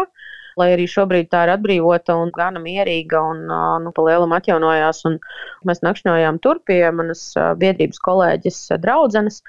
lai 0.60 0.72
arī 0.74 0.88
šobrīd 0.90 1.30
tā 1.32 1.44
ir 1.46 1.54
atbrīvota 1.56 2.16
un 2.20 2.32
gana 2.36 2.62
mierīga 2.64 3.22
un 3.32 3.44
nu, 3.84 3.94
pa 3.96 4.06
lielam 4.08 4.36
atjaunojās. 4.38 5.04
Mēs 5.68 5.84
nakšņojām 5.86 6.40
tur 6.44 6.62
pie 6.68 6.82
manas 6.96 7.28
biedrības 7.60 8.00
kolēģis 8.06 8.62
draudzenes. 8.84 9.42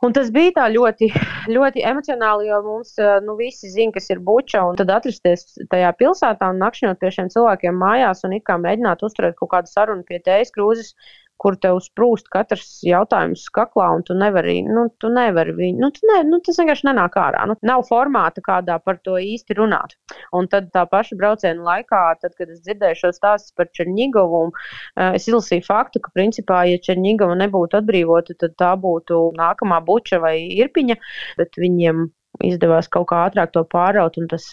Un 0.00 0.14
tas 0.16 0.30
bija 0.32 0.54
tā 0.56 0.66
ļoti, 0.72 1.10
ļoti 1.56 1.82
emocionāli, 1.84 2.46
jo 2.48 2.60
mums 2.64 2.94
nu, 3.26 3.34
visi 3.36 3.68
zina, 3.68 3.92
kas 3.92 4.08
ir 4.08 4.22
buča. 4.24 4.62
Un 4.64 4.78
tad 4.80 4.92
atrasties 4.94 5.44
tajā 5.72 5.90
pilsētā 5.98 6.48
un 6.54 6.62
nakšņot 6.62 7.00
pie 7.02 7.10
šiem 7.16 7.28
cilvēkiem 7.34 7.76
mājās 7.82 8.24
un 8.24 8.38
it 8.38 8.46
kā 8.48 8.56
mēģināt 8.62 9.04
uzturēt 9.04 9.36
kaut 9.36 9.52
kādu 9.52 9.72
sarunu 9.72 10.06
pie 10.08 10.22
tējas 10.24 10.54
krūzes, 10.56 10.94
kur 11.40 11.56
tev 11.60 11.80
sprūst 11.84 12.28
katrs 12.32 12.68
jautājums 12.84 13.46
kaklā, 13.56 13.88
un 13.96 14.04
tu 14.06 14.16
nevari, 14.18 14.58
nu, 14.66 14.86
tu 15.00 15.10
nevari 15.12 15.54
viņu, 15.56 15.80
nu, 15.80 15.90
tu 15.96 16.04
ne, 16.10 16.20
nu, 16.28 16.40
tas 16.44 16.60
vienkārši 16.60 16.88
nenāk 16.90 17.16
ārā. 17.20 17.46
Nu, 17.48 17.56
nav 17.66 17.86
formāta, 17.88 18.44
kādā 18.44 18.76
par 18.84 19.00
to 19.06 19.16
īsti 19.20 19.56
runāt. 19.58 19.96
Un 20.36 20.50
tad 20.52 20.68
tā 20.74 20.84
paša 20.90 21.16
brauciena 21.20 21.64
laikā, 21.66 22.02
tad, 22.20 22.36
kad 22.38 22.52
es 22.52 22.60
dzirdēju 22.66 23.00
šo 23.00 23.12
stāstu 23.16 23.56
par 23.56 23.70
Černigovu, 23.76 24.46
uh, 24.50 25.10
es 25.16 25.28
izlasīju 25.30 25.64
faktu, 25.66 26.04
ka, 26.04 26.12
principā, 26.16 26.62
ja 26.68 26.80
Černigova 26.84 27.38
nebūtu 27.40 27.80
atbrīvota, 27.80 28.36
tad 28.44 28.56
tā 28.60 28.74
būtu 28.80 29.30
nākamā 29.40 29.80
buča 29.86 30.20
vai 30.22 30.36
irpiņa, 30.60 31.00
bet 31.40 31.60
viņiem 31.60 32.08
izdevās 32.44 32.88
kaut 32.92 33.08
kā 33.10 33.20
ātrāk 33.26 33.52
to 33.54 33.62
pāraut, 33.68 34.16
un 34.20 34.28
tas 34.30 34.46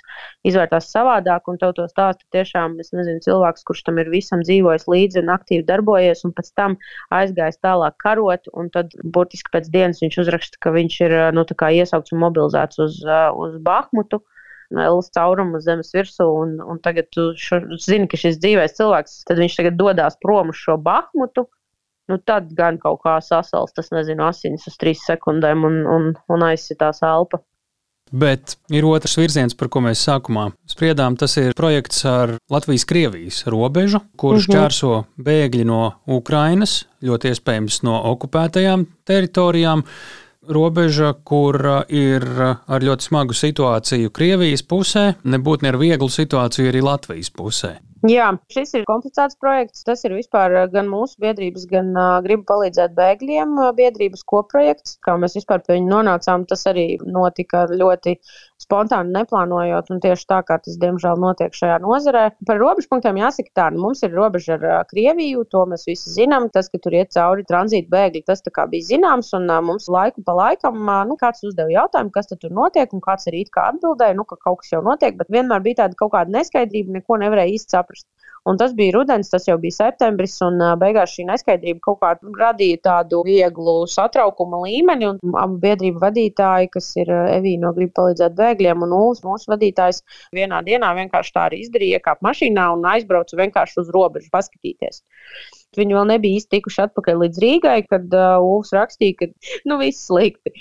izvērtās 0.48 0.90
savādāk. 0.92 1.48
Un 1.52 1.60
tev 1.62 1.74
to 1.78 1.86
stāsta 1.92 2.26
tiešām, 2.36 2.78
es 2.84 2.92
nezinu, 2.96 3.22
cilvēks, 3.26 3.66
kurš 3.68 3.84
tam 3.88 4.02
ir 4.02 4.12
visam 4.14 4.44
dzīvojis 4.46 4.88
līdzi 4.92 5.22
un 5.24 5.34
aktīvi 5.36 5.66
darbojies, 5.68 6.24
un 6.28 6.34
pēc 6.38 6.52
tam 6.60 6.78
aizgājis 7.16 7.62
tālāk 7.64 7.98
karot. 8.04 8.50
Un 8.58 8.72
tad 8.74 8.96
burtiski 9.04 9.54
pēc 9.54 9.70
dienas 9.74 10.02
viņš 10.04 10.22
uzraksta, 10.26 10.62
ka 10.64 10.74
viņš 10.76 10.98
ir 11.08 11.20
nu, 11.38 11.46
iesaukts 11.48 12.16
un 12.16 12.24
mobilizēts 12.24 12.82
uz, 12.84 13.04
uz 13.04 13.62
Bahmutu. 13.64 14.24
Elas 14.68 15.08
caurumu 15.16 15.62
zemes 15.64 15.94
virsū, 15.96 16.26
un, 16.42 16.58
un 16.60 16.80
tagad 16.84 17.08
tu 17.16 17.30
šo, 17.40 17.62
zini, 17.80 18.10
ka 18.12 18.20
šis 18.20 18.36
dzīvais 18.44 18.76
cilvēks, 18.76 19.22
tad 19.30 19.40
viņš 19.40 19.56
tagad 19.62 19.78
dodas 19.80 20.18
prom 20.20 20.52
uz 20.52 20.60
šo 20.60 20.76
Bahmutu, 20.84 21.46
nu 22.12 22.18
tad 22.20 22.52
gan 22.58 22.76
kaut 22.82 23.00
kā 23.06 23.14
sasals, 23.24 23.72
tas 23.78 23.94
nezinu, 23.96 24.26
asins 24.28 24.68
uz 24.68 24.76
trīs 24.82 25.06
sekundēm 25.08 25.64
un, 25.70 25.80
un, 25.88 26.10
un 26.36 26.46
aizsitās 26.50 27.00
elpa. 27.00 27.40
Bet 28.12 28.56
ir 28.72 28.86
otrs 28.88 29.18
virziens, 29.20 29.56
par 29.58 29.68
ko 29.72 29.82
mēs 29.84 30.04
sākumā 30.08 30.50
spriedām. 30.70 31.18
Tas 31.20 31.36
ir 31.42 31.56
projekts 31.58 32.06
ar 32.08 32.38
Latvijas-Krievijas 32.52 33.44
robežu, 33.52 34.00
kurš 34.16 34.48
uh 34.50 34.56
-huh. 34.56 35.04
bēgļi 35.18 35.66
no 35.66 35.94
Ukrainas, 36.08 36.86
ļoti 37.04 37.34
iespējams 37.34 37.84
no 37.84 38.00
okupētajām 38.14 38.86
teritorijām. 39.06 39.84
Robeža, 40.48 41.14
kur 41.24 41.84
ir 41.90 42.24
ar 42.68 42.82
ļoti 42.82 43.04
smagu 43.04 43.34
situāciju 43.34 44.10
Krievijas 44.10 44.64
pusē, 44.64 45.14
nebūtu 45.24 45.64
ne 45.64 45.70
ar 45.70 45.78
vieglu 45.78 46.08
situāciju 46.08 46.72
arī 46.72 46.82
Latvijas 46.82 47.30
pusē. 47.30 47.87
Jā, 48.06 48.28
šis 48.54 48.76
ir 48.78 48.84
komplicēts 48.86 49.40
projekts. 49.42 49.82
Tas 49.88 50.04
ir 50.06 50.14
vispār 50.14 50.54
gan 50.74 50.90
mūsu 50.92 51.18
biedrības, 51.24 51.66
gan 51.72 51.90
uh, 51.98 52.20
gribu 52.26 52.46
palīdzēt 52.52 52.94
bēgļiem 52.98 53.56
biedrības 53.78 54.22
koprojekts. 54.30 55.00
Kā 55.02 55.16
mēs 55.18 55.38
vispār 55.40 55.64
pie 55.66 55.80
viņa 55.80 55.90
nonācām, 55.96 56.46
tas 56.46 56.68
arī 56.70 56.86
notika 57.02 57.66
ļoti 57.72 58.18
spontāni 58.62 59.14
neplānojot, 59.16 59.92
un 59.94 60.02
tieši 60.04 60.26
tā, 60.30 60.40
kā 60.48 60.58
tas 60.64 60.78
diemžēl 60.82 61.20
notiek 61.22 61.54
šajā 61.56 61.78
nozarē. 61.84 62.24
Par 62.50 62.60
robežu 62.62 62.90
punktiem 62.92 63.20
jāsaka 63.22 63.54
tā, 63.60 63.68
nu, 63.74 63.84
mums 63.86 64.02
ir 64.06 64.16
robeža 64.18 64.58
ar 64.58 64.88
Krieviju, 64.90 65.46
to 65.52 65.64
mēs 65.70 65.86
visi 65.90 66.14
zinām. 66.16 66.50
Tas, 66.54 66.72
ka 66.74 66.82
tur 66.82 66.98
iet 66.98 67.14
cauri 67.16 67.46
tranzīta 67.48 67.92
bēgļi, 67.94 68.24
tas 68.28 68.44
bija 68.72 68.88
zināms, 68.90 69.34
un 69.38 69.50
mums 69.68 69.88
laiku 69.94 70.24
pa 70.26 70.36
laikam 70.38 70.80
nu, 71.10 71.18
kāds 71.20 71.46
uzdeva 71.48 71.74
jautājumu, 71.74 72.14
kas 72.16 72.32
tur 72.34 72.54
notiek, 72.54 72.94
un 72.94 73.04
kāds 73.04 73.30
arī 73.30 73.46
atbildēja, 73.48 74.18
nu, 74.18 74.26
ka 74.28 74.40
kaut 74.42 74.64
kas 74.64 74.74
jau 74.74 74.82
notiek, 74.86 75.18
bet 75.18 75.30
vienmēr 75.34 75.64
bija 75.66 75.84
tāda 75.84 76.00
kaut 76.00 76.14
kāda 76.16 76.34
neskaidrība, 76.34 77.00
neko 77.00 77.22
nevarēja 77.22 77.54
īsti 77.58 77.78
saprast. 77.78 78.08
Un 78.48 78.58
tas 78.60 78.72
bija 78.78 78.94
rudens, 78.96 79.28
tas 79.32 79.48
jau 79.48 79.58
bija 79.60 79.76
septembris, 79.76 80.38
un 80.46 80.62
beigās 80.80 81.12
šī 81.16 81.26
neskaidrība 81.28 81.82
kaut 81.84 82.00
kā 82.04 82.12
radīja 82.40 82.80
tādu 82.88 83.20
vieglu 83.28 83.82
satraukuma 83.92 84.62
līmeni. 84.64 85.10
Abu 85.42 85.60
biedrību 85.66 86.00
vadītāji, 86.04 86.72
kas 86.72 86.90
ir 87.02 87.12
Evīna 87.12 87.68
no 87.68 87.74
Gribu 87.76 87.98
palīdzēt 88.00 88.38
bēgļiem, 88.38 88.86
un 88.88 88.96
mūsu, 88.96 89.26
mūsu 89.28 89.52
vadītājs 89.52 90.04
vienā 90.38 90.62
dienā 90.68 90.94
vienkārši 91.02 91.36
tā 91.36 91.48
arī 91.50 91.62
izdarīja, 91.66 92.00
iekāpa 92.00 92.30
mašīnā 92.30 92.70
un 92.78 92.88
aizbrauca 92.94 93.42
vienkārši 93.42 93.82
uz 93.84 93.92
robežu 93.96 94.32
paskatīties. 94.32 95.04
Viņi 95.76 95.96
vēl 95.98 96.06
nebija 96.08 96.40
īsti 96.40 96.52
tikuši 96.56 96.80
atpakaļ 96.86 97.18
līdz 97.22 97.40
Rīgai, 97.44 97.76
kad 97.92 98.14
uh, 98.16 98.40
Ūs 98.40 98.72
rakstīja, 98.76 99.18
ka 99.20 99.28
nu, 99.68 99.76
viss 99.82 100.06
slikti. 100.08 100.54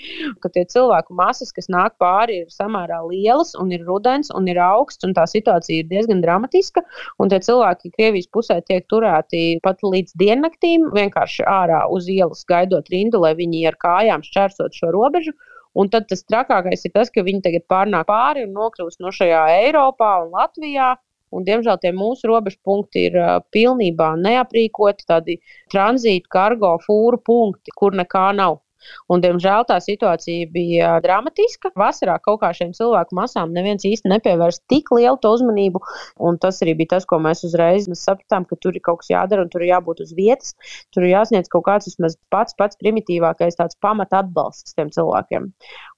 Ka 0.43 0.51
tie 0.51 0.65
cilvēku 0.67 1.15
masas, 1.15 1.53
kas 1.55 1.69
nāk 1.71 1.95
pāri, 2.01 2.41
ir 2.43 2.51
samērā 2.51 2.99
lielas, 3.07 3.53
un 3.57 3.71
ir 3.71 3.85
rudens, 3.87 4.33
un 4.35 4.49
ir 4.51 4.59
augsts, 4.61 5.07
un 5.07 5.15
tā 5.17 5.23
situācija 5.31 5.81
ir 5.81 5.89
diezgan 5.89 6.19
dramatiska. 6.25 6.83
Un 7.23 7.31
tie 7.31 7.39
cilvēki 7.47 7.93
Krievijas 7.95 8.27
pusē 8.35 8.59
tiek 8.67 8.83
turēti 8.91 9.61
pat 9.63 9.79
līdz 9.85 10.17
diennaktīm, 10.19 10.91
vienkārši 10.97 11.47
ārā 11.47 11.85
uz 11.93 12.11
ielas 12.11 12.43
gaidot 12.49 12.91
rindu, 12.91 13.23
lai 13.23 13.33
viņi 13.39 13.63
ar 13.71 13.79
kājām 13.79 14.27
šķērsot 14.27 14.75
šo 14.75 14.91
robežu. 14.91 15.33
Un 15.77 15.91
tad 15.93 16.07
tas 16.09 16.23
trakākais 16.25 16.87
ir 16.87 16.93
tas, 16.93 17.11
ka 17.13 17.23
viņi 17.23 17.43
tagad 17.45 17.67
pārnāk 17.69 18.07
pāri 18.09 18.47
un 18.47 18.55
nokļūst 18.57 18.99
no 19.03 19.11
šajā 19.13 19.43
Eiropā 19.63 20.17
un 20.25 20.33
Latvijā. 20.33 20.95
Un, 21.35 21.43
diemžēl 21.47 21.79
tie 21.81 21.91
mūsu 21.95 22.29
robežu 22.29 22.59
punkti 22.63 23.07
ir 23.09 23.17
uh, 23.19 23.33
pilnībā 23.51 24.13
neaprīkoti, 24.21 25.07
tādi 25.09 25.39
tranzīta, 25.73 26.31
kargo, 26.31 26.75
fūru 26.85 27.19
punkti, 27.19 27.73
kur 27.75 27.97
nekā 27.99 28.29
nav. 28.37 28.61
Un, 29.11 29.21
diemžēl 29.23 29.65
tā 29.69 29.79
situācija 29.83 30.49
bija 30.53 30.93
dramatiska. 31.03 31.71
Vasarā 31.77 32.17
kaut 32.23 32.41
kā 32.43 32.51
šiem 32.55 32.73
cilvēku 32.77 33.15
masām 33.17 33.53
neviens 33.55 33.85
īsti 33.87 34.11
nepievērsa 34.11 34.63
tik 34.71 34.91
lielu 34.95 35.17
uzmanību. 35.17 35.81
Tas 36.41 36.61
arī 36.63 36.77
bija 36.81 36.95
tas, 36.95 37.07
ko 37.09 37.19
mēs 37.23 37.43
uzreiz 37.47 37.87
mēs 37.89 38.03
sapratām, 38.07 38.45
ka 38.47 38.57
tur 38.61 38.77
ir 38.77 38.83
kaut 38.85 39.01
kas 39.01 39.11
jādara 39.11 39.43
un 39.45 39.51
tur 39.53 39.65
ir 39.65 39.73
jābūt 39.73 40.03
uz 40.05 40.13
vietas. 40.17 40.53
Tur 40.93 41.05
ir 41.05 41.15
jāsniedz 41.15 41.49
kaut 41.51 41.65
kāds 41.67 41.89
vismaz 41.89 42.17
pats, 42.33 42.55
pats 42.57 42.79
primitīvākais 42.81 43.59
tāds 43.59 43.77
pamata 43.83 44.21
atbalsts 44.23 44.75
tiem 44.77 44.91
cilvēkiem. 44.93 45.49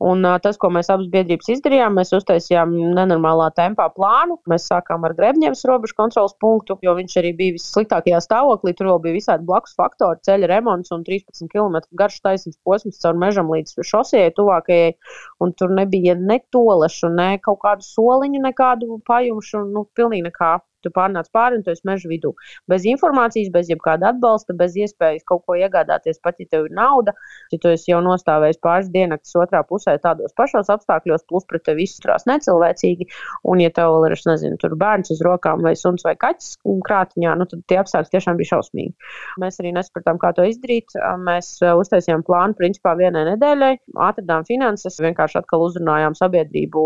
Un 0.09 0.27
tas, 0.43 0.57
ko 0.59 0.71
mēs 0.73 0.89
abas 0.93 1.09
biedrības 1.11 1.51
izdarījām, 1.55 1.97
mēs 1.99 2.13
uztaisījām 2.15 2.73
nenormālā 2.97 3.49
tempā 3.57 3.89
plānu. 3.95 4.39
Mēs 4.49 4.69
sākām 4.71 5.05
ar 5.07 5.15
Grebņevas 5.17 5.65
robežu 5.69 5.97
kontrols 5.97 6.35
punktu, 6.41 6.77
jo 6.85 6.95
viņš 6.97 7.17
arī 7.21 7.33
bija 7.37 7.57
vissliktākajā 7.57 8.21
stāvoklī. 8.23 8.75
Tur 8.77 8.91
vēl 8.93 9.01
bija 9.05 9.17
visādi 9.17 9.47
blakus 9.49 9.75
faktori, 9.79 10.21
ceļa 10.27 10.49
remonts 10.53 10.93
un 10.95 11.03
13 11.07 11.51
km 11.51 11.81
garš 11.99 12.19
taisnīgs 12.25 12.59
posms 12.69 13.01
caur 13.03 13.17
mežam 13.19 13.51
līdz 13.53 13.81
šosejai 13.91 14.33
tuvākajai. 14.37 14.95
Un 15.43 15.53
tur 15.57 15.73
nebija 15.75 16.15
ne 16.19 16.39
tolešu, 16.53 17.11
ne 17.17 17.29
kaut 17.43 17.61
kādu 17.65 17.87
soliņu, 17.89 18.43
nekādu 18.45 19.01
pajumšu, 19.09 19.65
nu, 19.73 19.87
pilnīgi 19.97 20.29
nekā. 20.29 20.57
Tu 20.83 20.91
pārnāc 20.95 21.29
pāri 21.35 21.59
un 21.59 21.65
tu 21.65 21.73
esi 21.73 21.85
meža 21.87 22.09
vidū. 22.11 22.33
Bez 22.71 22.85
informācijas, 22.89 23.51
bez 23.53 23.71
jebkāda 23.71 24.13
atbalsta, 24.13 24.55
bez 24.57 24.77
iespējas 24.79 25.25
kaut 25.27 25.45
ko 25.47 25.57
iegādāties, 25.59 26.21
pat 26.23 26.39
ja 26.39 26.47
tev 26.49 26.69
ir 26.69 26.75
nauda. 26.77 27.15
Ja 27.53 27.59
tu 27.61 27.71
esi 27.73 27.91
jau 27.91 28.01
nostājis 28.05 28.61
pāris 28.63 28.91
dienas 28.93 29.35
otrā 29.35 29.61
pusē, 29.67 29.97
tādos 30.01 30.35
pašos 30.37 30.71
apstākļos, 30.71 31.25
plus 31.29 31.47
pret 31.49 31.65
tevi 31.67 31.85
izturās 31.87 32.27
necilvēcīgi, 32.29 33.09
un 33.49 33.63
ja 33.63 33.71
tev 33.75 33.99
ir, 34.07 34.15
es 34.15 34.25
nezinu, 34.27 34.59
tur 34.61 34.75
bērns 34.79 35.11
uz 35.13 35.23
rokām 35.25 35.63
vai 35.65 35.75
suns 35.79 36.05
vai 36.07 36.15
kaķis 36.19 36.57
krātiņā, 36.85 37.35
nu 37.39 37.47
tad 37.49 37.63
tie 37.69 37.79
apstākļi 37.81 38.13
tiešām 38.13 38.39
bija 38.39 38.53
šausmīgi. 38.53 38.93
Mēs 39.41 39.59
arī 39.61 39.73
nesapratām, 39.75 40.19
kā 40.21 40.31
to 40.35 40.45
izdarīt. 40.47 40.95
Mēs 41.25 41.51
uh, 41.63 41.75
uztaisījām 41.79 42.23
plānu 42.27 42.57
principā 42.59 42.95
vienai 42.99 43.25
nedēļai, 43.31 43.71
atradām 44.09 44.45
finanses, 44.47 44.99
vienkārši 45.03 45.39
atkal 45.41 45.65
uzrunājām 45.67 46.15
sabiedrību, 46.17 46.85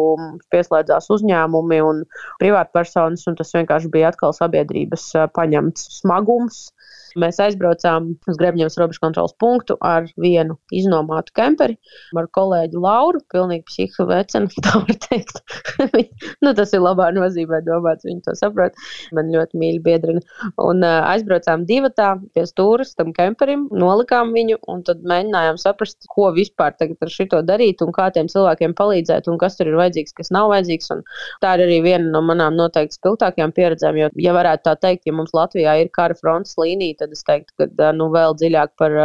pieslēdzās 0.54 1.10
uzņēmumi 1.14 1.80
un 1.86 2.04
privātpersonas, 2.42 3.26
un 3.30 3.38
tas 3.40 3.54
vienkārši 3.56 3.83
vienkārši 3.84 3.92
bija 3.92 4.12
atkal 4.12 4.34
sabiedrības 4.34 5.14
paņemts 5.36 6.00
smagums. 6.00 6.72
Mēs 7.20 7.40
aizbraucām 7.44 8.14
uz 8.30 8.40
Grebņevas 8.40 8.78
robežu 8.82 9.02
kontrolas 9.04 9.36
punktu 9.40 9.78
ar 9.86 10.08
vienu 10.20 10.58
iznomātu 10.74 11.34
kemperi, 11.38 11.78
ar 12.18 12.30
kolēģi 12.34 12.82
Lauru, 12.82 13.22
pilnīgi 13.34 13.66
psihu 13.70 14.08
vecenu, 14.10 14.50
tā 14.66 14.82
var 14.82 15.00
teikt. 15.08 15.42
nu, 16.44 16.54
tas 16.58 16.74
ir 16.74 16.84
labā 16.84 17.10
nozīmē 17.16 17.62
domāts, 17.68 18.08
viņi 18.08 18.24
to 18.28 18.36
saprot. 18.40 18.78
Man 19.16 19.32
ļoti 19.34 19.60
mīļi 19.60 19.82
biedrina. 19.86 20.24
Un 20.62 20.84
uh, 20.86 21.04
aizbraucām 21.12 21.68
divatā 21.70 22.14
pie 22.34 22.46
stūras 22.50 22.96
tam 22.98 23.14
kemperim, 23.16 23.68
nolikām 23.72 24.34
viņu 24.36 24.60
un 24.72 24.84
tad 24.88 25.04
mēģinājām 25.08 25.60
saprast, 25.62 26.00
ko 26.12 26.32
vispār 26.36 26.76
tagad 26.80 27.02
ar 27.04 27.14
šito 27.14 27.42
darīt 27.46 27.84
un 27.86 27.94
kā 27.96 28.10
tiem 28.14 28.30
cilvēkiem 28.32 28.76
palīdzēt 28.78 29.30
un 29.32 29.40
kas 29.42 29.58
tur 29.60 29.70
ir 29.72 29.78
vajadzīgs, 29.80 30.16
kas 30.18 30.32
nav 30.34 30.50
vajadzīgs. 30.54 30.92
Un 30.96 31.04
tā 31.44 31.56
ir 31.58 31.66
arī 31.68 31.80
viena 31.86 32.12
no 32.14 32.24
manām 32.26 32.58
noteikti 32.58 32.98
spilgtākajām 33.00 33.54
pieredzēm, 33.56 34.00
jo, 34.02 34.10
ja 34.24 34.36
varētu 34.36 34.68
tā 34.68 34.76
teikt, 34.88 35.06
ja 35.10 35.16
mums 35.16 35.34
Latvijā 35.36 35.76
ir 35.82 35.92
kara 35.94 36.18
frontes 36.18 36.58
līnija, 36.60 37.03
tad 37.04 37.14
es 37.16 37.24
teiktu, 37.28 37.54
ka 37.60 37.92
nu, 37.96 38.10
vēl 38.14 38.36
dziļāk 38.40 38.74
par 38.80 38.96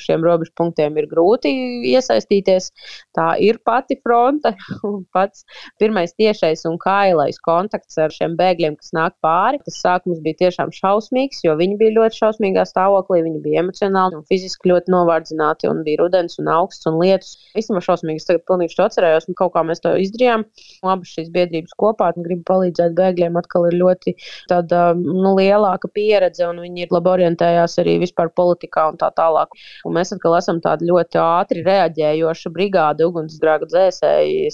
šiem 0.00 0.24
robežu 0.24 0.54
punktiem 0.58 0.96
ir 1.00 1.08
grūti 1.10 1.52
iesaistīties. 1.92 2.70
Tā 3.16 3.34
ir 3.42 3.60
pati 3.66 3.98
fronte, 4.02 4.54
pats 5.14 5.44
pirmais 5.80 6.14
tiešais 6.18 6.64
un 6.70 6.78
kailais 6.82 7.38
kontakts 7.44 7.98
ar 8.00 8.12
šiem 8.14 8.36
bēgļiem, 8.40 8.78
kas 8.80 8.94
nāk 8.96 9.16
pāri. 9.24 9.60
Tas 9.66 9.80
sākums 9.82 10.22
bija 10.24 10.40
tiešām 10.44 10.72
šausmīgs, 10.74 11.44
jo 11.46 11.56
viņi 11.60 11.78
bija 11.80 11.96
ļoti 11.98 12.20
šausmīgā 12.22 12.66
stāvoklī, 12.68 13.22
viņi 13.26 13.42
bija 13.44 13.64
emocionāli 13.64 14.18
un 14.18 14.26
fiziski 14.30 14.72
ļoti 14.72 14.94
novārdzināti, 14.94 15.68
un 15.70 15.84
bija 15.86 16.02
rudens 16.02 16.40
un 16.42 16.50
augsts 16.52 16.88
un 16.90 16.98
lietus. 17.02 17.36
Šausmīgi, 17.84 18.22
es 18.22 18.28
tagad 18.28 18.44
pilnīgi 18.48 18.76
to 18.78 18.84
atcerējos, 18.86 19.26
un 19.28 19.36
kaut 19.36 19.52
kā 19.54 19.64
mēs 19.66 19.82
to 19.84 19.92
izdarījām. 20.00 20.46
Abas 20.88 21.10
šīs 21.12 21.28
biedrības 21.34 21.74
kopā 21.80 22.10
gribu 22.16 22.44
palīdzēt 22.48 22.94
bēgļiem, 22.96 23.36
atkal 23.40 23.68
ir 23.68 23.76
ļoti 23.80 24.14
tāda 24.50 24.86
nu, 24.96 25.34
lielāka 25.36 25.90
pieredze, 25.92 26.46
un 26.48 26.62
viņi 26.64 26.86
ir 26.86 26.94
labi 26.94 27.12
orientēti 27.14 27.33
orientējās 27.34 27.78
arī 27.82 27.98
vispār 28.02 28.30
politikā 28.34 28.88
un 28.92 28.98
tā 28.98 29.10
tālāk. 29.16 29.52
Un 29.84 29.94
mēs 29.96 30.12
atkal 30.14 30.36
esam 30.38 30.60
tāda 30.62 30.84
ļoti 30.86 31.18
ātri 31.20 31.64
reaģējoša 31.66 32.52
brigāde, 32.54 33.06
ugunsgrēku 33.08 33.68
dzēsēji. 33.70 34.52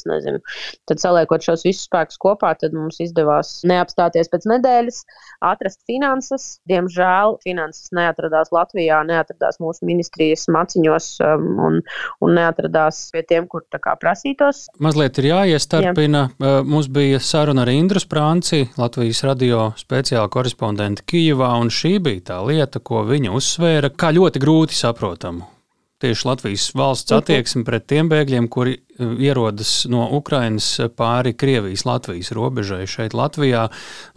Tad 0.89 1.01
saliekot 1.03 1.45
šos 1.45 1.65
visus 1.67 1.87
spēkus 1.89 2.19
kopā, 2.21 2.55
tad 2.59 2.75
mums 2.77 3.01
izdevās 3.01 3.61
neapstāties 3.69 4.31
pēc 4.33 4.47
nedēļas, 4.51 5.03
atrast 5.45 5.81
finanses. 5.89 6.61
Diemžēl 6.71 7.39
finanses 7.45 7.91
neatradās 7.97 8.53
Latvijā, 8.55 9.03
neatradās 9.07 9.61
mūsu 9.61 9.87
ministrijas 9.89 10.47
maciņos 10.51 11.11
um, 11.25 11.49
un, 11.67 11.81
un 12.25 12.37
neatradās 12.37 13.09
pie 13.15 13.25
tiem, 13.29 13.49
kur 13.51 13.65
kā, 13.71 13.97
prasītos. 14.01 14.67
Mazliet 14.83 15.21
ir 15.21 15.31
jāiestarpina. 15.31 16.27
Jā. 16.31 16.61
Uh, 16.61 16.67
mums 16.67 16.91
bija 16.93 17.21
saruna 17.23 17.65
ar 17.65 17.73
Indru 17.73 18.01
Sprānci, 18.03 18.67
Latvijas 18.81 19.23
radio 19.27 19.71
speciāla 19.79 20.31
korespondente 20.33 21.05
Kijivā, 21.09 21.53
un 21.61 21.71
šī 21.73 21.97
bija 22.03 22.25
tā 22.33 22.39
lieta 22.47 22.70
lieta, 22.71 22.81
ko 22.81 23.03
viņa 23.05 23.33
uzsvēra, 23.35 23.91
kā 23.91 24.13
ļoti 24.15 24.39
grūti 24.39 24.75
saprotamu. 24.75 25.60
Tieši 26.01 26.29
Latvijas 26.29 26.71
valsts 26.75 27.13
attieksme 27.13 27.65
pret 27.67 27.85
tiem 27.91 28.09
bēgļiem, 28.09 28.49
kuri 28.49 28.79
ierodas 29.01 29.87
no 29.89 30.09
Ukrainas 30.13 30.81
pāri 30.97 31.33
Krievijas-Latvijas 31.37 32.33
robežai 32.37 32.87
šeit, 32.89 33.15
Latvijā. 33.17 33.67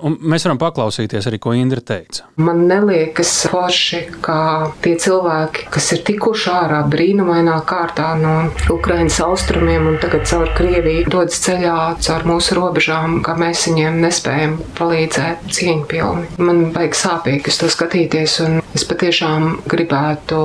Un 0.03 0.17
mēs 0.19 0.45
varam 0.47 0.59
paklausīties 0.61 1.27
arī, 1.29 1.39
ko 1.43 1.53
Indra 1.57 1.81
teica. 1.83 2.27
Man 2.43 2.65
liekas, 2.87 3.31
forši, 3.51 4.01
ka 4.23 4.37
tie 4.83 4.95
cilvēki, 4.99 5.67
kas 5.73 5.91
ir 5.95 6.03
tikuši 6.07 6.49
ārā 6.53 6.81
brīnumainā 6.91 7.59
kārtā 7.69 8.13
no 8.19 8.33
Ukrainas 8.73 9.19
austrumiem 9.23 9.87
un 9.93 9.99
tagad 10.03 10.27
caur 10.29 10.51
Krieviju 10.57 11.07
dodas 11.11 11.39
ceļā 11.45 11.77
caur 12.03 12.27
mūsu 12.27 12.57
robežām, 12.59 13.21
ka 13.25 13.37
mēs 13.39 13.67
viņiem 13.69 14.01
nespējam 14.03 14.57
palīdzēt 14.79 15.47
cieņpilni. 15.53 16.35
Man 16.43 16.65
vajag 16.75 16.99
sāpīgi 16.99 17.53
uz 17.53 17.61
to 17.61 17.71
skatīties, 17.71 18.39
un 18.45 18.59
es 18.75 18.87
patiešām 18.89 19.63
gribētu 19.69 20.43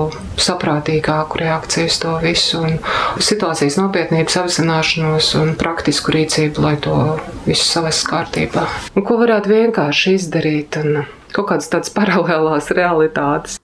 saprātīgāku 1.28 1.38
reakciju 1.38 1.86
uz 1.86 1.98
to 2.00 2.18
visu 2.22 2.60
un 2.62 2.78
situācijas 3.20 3.78
nopietnību 3.78 4.28
sabiedrības 4.28 4.36
apzināšanos 4.42 5.34
un 5.38 5.54
praktisku 5.56 6.12
rīcību, 6.12 6.62
lai 6.62 6.76
to 6.80 7.18
visu 7.46 7.64
savest 7.64 8.06
kārtībā. 8.08 8.66
Un 8.96 9.04
ko 9.04 9.18
varētu 9.18 9.48
vienkārši 9.48 10.14
izdarīt 10.16 10.76
un 10.80 11.04
kaut 11.32 11.48
kādas 11.50 11.68
tādas 11.68 11.90
paralēlās 11.90 12.70
realitātes. 12.70 13.58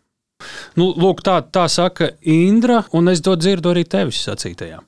Nu, 0.76 0.92
lūk, 0.92 1.22
tā, 1.24 1.40
tā 1.42 1.68
saka 1.68 2.10
Indra, 2.20 2.84
un 2.92 3.08
es 3.08 3.22
to 3.22 3.36
dzirdu 3.36 3.70
arī 3.72 3.84
tevis 3.84 4.20
sacītajā. 4.26 4.80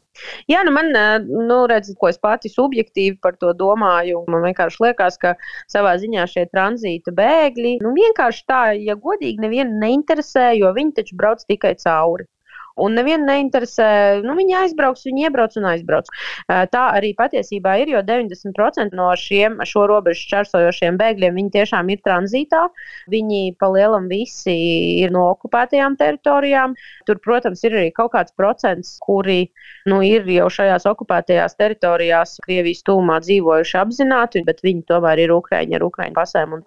Jā, 0.49 0.62
nu 0.64 0.72
man, 0.72 0.89
nu, 1.29 1.66
redz, 1.68 1.91
ko 2.01 2.09
es 2.09 2.16
pati 2.18 2.49
subjektīvi 2.49 3.18
par 3.22 3.37
to 3.37 3.53
domāju. 3.53 4.24
Man 4.33 4.47
vienkārši 4.49 4.81
liekas, 4.83 5.18
ka 5.20 5.35
savā 5.70 5.93
ziņā 6.01 6.24
šie 6.33 6.47
tranzīta 6.51 7.12
bēgļi, 7.14 7.77
nu, 7.85 7.93
vienkārši 7.97 8.47
tā, 8.49 8.62
ja 8.81 8.97
godīgi, 8.97 9.45
nevienu 9.45 9.77
neinteresē, 9.83 10.55
jo 10.57 10.72
viņi 10.77 10.97
taču 10.97 11.20
brauc 11.20 11.45
tikai 11.45 11.77
cauri. 11.85 12.27
Un 12.77 12.93
nevienu 12.99 13.24
neinteresē, 13.24 13.89
nu, 14.27 14.35
viņi 14.37 14.57
aizbrauks, 14.61 15.07
viņi 15.09 15.27
iebrauc 15.27 15.55
un 15.57 15.68
aizbrauc. 15.70 16.11
Tā 16.47 16.83
arī 16.93 17.14
patiesībā 17.16 17.79
ir, 17.81 17.93
jo 17.95 18.03
90% 18.05 18.93
no 18.97 19.09
šiem 19.16 19.57
šo 19.64 19.87
robežu 19.89 20.27
čērsojošiem 20.33 20.99
bēgļiem 21.01 21.39
viņi 21.41 21.55
tiešām 21.55 21.89
ir 21.95 22.03
tranzītā. 22.05 22.66
Viņi 23.12 23.57
palielam 23.61 24.11
visi 24.12 24.57
ir 25.01 25.14
no 25.14 25.24
okupētajām 25.33 25.97
teritorijām. 25.97 26.74
Tur, 27.09 27.20
protams, 27.24 27.64
ir 27.64 27.79
arī 27.79 27.89
kaut 27.97 28.12
kāds 28.12 28.37
procents, 28.37 28.97
kuri 29.01 29.47
nu, 29.89 30.03
ir 30.05 30.29
jau 30.37 30.51
šajās 30.53 30.85
okupētajās 30.93 31.57
teritorijās, 31.57 32.37
Krievijas 32.45 32.85
tūmā 32.85 33.22
dzīvojuši 33.24 33.81
apzināti, 33.81 34.45
bet 34.45 34.61
viņi 34.66 34.85
tomēr 34.91 35.24
ir 35.24 35.33
Ukraiņi 35.33 35.81
ar 35.81 35.87
Ukraiņu 35.89 36.16
pasēm. 36.18 36.59
Un, 36.59 36.66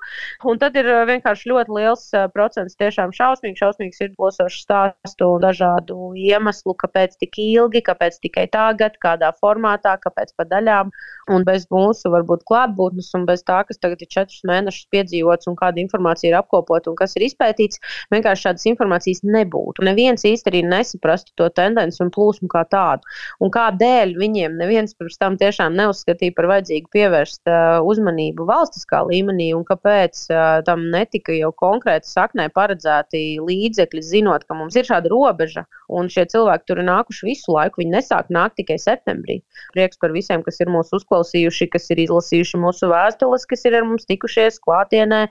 un 0.49 0.61
tad 0.61 0.77
ir 0.79 0.89
vienkārši 1.11 1.53
ļoti 1.53 1.77
liels 1.77 2.09
procents 2.33 2.77
tiešām 2.81 3.13
šausmīgi, 3.13 3.59
šausmīgi 3.61 4.01
sirdlosošu 4.01 4.65
stāstu 4.65 5.33
un 5.35 5.45
dažādu 5.45 5.98
iemeslu, 6.17 6.75
kāpēc 6.79 7.17
tik 7.21 7.39
ilgi, 7.43 7.83
kāpēc 7.85 8.19
tikai 8.23 8.47
tagad, 8.51 8.97
kādā 9.03 9.31
formātā, 9.39 9.95
kāpēc 10.01 10.33
pa 10.37 10.47
daļām. 10.49 10.91
Un 11.29 11.45
bez 11.45 11.67
mūsu 11.73 12.09
varbūt 12.13 12.45
klātbūtnes 12.49 13.11
un 13.17 13.25
bez 13.29 13.43
tā, 13.45 13.61
kas 13.67 13.77
tagad 13.81 14.01
ir 14.01 14.09
četrus 14.09 14.41
mēnešus 14.49 14.87
piedzīvots 14.93 15.49
un 15.51 15.57
kāda 15.59 15.81
informācija 15.83 16.31
ir 16.31 16.39
apkopota 16.39 16.89
un 16.91 16.97
kas 16.99 17.13
ir 17.17 17.27
izpētīts, 17.27 17.81
vienkārši 18.13 18.47
šādas 18.47 18.65
informācijas 18.71 19.21
nebūtu. 19.27 19.85
Neviens 19.85 20.25
arī 20.49 20.63
nesaprastu 20.65 21.35
to 21.37 21.49
tendenci 21.53 22.01
un 22.03 22.11
plūsmu 22.13 22.49
kā 22.51 22.63
tādu. 22.71 23.05
Un 23.43 23.51
kādēļ 23.53 24.15
viņiem 24.19 24.57
neviens 24.59 24.95
pirms 24.97 25.19
tam 25.21 25.37
tiešām 25.39 25.75
neuzskatīja 25.77 26.35
par 26.37 26.49
vajadzīgu 26.53 26.91
pievērst 26.95 27.49
uh, 27.49 27.79
uzmanību 27.85 28.47
valstiskā 28.49 29.03
līmenī 29.09 29.51
un 29.57 29.65
kāpēc 29.67 30.25
uh, 30.31 30.59
tam 30.67 30.87
netika 30.93 31.35
jau 31.35 31.51
konkrēti 31.55 32.09
saknē 32.09 32.49
paredzēti 32.55 33.39
līdzekļi, 33.43 34.05
zinot, 34.05 34.45
ka 34.47 34.57
mums 34.57 34.77
ir 34.79 34.87
šāda 34.89 35.11
robeža 35.11 35.65
Un 35.89 36.09
šie 36.11 36.25
cilvēki 36.29 36.67
tur 36.69 36.81
ir 36.81 36.87
nākuši 36.87 37.25
visu 37.25 37.53
laiku. 37.55 37.81
Viņi 37.81 37.95
nesāk 37.95 38.29
nākt 38.33 38.59
tikai 38.59 38.77
septembrī. 38.81 39.39
Prieks 39.73 39.97
par 40.01 40.13
visiem, 40.13 40.43
kas 40.45 40.59
ir 40.61 40.69
mūsu 40.69 40.99
uzklausījuši, 40.99 41.69
kas 41.73 41.89
ir 41.93 42.03
izlasījuši 42.05 42.59
mūsu 42.61 42.91
vēstules, 42.91 43.47
kas 43.49 43.65
ir 43.65 43.79
ar 43.79 43.87
mums 43.89 44.05
tikušies 44.09 44.59
klātienē. 44.65 45.21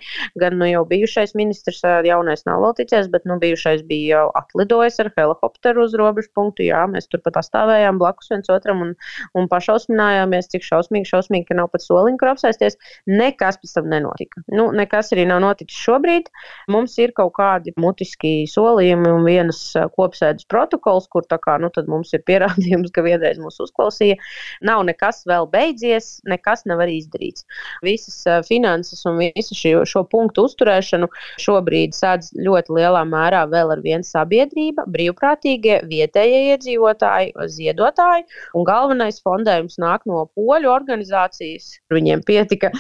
Gan 0.43 0.59
nu, 0.59 0.67
jau 0.67 0.83
bijušais 0.89 1.37
ministrs, 1.39 1.85
jaunais 2.07 2.43
nav 2.49 2.65
vēl 2.65 2.75
ticies, 2.81 3.07
bet 3.13 3.27
nu, 3.29 3.39
bijušais 3.43 3.85
bija 3.89 4.19
jau 4.19 4.25
atlidojis 4.41 4.99
ar 5.05 5.13
helikopteru 5.17 5.87
uz 5.87 5.95
robežu 5.99 6.33
punktu. 6.35 6.67
Jā, 6.67 6.83
mēs 6.91 7.07
tur 7.13 7.23
pat 7.25 7.39
pastāvējām 7.39 8.01
blakus 8.03 8.33
viens 8.33 8.51
otram 8.53 8.83
un, 8.85 8.95
un 9.39 9.49
pašausminājāmies, 9.53 10.51
cik 10.55 10.67
šausmīgi, 10.67 11.11
šausmīgi, 11.13 11.49
ka 11.53 11.59
nav 11.61 11.71
pat 11.75 11.87
soliņa, 11.87 12.19
kur 12.19 12.33
apsēsties. 12.35 12.79
Nekas 13.07 13.61
pēc 13.63 13.77
tam 13.79 13.91
nenotika. 13.93 14.43
Nu, 14.51 14.69
nekas 14.75 15.13
arī 15.15 15.29
nav 15.31 15.43
noticis 15.45 15.79
šobrīd. 15.87 16.33
Mums 16.73 16.99
ir 16.99 17.15
kaut 17.17 17.37
kādi 17.39 17.75
mutiski 17.79 18.43
solījumi 18.51 19.13
un 19.15 19.27
vienas 19.29 19.63
kopsēdes 19.95 20.48
protokols, 20.51 21.09
kur 21.13 21.27
kā 21.29 21.57
nu, 21.63 21.71
mums 21.89 22.13
ir 22.17 22.25
pierādījums, 22.29 22.93
ka 22.95 23.05
vienreiz 23.07 23.39
mūs 23.41 23.61
uzklausīja. 23.63 24.19
Nav 24.67 24.85
nekas 24.89 25.23
vēl 25.29 25.49
beidzies, 25.51 26.19
nekas 26.29 26.65
nav 26.69 26.83
arī 26.85 26.99
izdarīts. 27.03 27.47
Visas 27.85 28.21
finanses 28.49 29.05
un 29.09 29.21
visu 29.21 29.57
šo, 29.57 29.85
šo 29.89 30.05
punktu 30.11 30.47
uzturēšanu 30.49 31.09
šobrīd 31.43 31.97
sēdz 31.97 32.33
ļoti 32.47 32.77
lielā 32.79 33.05
mērā 33.09 33.45
vēl 33.51 33.75
ar 33.75 33.83
vienu 33.85 34.07
sabiedrība, 34.07 34.87
brīvprātīgie, 34.91 35.81
vietējie 35.89 36.43
iedzīvotāji, 36.55 37.35
ziedotāji. 37.55 38.27
Un 38.59 38.67
galvenais 38.69 39.21
fondējums 39.25 39.79
nāk 39.83 40.07
no 40.09 40.25
poļu 40.37 40.71
organizācijas. 40.73 41.71
Viņiem 41.93 42.25
pietika 42.27 42.71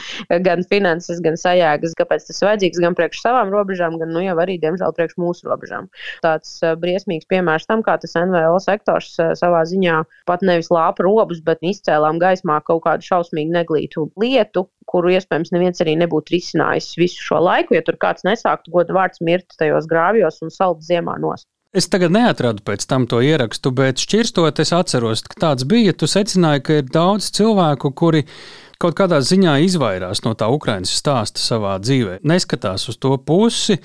gan 0.45 0.64
finanses, 0.69 1.23
gan 1.25 1.39
sajēgas, 1.41 1.97
kāpēc 1.99 2.29
tas 2.29 2.43
ir 2.43 2.51
vajadzīgs 2.51 2.83
gan 2.85 2.97
priekš 2.99 3.23
savām 3.25 3.53
robežām, 3.55 3.99
gan 4.01 4.12
nu, 4.14 4.23
jau 4.25 4.37
arī, 4.43 4.59
diemžēl, 4.62 4.95
priekš 4.97 5.19
mūsu 5.21 5.49
robežām. 5.49 5.89
Tāds 6.25 6.59
uh, 6.62 6.75
briesmīgs 6.79 7.29
piemērs 7.31 7.58
tam, 7.67 7.83
kā 7.83 7.97
tas 7.99 8.15
NVO 8.15 8.61
sektors 8.63 9.15
uh, 9.19 9.33
savā 9.39 9.65
ziņā 9.67 10.03
pat 10.29 10.45
nevis 10.47 10.71
lāpa 10.75 11.07
robus, 11.07 11.43
bet 11.45 11.65
izcēlām 11.67 12.21
gaismā 12.23 12.61
kaut 12.69 12.85
kādu 12.87 13.09
šausmīgu 13.09 13.55
neglītu 13.57 14.07
lietu, 14.21 14.69
kuru 14.89 15.17
iespējams 15.17 15.53
neviens 15.57 15.83
arī 15.85 15.99
nebūtu 15.99 16.37
risinājis 16.37 16.95
visu 17.01 17.25
šo 17.31 17.43
laiku, 17.45 17.75
ja 17.75 17.85
tur 17.85 17.99
kāds 18.01 18.27
nesāktu 18.29 18.73
godu 18.75 18.97
vārds 18.97 19.25
mirt 19.25 19.59
tajos 19.59 19.89
grāvjos 19.91 20.43
un 20.45 20.55
salt 20.55 20.85
ziemā 20.87 21.19
nost. 21.21 21.49
Es 21.77 21.85
tagad 21.93 22.15
neatradu 22.15 22.63
pēc 22.65 22.87
tam 22.89 23.05
to 23.11 23.19
ierakstu, 23.21 23.71
bet 23.77 24.01
šķirstot, 24.01 24.57
es 24.63 24.73
atceros, 24.73 25.21
ka 25.27 25.37
tāds 25.43 25.67
bija. 25.69 25.93
Tu 25.93 26.09
secināji, 26.09 26.63
ka 26.65 26.79
ir 26.81 26.87
daudz 26.89 27.29
cilvēku, 27.37 27.91
kuri 27.93 28.23
kaut 28.81 28.97
kādā 28.97 29.19
ziņā 29.21 29.59
izvairās 29.67 30.25
no 30.25 30.33
tā 30.39 30.49
Ukraiņas 30.55 30.95
stāsta 31.03 31.43
savā 31.43 31.75
dzīvē, 31.83 32.23
neskatās 32.25 32.89
uz 32.89 32.97
to 32.97 33.13
pusi. 33.21 33.77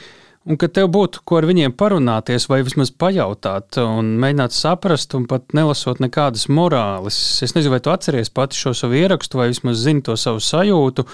Un 0.43 0.57
ka 0.59 0.67
tev 0.67 0.89
būtu 0.91 1.21
ko 1.23 1.37
ar 1.39 1.45
viņiem 1.47 1.71
parunāties, 1.79 2.49
vai 2.51 2.59
vismaz 2.67 2.89
pajautāt, 2.91 3.77
un 3.79 4.09
mēģināt 4.19 4.51
saprast, 4.51 5.15
un 5.15 5.23
pat 5.29 5.55
nelasot 5.55 6.01
nekādas 6.03 6.49
morāles. 6.51 7.15
Es 7.45 7.55
nezinu, 7.55 7.71
vai 7.71 7.79
tu 7.83 7.93
atceries 7.93 8.33
pati 8.33 8.59
šo 8.59 8.73
savu 8.75 8.99
ierakstu, 8.99 9.39
vai 9.39 9.47
vismaz 9.53 9.79
zini 9.85 10.03
to 10.03 10.17
savu 10.19 10.43
sajūtu. 10.43 11.07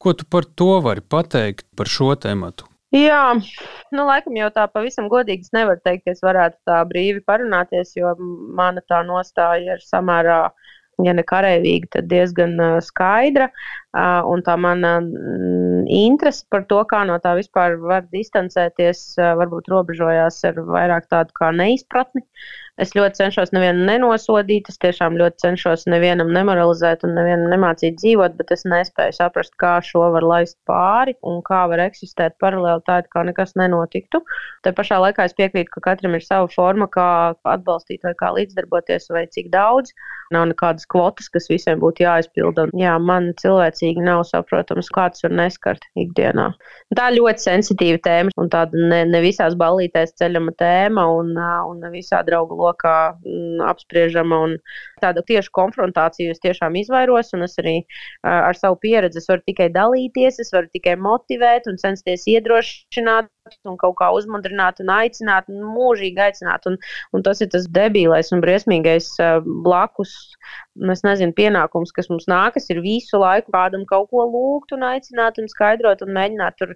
Ko 0.00 0.14
tu 0.14 0.26
par 0.30 0.46
to 0.46 0.76
vari 0.84 1.02
pateikt 1.02 1.66
par 1.76 1.90
šo 1.90 2.14
tēmu? 2.14 2.52
Jā, 2.94 3.34
nu, 3.94 4.04
laikam 4.06 4.38
jau 4.38 4.48
tā 4.54 4.64
pavisam 4.70 5.10
godīgi 5.10 5.46
es 5.46 5.52
nevaru 5.54 5.82
teikt, 5.82 6.06
ka 6.06 6.14
es 6.14 6.22
varētu 6.22 6.58
tā 6.66 6.78
brīvi 6.90 7.20
parunāties, 7.26 7.92
jo 7.98 8.14
mana 8.54 8.82
tā 8.86 9.02
nostāja 9.06 9.76
ir 9.76 9.84
samērā, 9.84 10.40
ja 11.06 11.14
ne 11.14 11.26
karavīga, 11.26 11.96
tad 11.98 12.10
diezgan 12.10 12.54
skaidra. 12.86 13.50
Un 13.90 14.42
tā 14.46 14.54
mana 14.54 15.00
interese 15.90 16.44
par 16.46 16.62
to, 16.70 16.78
kā 16.86 17.00
no 17.08 17.16
tā 17.18 17.32
vispār 17.34 17.74
var 17.82 18.04
distancēties, 18.12 19.16
varbūt 19.18 19.70
robežojās 19.72 20.38
ar 20.46 20.60
vairāk 20.68 21.08
tādu 21.10 21.34
kā 21.34 21.50
neizpratni. 21.50 22.22
Es 22.80 22.94
ļoti 22.96 23.18
cenšos 23.18 23.50
nevienu 23.52 23.84
nenosodīt, 23.84 24.70
es 24.72 24.78
tiešām 24.80 25.18
ļoti 25.20 25.42
cenšos 25.42 25.82
nevienam 25.92 26.30
nemoralizēt 26.32 27.02
un 27.04 27.12
nevienam 27.18 27.50
nemācīt 27.52 27.98
dzīvot, 28.00 28.38
bet 28.38 28.54
es 28.54 28.64
nespēju 28.64 29.12
saprast, 29.18 29.52
kā 29.60 29.74
šo 29.84 30.06
var 30.14 30.24
laist 30.24 30.56
pāri 30.68 31.12
un 31.28 31.42
kā 31.44 31.66
var 31.68 31.82
eksistēt 31.84 32.38
paralēli 32.40 32.80
tā, 32.86 33.02
it 33.02 33.10
kā 33.12 33.24
nekas 33.28 33.52
nenotiktu. 33.60 34.22
Te 34.64 34.72
pašā 34.76 34.96
laikā 35.04 35.26
es 35.28 35.36
piekrītu, 35.36 35.68
ka 35.74 35.82
katram 35.90 36.16
ir 36.16 36.24
sava 36.24 36.48
forma, 36.54 36.88
kā 36.88 37.08
atbalstīt 37.52 38.06
vai 38.08 38.14
kā 38.16 38.32
līdzdarboties 38.38 39.10
vai 39.12 39.26
cik 39.28 39.52
daudz. 39.52 39.92
Nav 40.32 40.46
nekādas 40.52 40.88
kvotas, 40.88 41.28
kas 41.28 41.50
visiem 41.50 41.80
būtu 41.82 42.06
jāizpilda. 42.06 42.68
Jā, 42.78 42.96
man 43.02 43.32
cilvēcīgi 43.42 44.04
nav 44.06 44.22
saprotams, 44.30 44.88
kāds 44.94 45.26
var 45.26 45.36
neskart 45.36 45.84
ikdienā. 45.98 46.48
Tā 46.96 47.10
ļoti 47.12 47.44
sensitīva 47.44 48.00
tēma 48.06 48.32
un 48.40 48.48
tāda 48.52 48.88
ne, 48.88 49.04
ne 49.10 49.22
visās 49.24 49.58
ballītēs 49.58 50.14
ceļama 50.22 50.54
tēma 50.60 51.04
un, 51.18 51.34
un 51.36 51.82
ne 51.82 51.92
visā 51.92 52.22
draugu 52.24 52.56
lokā 52.56 52.69
lokā 52.70 52.96
m, 53.26 53.60
apspriežama. 53.68 54.40
Tāda 55.02 55.24
tieši 55.26 55.52
konfrontācija 55.56 56.34
es 56.34 56.42
tiešām 56.42 56.78
izvairos, 56.80 57.34
un 57.36 57.44
es 57.46 57.58
arī 57.60 57.76
ar 58.26 58.56
savu 58.58 58.78
pieredzi 58.80 59.22
varu 59.28 59.44
tikai 59.50 59.68
dalīties, 59.74 60.40
es 60.42 60.54
varu 60.54 60.70
tikai 60.72 60.96
motivēt 61.00 61.68
un 61.70 61.78
censties 61.82 62.26
iedrošināt 62.30 63.30
un 63.68 63.78
kaut 63.80 63.96
kā 64.00 64.10
uzmundrināt 64.16 64.80
un 64.84 64.92
aicināt, 64.94 65.48
un 65.50 65.64
mūžīgi 65.74 66.24
aicināt. 66.28 66.66
Un, 66.70 66.78
un 67.16 67.24
tas 67.26 67.40
ir 67.42 67.50
tas 67.52 67.68
debīlais 67.70 68.32
un 68.34 68.42
briesmīgais 68.44 69.12
blakus, 69.64 70.14
es 70.92 71.04
nezinu, 71.04 71.34
pienākums, 71.36 71.92
kas 71.96 72.08
mums 72.12 72.26
nākas, 72.30 72.68
ir 72.72 72.80
visu 72.84 73.20
laiku 73.20 73.52
kādam 73.54 73.84
kaut 73.88 74.10
ko 74.12 74.24
lūgt 74.30 74.74
un 74.76 74.84
aicināt 74.86 75.38
un 75.40 75.48
skaidrot 75.50 76.02
un 76.04 76.14
mēģināt 76.16 76.56
tur 76.60 76.74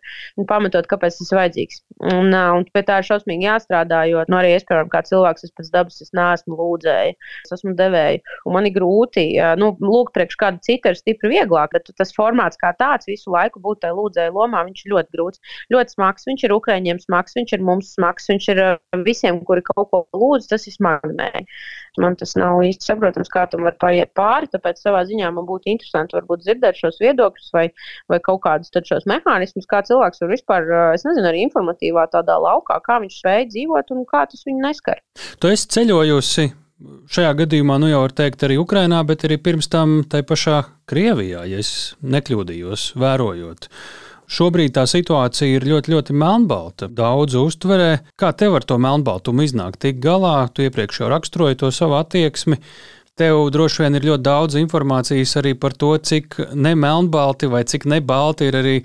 pamatot, 0.50 0.88
kāpēc 0.90 1.18
tas 1.20 1.32
ir 1.32 1.40
vajadzīgs. 1.40 1.80
Un, 2.12 2.34
un 2.34 2.66
pie 2.74 2.82
tā 2.86 2.98
ir 3.00 3.08
šausmīgi 3.08 3.48
jāstrādā, 3.48 4.04
jo 4.10 4.24
nu, 4.28 4.38
arī 4.40 4.54
es, 4.56 4.66
piemēram, 4.68 4.90
kā 4.92 5.04
cilvēks, 5.06 5.46
es 5.46 5.54
pēc 5.56 5.70
dabas 5.74 6.00
es 6.04 6.12
neesmu 6.16 6.58
lūdzēji, 6.58 7.14
es 7.46 7.54
esmu 7.56 7.74
devēji. 7.78 8.22
Un 8.48 8.56
man 8.56 8.68
ir 8.68 8.74
grūti, 8.76 9.26
nu, 9.60 9.72
lūgt 9.80 10.14
priekš 10.16 10.38
kāda 10.40 10.62
cita 10.64 10.92
ir 10.92 10.98
stipri 10.98 11.32
vieglāk, 11.34 11.74
bet 11.74 11.90
tas 11.98 12.12
formāts 12.16 12.60
kā 12.60 12.74
tāds 12.78 13.08
visu 13.10 13.32
laiku 13.34 13.62
būt 13.64 13.84
tajā 13.84 13.96
lūdzēju 13.96 14.36
lomā, 14.36 14.64
viņš 14.68 14.84
ir 14.84 14.94
ļoti 14.94 15.16
grūts, 15.16 15.56
ļoti 15.74 15.96
smags. 15.96 16.28
Viņš 16.28 16.46
ir 16.46 16.54
Ukraiņiem 16.64 17.02
smags, 17.02 17.36
viņš 17.36 17.52
ir 17.58 17.64
mums 17.64 17.92
smags, 17.98 18.30
viņš 18.32 18.46
ir 18.54 18.60
visiem, 19.04 19.42
kuri 19.44 19.60
kaut 19.66 19.90
ko 19.92 20.04
lūdz, 20.16 20.48
tas 20.48 20.64
ir 20.64 20.74
smagnēji. 20.78 21.44
Man 22.00 22.16
tas 22.18 22.32
nav 22.40 22.62
īsti 22.66 22.88
saprotams, 22.88 23.30
kā 23.30 23.44
tam 23.52 23.68
var 23.68 23.76
paiet 23.78 24.10
pāri, 24.18 24.48
tāpēc 24.50 24.80
savā 24.80 25.04
ziņā 25.06 25.28
man 25.36 25.46
būtu 25.46 25.70
interesanti 25.70 26.16
varbūt 26.16 26.42
dzirdēt 26.42 26.80
šos 26.80 26.98
viedokļus 27.04 27.52
vai, 27.54 27.68
vai 28.10 28.18
kaut 28.24 28.42
kādus 28.48 28.72
šos 28.88 29.06
mehānismus, 29.10 29.68
kā 29.70 29.84
cilvēks 29.86 30.24
var 30.24 30.32
vispār, 30.32 30.74
es 30.96 31.06
nezinu, 31.06 31.28
arī 31.30 31.44
informatīvā 31.44 32.08
tādā 32.10 32.40
laukā, 32.40 32.80
kā 32.82 32.98
viņš 33.04 33.20
spēj 33.20 33.48
dzīvot 33.52 33.94
un 33.94 34.04
kā 34.10 34.24
tas 34.30 34.42
viņu 34.48 34.64
neskar. 34.64 35.04
Tu 35.38 35.54
esi 35.54 35.70
ceļojusi 35.76 36.50
šajā 37.14 37.34
gadījumā, 37.44 37.78
nu 37.80 37.90
jau 37.92 38.02
var 38.04 38.14
teikt, 38.16 38.42
arī 38.46 38.58
Ukrainā, 38.60 39.02
bet 39.06 39.24
arī 39.28 39.38
pirms 39.42 39.70
tam 39.70 40.00
tai 40.10 40.24
pašā 40.26 40.64
Krievijā, 40.90 41.44
ja 41.48 41.60
es 41.62 41.94
nekļūdījos, 42.02 42.90
vērojot. 43.00 43.70
Šobrīd 44.30 44.74
tā 44.76 44.86
situācija 44.88 45.58
ir 45.58 45.66
ļoti, 45.68 45.92
ļoti 45.94 46.16
melnbalta. 46.16 46.88
Daudz 46.88 47.36
uztverē, 47.38 47.90
kā 48.20 48.32
tev 48.32 48.56
ar 48.58 48.66
to 48.66 48.78
melnbaltumu 48.80 49.44
iznāk 49.44 49.76
tik 49.82 50.00
galā. 50.04 50.48
Tu 50.54 50.68
iepriekš 50.68 51.02
jau 51.02 51.10
raksturoji 51.12 51.60
to 51.60 51.72
savu 51.74 51.98
attieksmi. 52.00 52.60
Tev 53.14 53.44
droši 53.54 53.84
vien 53.84 53.94
ir 53.94 54.08
ļoti 54.08 54.26
daudz 54.26 54.56
informācijas 54.58 55.36
arī 55.38 55.52
par 55.54 55.76
to, 55.78 55.92
cik 55.98 56.40
nemelnbalti 56.54 57.50
vai 57.52 57.62
cik 57.68 57.86
nebalti 57.90 58.50
ir 58.50 58.58
arī 58.62 58.78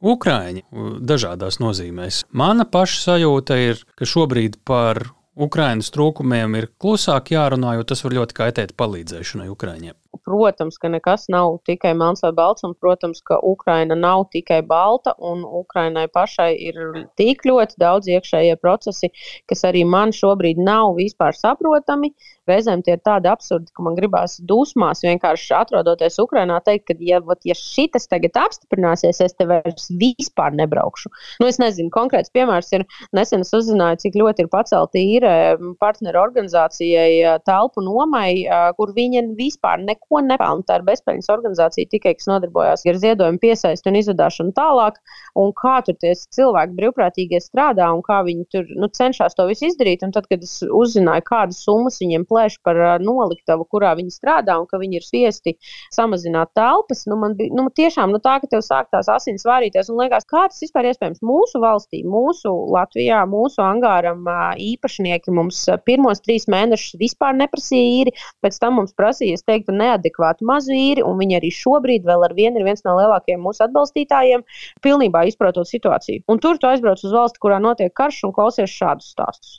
Ukrāņi 0.00 0.62
dažādās 1.04 1.58
nozīmēs. 1.60 2.22
Mana 2.32 2.64
paša 2.64 3.02
sajūta 3.04 3.58
ir, 3.60 3.82
ka 4.00 4.08
šobrīd 4.08 4.56
par 4.64 5.02
Ukraiņas 5.38 5.92
trūkumiem 5.94 6.56
ir 6.58 6.66
klusāk 6.82 7.30
jārunā, 7.30 7.76
jo 7.78 7.84
tas 7.86 8.02
var 8.02 8.16
ļoti 8.16 8.34
kaitēt 8.34 8.72
palīdzēšanai 8.80 9.46
Ukrāņiem. 9.52 9.94
Protams, 10.26 10.76
ka 10.82 10.90
nekas 10.90 11.28
nav 11.30 11.60
tikai 11.66 11.92
melns 11.94 12.24
vai 12.24 12.32
balts, 12.34 12.64
un, 12.66 12.74
protams, 12.74 13.22
ka 13.22 13.38
Ukraina 13.46 13.94
nav 13.94 14.26
tikai 14.34 14.58
balta, 14.66 15.14
un 15.22 15.44
Ukrainai 15.46 16.08
pašai 16.10 16.50
ir 16.58 16.80
tik 17.18 17.46
ļoti 17.46 17.78
daudz 17.78 18.10
iekšējie 18.10 18.58
procesi, 18.58 19.12
kas 19.46 19.62
arī 19.70 19.84
man 19.86 20.10
šobrīd 20.10 20.58
nav 20.58 20.96
vispār 20.98 21.38
saprotami. 21.38 22.10
Reizēm 22.50 22.84
tie 22.86 22.96
ir 22.96 23.02
tādi 23.06 23.30
absurdi, 23.30 23.70
ka 23.76 23.84
man 23.86 23.96
gribās 23.98 24.38
dusmās 24.50 25.04
vienkārši 25.06 25.54
atrodoties 25.60 26.18
Ukrainā, 26.22 26.60
teikt, 26.66 26.88
ka, 26.90 26.98
ja, 27.06 27.20
vat, 27.24 27.42
ja 27.48 27.56
šitas 27.56 28.08
tagad 28.10 28.36
apstiprināsies, 28.40 29.22
es 29.24 29.36
te 29.38 29.46
vairs 29.48 29.88
vispār 30.00 30.54
nebraukšu. 30.58 31.12
Nu, 31.40 31.48
es 31.50 31.60
nezinu, 31.62 31.92
konkrēts 31.94 32.32
piemērs 32.34 32.72
ir 32.76 32.86
nesen 33.16 33.44
es 33.46 33.52
uzzināju, 33.56 34.00
cik 34.04 34.18
ļoti 34.20 34.44
ir 34.44 34.50
pacelta 34.52 35.00
īre 35.00 35.32
partneru 35.80 36.20
organizācijai 36.22 37.38
telpu 37.46 37.84
nomai, 37.84 38.44
kur 38.76 38.92
viņa 38.96 39.24
vispār 39.38 39.82
neko 39.84 40.22
nepelna. 40.26 40.66
Tā 40.66 40.80
ir 40.80 40.86
bezpējas 40.88 41.30
organizācija 41.32 41.88
tikai, 41.90 42.14
kas 42.18 42.28
nodarbojās 42.30 42.84
ar 42.90 43.00
ziedojumu 43.00 43.40
piesaisti 43.42 43.90
un 43.90 43.98
izvadāšanu 44.00 44.54
tālāk. 44.56 44.98
Un 45.40 45.52
kā 45.56 45.78
tur 45.86 45.96
tie 46.00 46.12
cilvēki 46.14 46.76
brīvprātīgie 46.78 47.40
strādā 47.42 47.88
un 47.94 48.02
kā 48.06 48.20
viņi 48.26 48.46
tur 48.52 48.70
nu, 48.76 48.90
cenšas 48.92 49.36
to 49.38 49.46
visu 49.50 49.68
izdarīt. 49.70 50.04
Un 50.06 50.14
tad, 50.16 50.28
kad 50.30 50.42
es 50.44 50.58
uzzināju, 50.66 51.26
kādas 51.28 51.62
summas 51.64 52.00
viņiem 52.02 52.26
plēš 52.40 52.58
par 52.64 52.78
noliktavu, 53.02 53.66
kurā 53.70 53.92
viņi 53.98 54.14
strādā, 54.14 54.56
un 54.60 54.66
ka 54.70 54.80
viņi 54.80 54.98
ir 54.98 55.04
spiesti 55.04 55.56
samazināt 55.92 56.52
telpas, 56.56 57.04
nu, 57.10 57.18
man 57.20 57.36
bija 57.36 57.52
nu, 57.56 57.68
tiešām 57.74 58.12
nu, 58.14 58.20
tā, 58.22 58.38
ka 58.40 58.48
tev 58.50 58.64
sāk 58.64 58.90
tās 58.92 59.10
asins 59.12 59.44
vārīties. 59.46 59.90
Un 59.92 60.00
liekas, 60.00 60.26
kā 60.28 60.46
tas 60.48 60.60
vispār 60.62 60.90
iespējams 60.90 61.22
mūsu 61.26 61.60
valstī, 61.62 62.02
mūsu 62.08 62.52
Latvijā, 62.72 63.22
mūsu 63.28 63.62
angāram 63.64 64.24
īpašnieki 64.60 65.34
mums 65.34 65.62
pirmos 65.86 66.22
trīs 66.24 66.48
mēnešus 66.50 66.98
vispār 67.00 67.36
neprasīja 67.38 67.90
īri, 68.00 68.14
pēc 68.44 68.58
tam 68.62 68.78
mums 68.80 68.94
prasīja, 68.96 69.38
es 69.38 69.46
teiktu, 69.46 69.74
neadekvātu 69.76 70.46
mazu 70.48 70.74
īri, 70.76 71.04
un 71.06 71.18
viņi 71.20 71.40
arī 71.40 71.52
šobrīd 71.54 72.06
vēl 72.08 72.26
ar 72.28 72.36
vienu 72.36 72.60
ir 72.60 72.68
viens 72.68 72.84
no 72.86 72.96
lielākajiem 72.98 73.42
mūsu 73.44 73.66
atbalstītājiem, 73.66 74.44
pilnībā 74.84 75.26
izprotot 75.28 75.68
situāciju. 75.68 76.24
Un 76.30 76.42
tur 76.42 76.60
tu 76.60 76.70
aizbrauc 76.70 77.02
uz 77.04 77.14
valsti, 77.14 77.42
kurā 77.42 77.60
notiek 77.62 77.92
karš 77.96 78.24
un 78.28 78.36
klausies 78.36 78.72
šādus 78.72 79.12
stāstus. 79.14 79.58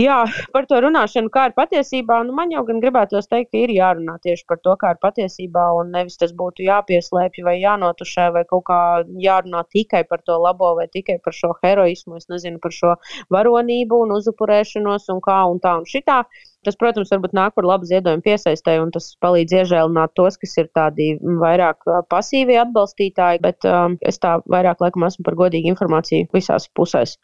Jā, 0.00 0.22
par 0.54 0.64
to 0.64 0.78
runāšanu, 0.80 1.28
kā 1.28 1.42
ir 1.50 1.52
patiesībā, 1.52 2.22
nu, 2.24 2.32
man 2.32 2.52
jau 2.54 2.62
gan 2.64 2.78
gribētos 2.80 3.26
teikt, 3.28 3.50
ka 3.52 3.58
ir 3.60 3.72
jārunā 3.76 4.14
tieši 4.24 4.46
par 4.48 4.60
to, 4.64 4.72
kā 4.80 4.94
ir 4.94 5.00
patiesībā, 5.02 5.66
un 5.76 5.90
nevis 5.92 6.16
tas 6.16 6.32
būtu 6.38 6.64
jāpieslēpj 6.64 7.44
vai 7.44 7.58
jānotušē, 7.60 8.30
vai 8.32 8.42
kaut 8.48 8.64
kā 8.70 8.78
jārunā 9.20 9.60
tikai 9.68 10.00
par 10.08 10.24
to 10.24 10.38
labo, 10.40 10.70
vai 10.78 10.86
tikai 10.88 11.18
par 11.20 11.36
šo 11.36 11.52
heroismu, 11.60 12.16
es 12.16 12.30
nezinu, 12.32 12.56
par 12.64 12.72
šo 12.72 12.94
varonību 13.36 14.00
un 14.06 14.16
uzupurēšanos 14.16 15.12
un 15.12 15.20
kā 15.28 15.38
un 15.52 15.60
tā 15.60 15.76
un 15.82 15.84
šitā. 15.84 16.22
Tas, 16.62 16.76
protams, 16.78 17.10
varbūt 17.10 17.32
nāk 17.34 17.56
par 17.56 17.66
labu 17.66 17.88
ziedojumu 17.90 18.22
piesaistē, 18.22 18.76
un 18.78 18.92
tas 18.94 19.08
palīdz 19.24 19.54
iežēlināt 19.56 20.12
tos, 20.14 20.36
kas 20.38 20.52
ir 20.62 20.68
tādi 20.78 21.08
vairāk 21.42 21.82
pasīvi 22.12 22.54
atbalstītāji, 22.62 23.40
bet 23.42 23.66
um, 23.66 23.96
es 24.06 24.20
tā 24.22 24.36
vairāk 24.52 24.84
laikam 24.84 25.02
esmu 25.08 25.26
par 25.26 25.34
godīgu 25.40 25.72
informāciju 25.72 26.28
visās 26.36 26.68
pusēs. 26.78 27.16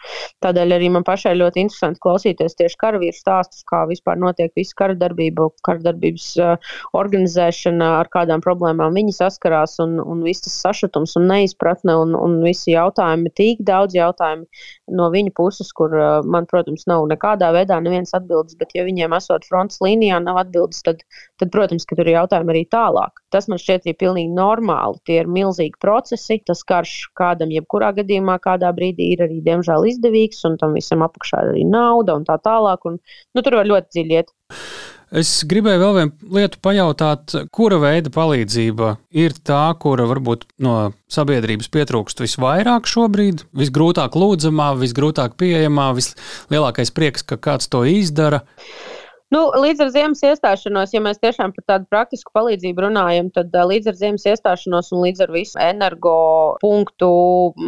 Tādēļ 0.42 0.74
arī 0.74 0.88
man 0.90 1.06
pašai 1.06 1.36
ļoti 1.38 1.62
interesanti 1.62 2.02
klausīties 2.02 2.58
tieši 2.58 2.80
karavīru 2.80 3.14
stāstus, 3.14 3.62
kā 3.70 3.84
vispār 3.86 4.18
notiek 4.18 4.50
visa 4.58 4.74
kara 4.82 4.98
darbība, 4.98 5.46
kara 5.62 5.86
darbības 5.86 6.26
uh, 6.42 6.74
organizēšana, 6.98 7.92
ar 8.00 8.10
kādām 8.10 8.42
problēmām 8.42 8.98
viņi 8.98 9.14
saskarās, 9.20 9.78
un, 9.86 10.00
un 10.02 10.26
viss 10.26 10.48
tas 10.48 10.58
sašutums 10.66 11.14
un 11.20 11.30
neizpratne, 11.30 11.94
un, 11.94 12.16
un 12.18 12.40
visi 12.42 12.74
jautājumi, 12.74 13.30
tik 13.38 13.62
daudz 13.70 13.94
jautājumu 13.94 14.50
no 14.98 15.08
viņa 15.14 15.36
puses, 15.38 15.70
kur 15.78 15.94
uh, 15.94 16.26
man, 16.26 16.50
protams, 16.50 16.88
nav 16.90 17.06
nekādā 17.06 17.54
veidā 17.54 17.78
nevienas 17.86 18.18
atbildes, 18.18 18.58
bet 18.58 18.74
ja 18.74 18.82
viņiem 18.88 19.14
esmu 19.14 19.27
esot 19.28 19.44
frontes 19.48 19.82
līnijā, 19.84 20.18
nav 20.24 20.40
atbildes, 20.42 20.80
tad, 20.86 21.04
tad, 21.38 21.52
protams, 21.52 21.86
ka 21.88 21.98
tur 21.98 22.08
ir 22.08 22.16
jautājumi 22.16 22.54
arī 22.54 22.64
tālāk. 22.72 23.20
Tas 23.34 23.48
man 23.52 23.60
šķiet 23.60 23.86
arī 23.86 23.96
pilnīgi 24.00 24.34
normāli. 24.34 25.00
Tie 25.04 25.20
ir 25.22 25.30
milzīgi 25.30 25.76
procesi. 25.82 26.40
Tas 26.48 26.64
karš 26.64 26.96
kādam, 27.18 27.52
jebkurā 27.52 27.92
gadījumā, 28.00 28.38
kādā 28.44 28.72
brīdī 28.76 29.12
ir 29.14 29.26
arī, 29.28 29.40
diemžēl, 29.44 29.88
izdevīgs, 29.92 30.44
un 30.48 30.56
tam 30.60 30.76
visam 30.78 31.04
apakšā 31.06 31.44
ir 31.44 31.54
arī 31.54 31.66
nauda 31.68 32.16
un 32.18 32.28
tā 32.28 32.38
tālāk. 32.40 32.88
Un, 32.88 33.00
nu, 33.36 33.44
tur 33.44 33.60
var 33.60 33.68
ļoti 33.68 33.98
dziļi 33.98 34.20
iet. 34.20 34.32
Es 35.08 35.30
gribēju 35.48 35.80
vēl 35.80 35.94
vienu 35.96 36.34
lietu 36.36 36.58
pajautāt, 36.60 37.32
kura 37.54 37.78
veida 37.80 38.10
palīdzība 38.12 38.90
ir 39.16 39.32
tā, 39.40 39.62
kura 39.80 40.04
varbūt 40.10 40.44
no 40.60 40.90
sabiedrības 41.08 41.70
pietrūkst 41.72 42.20
visvairāk 42.20 42.88
šobrīd, 42.90 43.46
visgrūtāk 43.56 44.18
lūdzamā, 44.20 44.74
visgrūtāk 44.82 45.38
pieejamā, 45.40 45.94
vislielākais 45.96 46.92
prieks, 46.92 47.24
ka 47.24 47.40
kāds 47.40 47.72
to 47.72 47.86
izdara. 47.88 48.42
Nu, 49.34 49.42
līdz 49.60 49.82
ar 49.84 49.88
ziemas 49.92 50.22
iestāšanos, 50.24 50.94
ja 50.94 51.00
mēs 51.04 51.18
tiešām 51.20 51.52
par 51.52 51.64
tādu 51.68 51.88
praktisku 51.92 52.32
palīdzību 52.32 52.80
runājam, 52.86 53.26
tad 53.34 53.52
līdz 53.52 53.90
ar 53.90 53.96
ziemas 53.98 54.22
iestāšanos 54.24 54.86
un 54.96 55.02
līdz 55.04 55.26
ar 55.26 55.32
visu 55.34 55.58
energo 55.60 56.14
punktu 56.62 57.08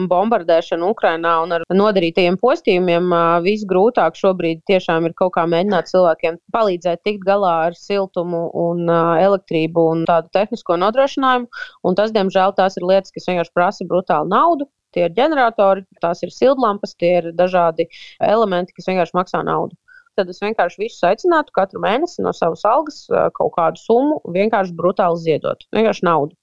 bombardēšanu 0.09 0.89
Ukrainā 0.95 1.35
un 1.45 1.53
ar 1.59 1.67
nodarītajiem 1.69 2.39
postījumiem 2.41 3.13
visgrūtāk 3.45 4.17
šobrīd 4.17 4.63
tiešām 4.73 5.11
ir 5.11 5.17
kaut 5.19 5.35
kā 5.35 5.45
mēģināt 5.53 5.93
cilvēkiem 5.93 6.41
palīdzēt 6.57 7.05
tikt 7.05 7.29
galā 7.29 7.53
ar 7.67 7.77
siltumu 7.77 8.47
un 8.63 8.89
elektrību 8.95 9.85
un 9.91 10.09
tādu 10.09 10.33
tehnisko 10.39 10.81
nodrošinājumu. 10.81 11.51
Un 11.85 12.01
tas, 12.01 12.17
diemžēl, 12.17 12.57
tās 12.57 12.81
ir 12.81 12.89
lietas, 12.89 13.13
kas 13.13 13.29
vienkārši 13.29 13.55
prasa 13.61 13.89
brutālu 13.93 14.33
naudu. 14.33 14.71
Tie 14.97 15.05
ir 15.05 15.13
ģeneratori, 15.15 15.85
tās 16.01 16.25
ir 16.25 16.33
sildlampas, 16.33 16.97
tie 16.97 17.13
ir 17.21 17.31
dažādi 17.37 17.91
elementi, 18.25 18.73
kas 18.81 18.89
vienkārši 18.89 19.19
maksā 19.21 19.45
naudu 19.45 19.77
tad 20.19 20.31
es 20.33 20.41
vienkārši 20.43 20.83
visus 20.83 21.05
aicinātu 21.07 21.55
katru 21.57 21.83
mēnesi 21.85 22.25
no 22.25 22.33
savas 22.37 22.65
algas 22.69 23.03
kaut 23.37 23.53
kādu 23.57 23.83
summu 23.83 24.21
vienkārši 24.37 24.77
brutāli 24.81 25.23
ziedot. 25.25 25.67
Vienkārši 25.77 26.07
naudu. 26.09 26.37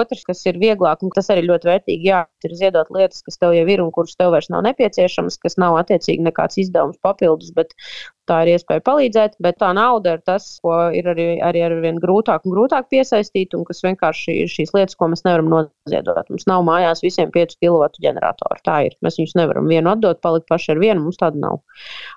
Otrs, 0.00 0.24
kas 0.28 0.42
ir 0.48 0.60
vieglāk, 0.62 1.04
un 1.06 1.14
tas 1.14 1.30
arī 1.32 1.46
ļoti 1.46 1.70
vērtīgi, 1.70 2.10
jā, 2.10 2.24
ir 2.46 2.56
ziedot 2.58 2.90
lietas, 2.94 3.22
kas 3.26 3.40
tev 3.40 3.54
jau 3.56 3.66
ir 3.72 3.82
un 3.84 3.92
kuras 3.94 4.16
tev 4.18 4.34
vairs 4.34 4.50
nav 4.52 4.64
nepieciešamas, 4.68 5.40
kas 5.42 5.58
nav 5.60 5.78
attiecīgi 5.80 6.26
nekāds 6.26 6.60
izdevums 6.62 7.00
papildus, 7.04 7.52
bet 7.56 7.74
tā 8.26 8.40
ir 8.44 8.52
iespēja 8.56 8.82
palīdzēt. 8.86 9.36
Bet 9.42 9.58
tā 9.62 9.70
nauda 9.76 10.16
ir 10.16 10.22
tas, 10.26 10.46
ko 10.62 10.74
ir 10.96 11.08
arī, 11.12 11.26
arī 11.44 11.62
ar 11.66 11.76
vien 11.82 12.00
grūtāk 12.02 12.46
un 12.46 12.54
grūtāk 12.54 12.88
piesaistīt, 12.92 13.54
un 13.56 13.64
kas 13.68 13.82
vienkārši 13.86 14.36
ir 14.42 14.50
šīs 14.50 14.74
lietas, 14.76 14.98
ko 14.98 15.08
mēs 15.12 15.24
nevaram 15.26 15.50
noziedot. 15.52 16.30
Mums 16.32 16.46
nav 16.50 16.64
mājās 16.66 17.02
visiem 17.04 17.32
5 17.34 17.58
kW 17.60 17.88
ģeneratoru. 18.02 18.60
Tā 18.66 18.78
ir. 18.88 18.96
Mēs 19.04 19.18
viņus 19.20 19.36
nevaram 19.38 19.70
vienu 19.70 19.92
atdot, 19.92 20.20
palikt 20.24 20.48
paši 20.50 20.74
ar 20.74 20.82
vienu, 20.82 21.04
mums 21.06 21.20
tāda 21.20 21.40
nav. 21.42 21.60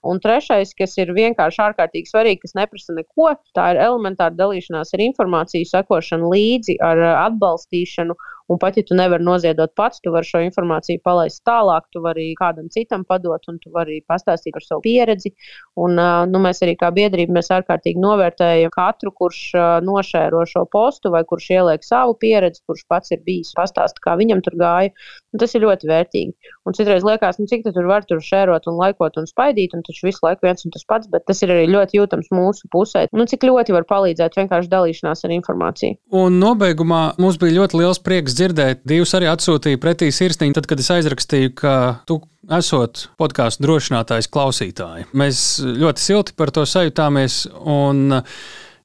Un 0.07 0.21
trešais, 0.23 0.73
kas 0.77 0.97
ir 1.01 1.13
vienkārši 1.15 1.63
ārkārtīgi 1.69 2.11
svarīgi, 2.11 2.43
kas 2.45 2.57
neprasa 2.57 2.95
neko, 2.97 3.33
tā 3.57 3.69
ir 3.73 3.81
elementāra 3.85 4.35
dalīšanās 4.37 4.95
ar 4.95 5.05
informāciju, 5.05 5.69
sekošana 5.69 6.33
līdzi 6.33 6.79
ar 6.85 7.03
atbalstīšanu 7.30 8.17
Un 8.49 8.57
pat 8.57 8.77
ja 8.80 8.84
tu 8.84 8.95
nevari 8.97 9.21
noziedot 9.21 9.75
pats, 9.77 10.01
tu 10.01 10.09
vari 10.13 10.25
šo 10.25 10.39
informāciju 10.41 11.03
palaist 11.05 11.43
tālāk, 11.45 11.86
tu 11.93 12.01
vari 12.01 12.32
kādam 12.38 12.65
citam 12.73 13.03
padot, 13.05 13.43
un 13.51 13.59
tu 13.61 13.69
vari 13.75 13.99
pastāstīt 14.09 14.55
par 14.55 14.65
savu 14.65 14.82
pieredzi. 14.88 15.32
Un, 15.77 16.01
nu, 16.32 16.41
mēs 16.41 16.63
arī 16.65 16.73
kā 16.80 16.89
biedrība 16.95 17.43
ārkārtīgi 17.59 18.01
novērtējam 18.01 18.73
katru, 18.73 19.13
kurš 19.21 19.43
nošēro 19.86 20.41
šo 20.49 20.65
postu 20.73 21.13
vai 21.13 21.21
kurš 21.30 21.51
ieliek 21.59 21.86
savu 21.86 22.17
pieredzi, 22.17 22.63
kurš 22.65 22.88
pats 22.89 23.13
ir 23.13 23.21
bijis 23.27 23.53
pastāstīt, 23.57 24.01
kā 24.01 24.17
viņam 24.17 24.41
tur 24.45 24.57
gāja. 24.57 24.97
Un 25.30 25.43
tas 25.45 25.53
ir 25.53 25.67
ļoti 25.67 25.91
vērtīgi. 25.93 26.53
Un 26.70 26.78
citreiz 26.78 27.01
liekas, 27.05 27.39
nu, 27.41 27.47
cik 27.49 27.63
tu 27.65 27.74
tur 27.74 27.88
var 27.89 28.05
tur 28.05 28.22
šērot 28.22 28.67
un 28.70 28.78
laikot 28.78 29.17
un 29.17 29.26
spaidīt, 29.30 29.74
un 29.74 29.82
taču 29.86 30.05
visu 30.05 30.22
laiku 30.22 30.45
viens 30.45 30.65
un 30.67 30.74
tas 30.76 30.86
pats, 30.86 31.09
bet 31.09 31.26
tas 31.26 31.41
ir 31.41 31.53
arī 31.55 31.65
ļoti 31.72 31.97
jūtams 31.97 32.30
mūsu 32.36 32.70
pusē. 32.70 33.07
Nu, 33.15 33.26
cik 33.30 33.47
ļoti 33.49 33.74
var 33.74 33.88
palīdzēt 33.89 34.38
vienkārši 34.38 34.70
dalīšanās 34.70 35.26
ar 35.26 35.34
informāciju. 35.34 35.97
Un 36.22 36.38
nobeigumā 36.41 37.03
mums 37.17 37.39
bija 37.41 37.57
ļoti 37.57 37.82
liels 37.82 38.01
prieks 38.05 38.38
dzirdēt, 38.38 38.86
divus 38.89 39.15
arī 39.17 39.32
atsūtīja 39.34 39.82
pretī 39.82 40.11
sirsniņu, 40.13 40.59
tad, 40.59 40.70
kad 40.70 40.84
es 40.84 40.91
aizrakstīju, 40.93 41.55
ka 41.57 41.74
tu 42.09 42.22
esot 42.59 43.07
podkāstu 43.20 43.65
drošinātājs 43.65 44.30
klausītāji. 44.32 45.09
Mēs 45.17 45.43
ļoti 45.65 46.05
silti 46.05 46.38
par 46.38 46.53
to 46.55 46.65
sajūtāmies. 46.70 47.43
Un, 47.59 48.22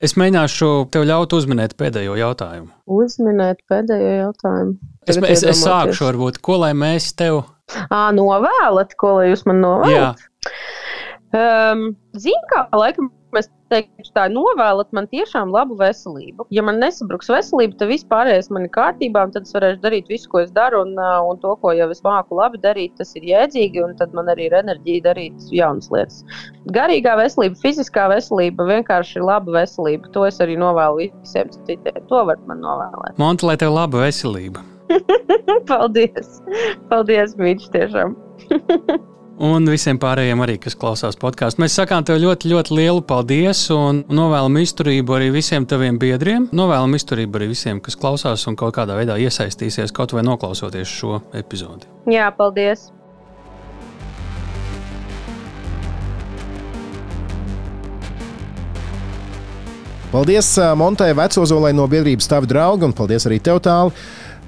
Es 0.02 0.16
mēģināšu 0.18 0.70
tev 0.94 1.06
ļaut 1.08 1.34
uzminēt 1.36 1.76
pēdējo 1.78 2.16
jautājumu. 2.18 2.70
Uzminēt 2.90 3.62
pēdējo 3.70 4.14
jautājumu. 4.24 4.76
Es, 5.06 5.18
es, 5.18 5.44
es 5.52 5.62
sākšu, 5.62 6.08
varbūt, 6.08 6.40
ko 6.44 6.58
lai 6.64 6.72
mēs 6.76 7.12
tev. 7.18 7.42
À, 7.88 8.08
novēlat, 8.14 8.96
ko 9.00 9.18
lai 9.18 9.30
jūs 9.30 9.44
man 9.48 9.62
novēlat? 9.64 10.24
Um, 11.34 11.86
Zinu, 12.20 12.42
kā 12.50 12.66
laikam 12.76 13.10
es 13.40 13.48
teiktu, 13.72 14.10
tā 14.16 14.26
novēlat 14.32 14.90
man 14.96 15.06
tiešām 15.10 15.52
labu 15.54 15.76
veselību. 15.78 16.46
Ja 16.54 16.64
man 16.66 16.80
nesabruks 16.82 17.30
veselība, 17.32 17.76
tad 17.80 17.90
viss 17.90 18.06
pārējais 18.10 18.50
man 18.54 18.66
ir 18.66 18.72
kārtībā, 18.74 19.24
un 19.26 19.34
tad 19.34 19.48
es 19.48 19.54
varēšu 19.56 19.80
darīt 19.84 20.10
visu, 20.12 20.28
ko 20.32 20.42
es 20.44 20.52
daru, 20.54 20.82
un, 20.86 20.94
un 20.98 21.40
to, 21.42 21.54
ko 21.62 21.72
jau 21.76 21.88
es 21.92 22.02
māku 22.06 22.38
labi 22.38 22.60
darīt, 22.62 22.94
tas 23.00 23.14
ir 23.18 23.26
jēdzīgi, 23.30 23.82
un 23.84 23.96
tad 24.00 24.14
man 24.16 24.30
arī 24.32 24.48
ir 24.50 24.58
enerģija 24.60 25.06
darīt 25.08 25.48
jaunas 25.54 25.90
lietas. 25.94 26.20
Garīgā 26.74 27.16
veselība, 27.20 27.58
fiziskā 27.62 28.08
veselība, 28.12 28.68
vienkārši 28.70 29.18
ir 29.20 29.26
laba 29.30 29.58
veselība. 29.60 30.12
To 30.14 30.26
es 30.28 30.40
arī 30.44 30.58
novēlu 30.60 31.08
visiem 31.08 31.50
citiem. 31.54 32.04
To 32.10 32.22
var 32.28 32.38
man 32.48 32.62
novēlēt. 32.64 33.18
Monta, 33.20 33.50
lai 33.50 33.58
tev 33.60 33.74
laba 33.76 34.04
veselība! 34.04 34.64
Paldies! 35.70 36.38
Paldies, 36.90 37.36
Mīķis, 37.40 37.72
tiešām! 37.74 38.16
Un 39.34 39.66
visiem 39.66 39.98
pārējiem 39.98 40.38
arī, 40.44 40.54
kas 40.62 40.76
klausās 40.78 41.16
podkāstu. 41.18 41.58
Mēs 41.64 41.74
sakām 41.74 42.04
tev 42.06 42.20
ļoti, 42.22 42.52
ļoti 42.52 42.74
lielu 42.78 43.00
paldies 43.02 43.64
un 43.74 44.04
novēlam 44.06 44.60
izturību 44.60 45.16
arī 45.16 45.32
visiem 45.34 45.66
taviem 45.66 45.98
biedriem. 45.98 46.46
Novēlam 46.54 46.94
izturību 46.94 47.40
arī 47.40 47.48
visiem, 47.50 47.80
kas 47.82 47.98
klausās 47.98 48.46
un 48.46 48.54
kaut 48.54 48.76
kādā 48.76 48.94
veidā 48.94 49.16
iesaistīsies, 49.18 49.90
kaut 49.90 50.14
vai 50.14 50.22
noklausoties 50.22 50.86
šo 50.86 51.18
epizodi. 51.34 51.90
Jā, 52.14 52.28
paldies! 52.36 52.92
Paldies 60.14 60.52
Montai 60.78 61.10
Vecozolai 61.18 61.74
no 61.74 61.88
biedrības 61.90 62.30
Tavi 62.30 62.46
draugi, 62.46 62.86
un 62.86 62.94
paldies 62.94 63.26
arī 63.26 63.42
tev 63.42 63.58
tālu. 63.66 63.90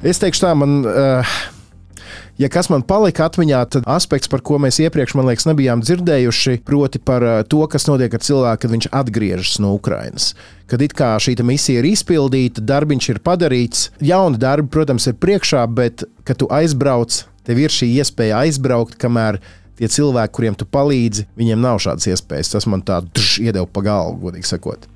Es 0.07 0.23
teikšu 0.23 0.47
tā, 0.47 0.55
man. 0.55 0.79
Uh, 0.87 1.37
Ja 2.37 2.51
kas 2.53 2.69
man 2.69 2.83
palika 2.85 3.31
atmiņā, 3.31 3.63
tad 3.73 3.87
aspekts, 3.89 4.29
par 4.29 4.43
ko 4.45 4.59
mēs 4.61 4.77
iepriekš, 4.85 5.15
man 5.17 5.25
liekas, 5.31 5.47
nebijām 5.49 5.81
dzirdējuši, 5.81 6.59
proti 6.69 7.01
par 7.01 7.25
eh, 7.25 7.39
to, 7.49 7.63
kas 7.73 7.89
notiek 7.89 8.13
ar 8.13 8.21
cilvēku, 8.21 8.61
kad 8.61 8.75
viņš 8.75 8.89
atgriežas 8.93 9.55
no 9.65 9.73
Ukrainas. 9.73 10.35
Kad 10.69 10.85
it 10.85 10.93
kā 10.99 11.15
šī 11.23 11.39
misija 11.47 11.81
ir 11.81 11.89
izpildīta, 11.89 12.61
darbiņš 12.61 13.09
ir 13.15 13.23
padarīts, 13.25 13.87
jauni 14.05 14.41
darbi, 14.43 14.69
protams, 14.69 15.09
ir 15.09 15.17
priekšā, 15.17 15.65
bet, 15.73 16.05
kad 16.29 16.43
tu 16.43 16.51
aizbrauc, 16.53 17.23
tev 17.49 17.63
ir 17.63 17.73
šī 17.73 17.89
iespēja 18.03 18.43
aizbraukt, 18.45 18.99
kamēr 19.01 19.41
tie 19.79 19.91
cilvēki, 19.93 20.35
kuriem 20.37 20.59
tu 20.59 20.69
palīdzi, 20.69 21.29
viņiem 21.39 21.63
nav 21.63 21.81
šādas 21.85 22.11
iespējas. 22.13 22.53
Tas 22.57 22.69
man 22.71 22.85
tā 22.87 23.03
iedeva 23.43 23.67
pa 23.69 23.85
galvu, 23.87 24.21
godīgi 24.27 24.55
sakot. 24.55 24.89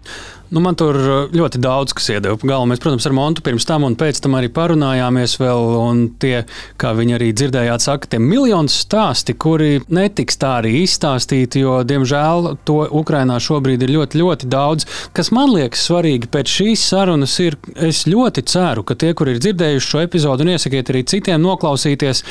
Nu, 0.51 0.59
man 0.59 0.75
tur 0.75 0.97
uh, 0.99 1.19
ļoti 1.31 1.61
daudz 1.63 1.93
kas 1.95 2.09
iedeva 2.11 2.35
pa 2.35 2.49
galvu. 2.51 2.67
Mēs, 2.73 2.81
protams, 2.83 3.05
ar 3.07 3.15
Montu 3.15 3.43
pirms 3.47 3.67
tam 3.69 3.85
un 3.87 3.95
pēc 3.99 4.19
tam 4.25 4.35
arī 4.35 4.49
parunājāmies 4.51 5.37
vēl. 5.39 5.67
Un 5.79 6.01
tie, 6.23 6.41
kā 6.81 6.91
viņi 6.99 7.15
arī 7.21 7.29
dzirdējāt, 7.39 7.85
saka, 7.85 8.11
tie 8.11 8.19
miljoni 8.23 8.73
stāsti, 8.73 9.37
kuri 9.39 9.79
netiks 9.95 10.41
tā 10.43 10.57
arī 10.59 10.81
izstāstīti, 10.81 11.63
jo, 11.63 11.77
diemžēl, 11.87 12.51
to 12.67 12.81
Ukrainā 12.99 13.39
šobrīd 13.39 13.85
ir 13.87 13.95
ļoti, 13.95 14.19
ļoti 14.25 14.51
daudz. 14.51 14.89
Kas 15.15 15.31
man 15.35 15.55
liekas 15.55 15.87
svarīgi 15.87 16.31
pēc 16.35 16.57
šīs 16.57 16.89
sarunas 16.97 17.37
ir, 17.45 17.59
es 17.79 18.03
ļoti 18.11 18.43
ceru, 18.51 18.83
ka 18.83 18.99
tie, 18.99 19.15
kur 19.15 19.31
ir 19.31 19.39
dzirdējuši 19.39 19.93
šo 19.93 20.03
epizodu 20.09 20.47
un 20.47 20.57
iesakiet 20.57 20.91
arī 20.91 21.05
citiem 21.15 21.47
noklausīties, 21.47 22.25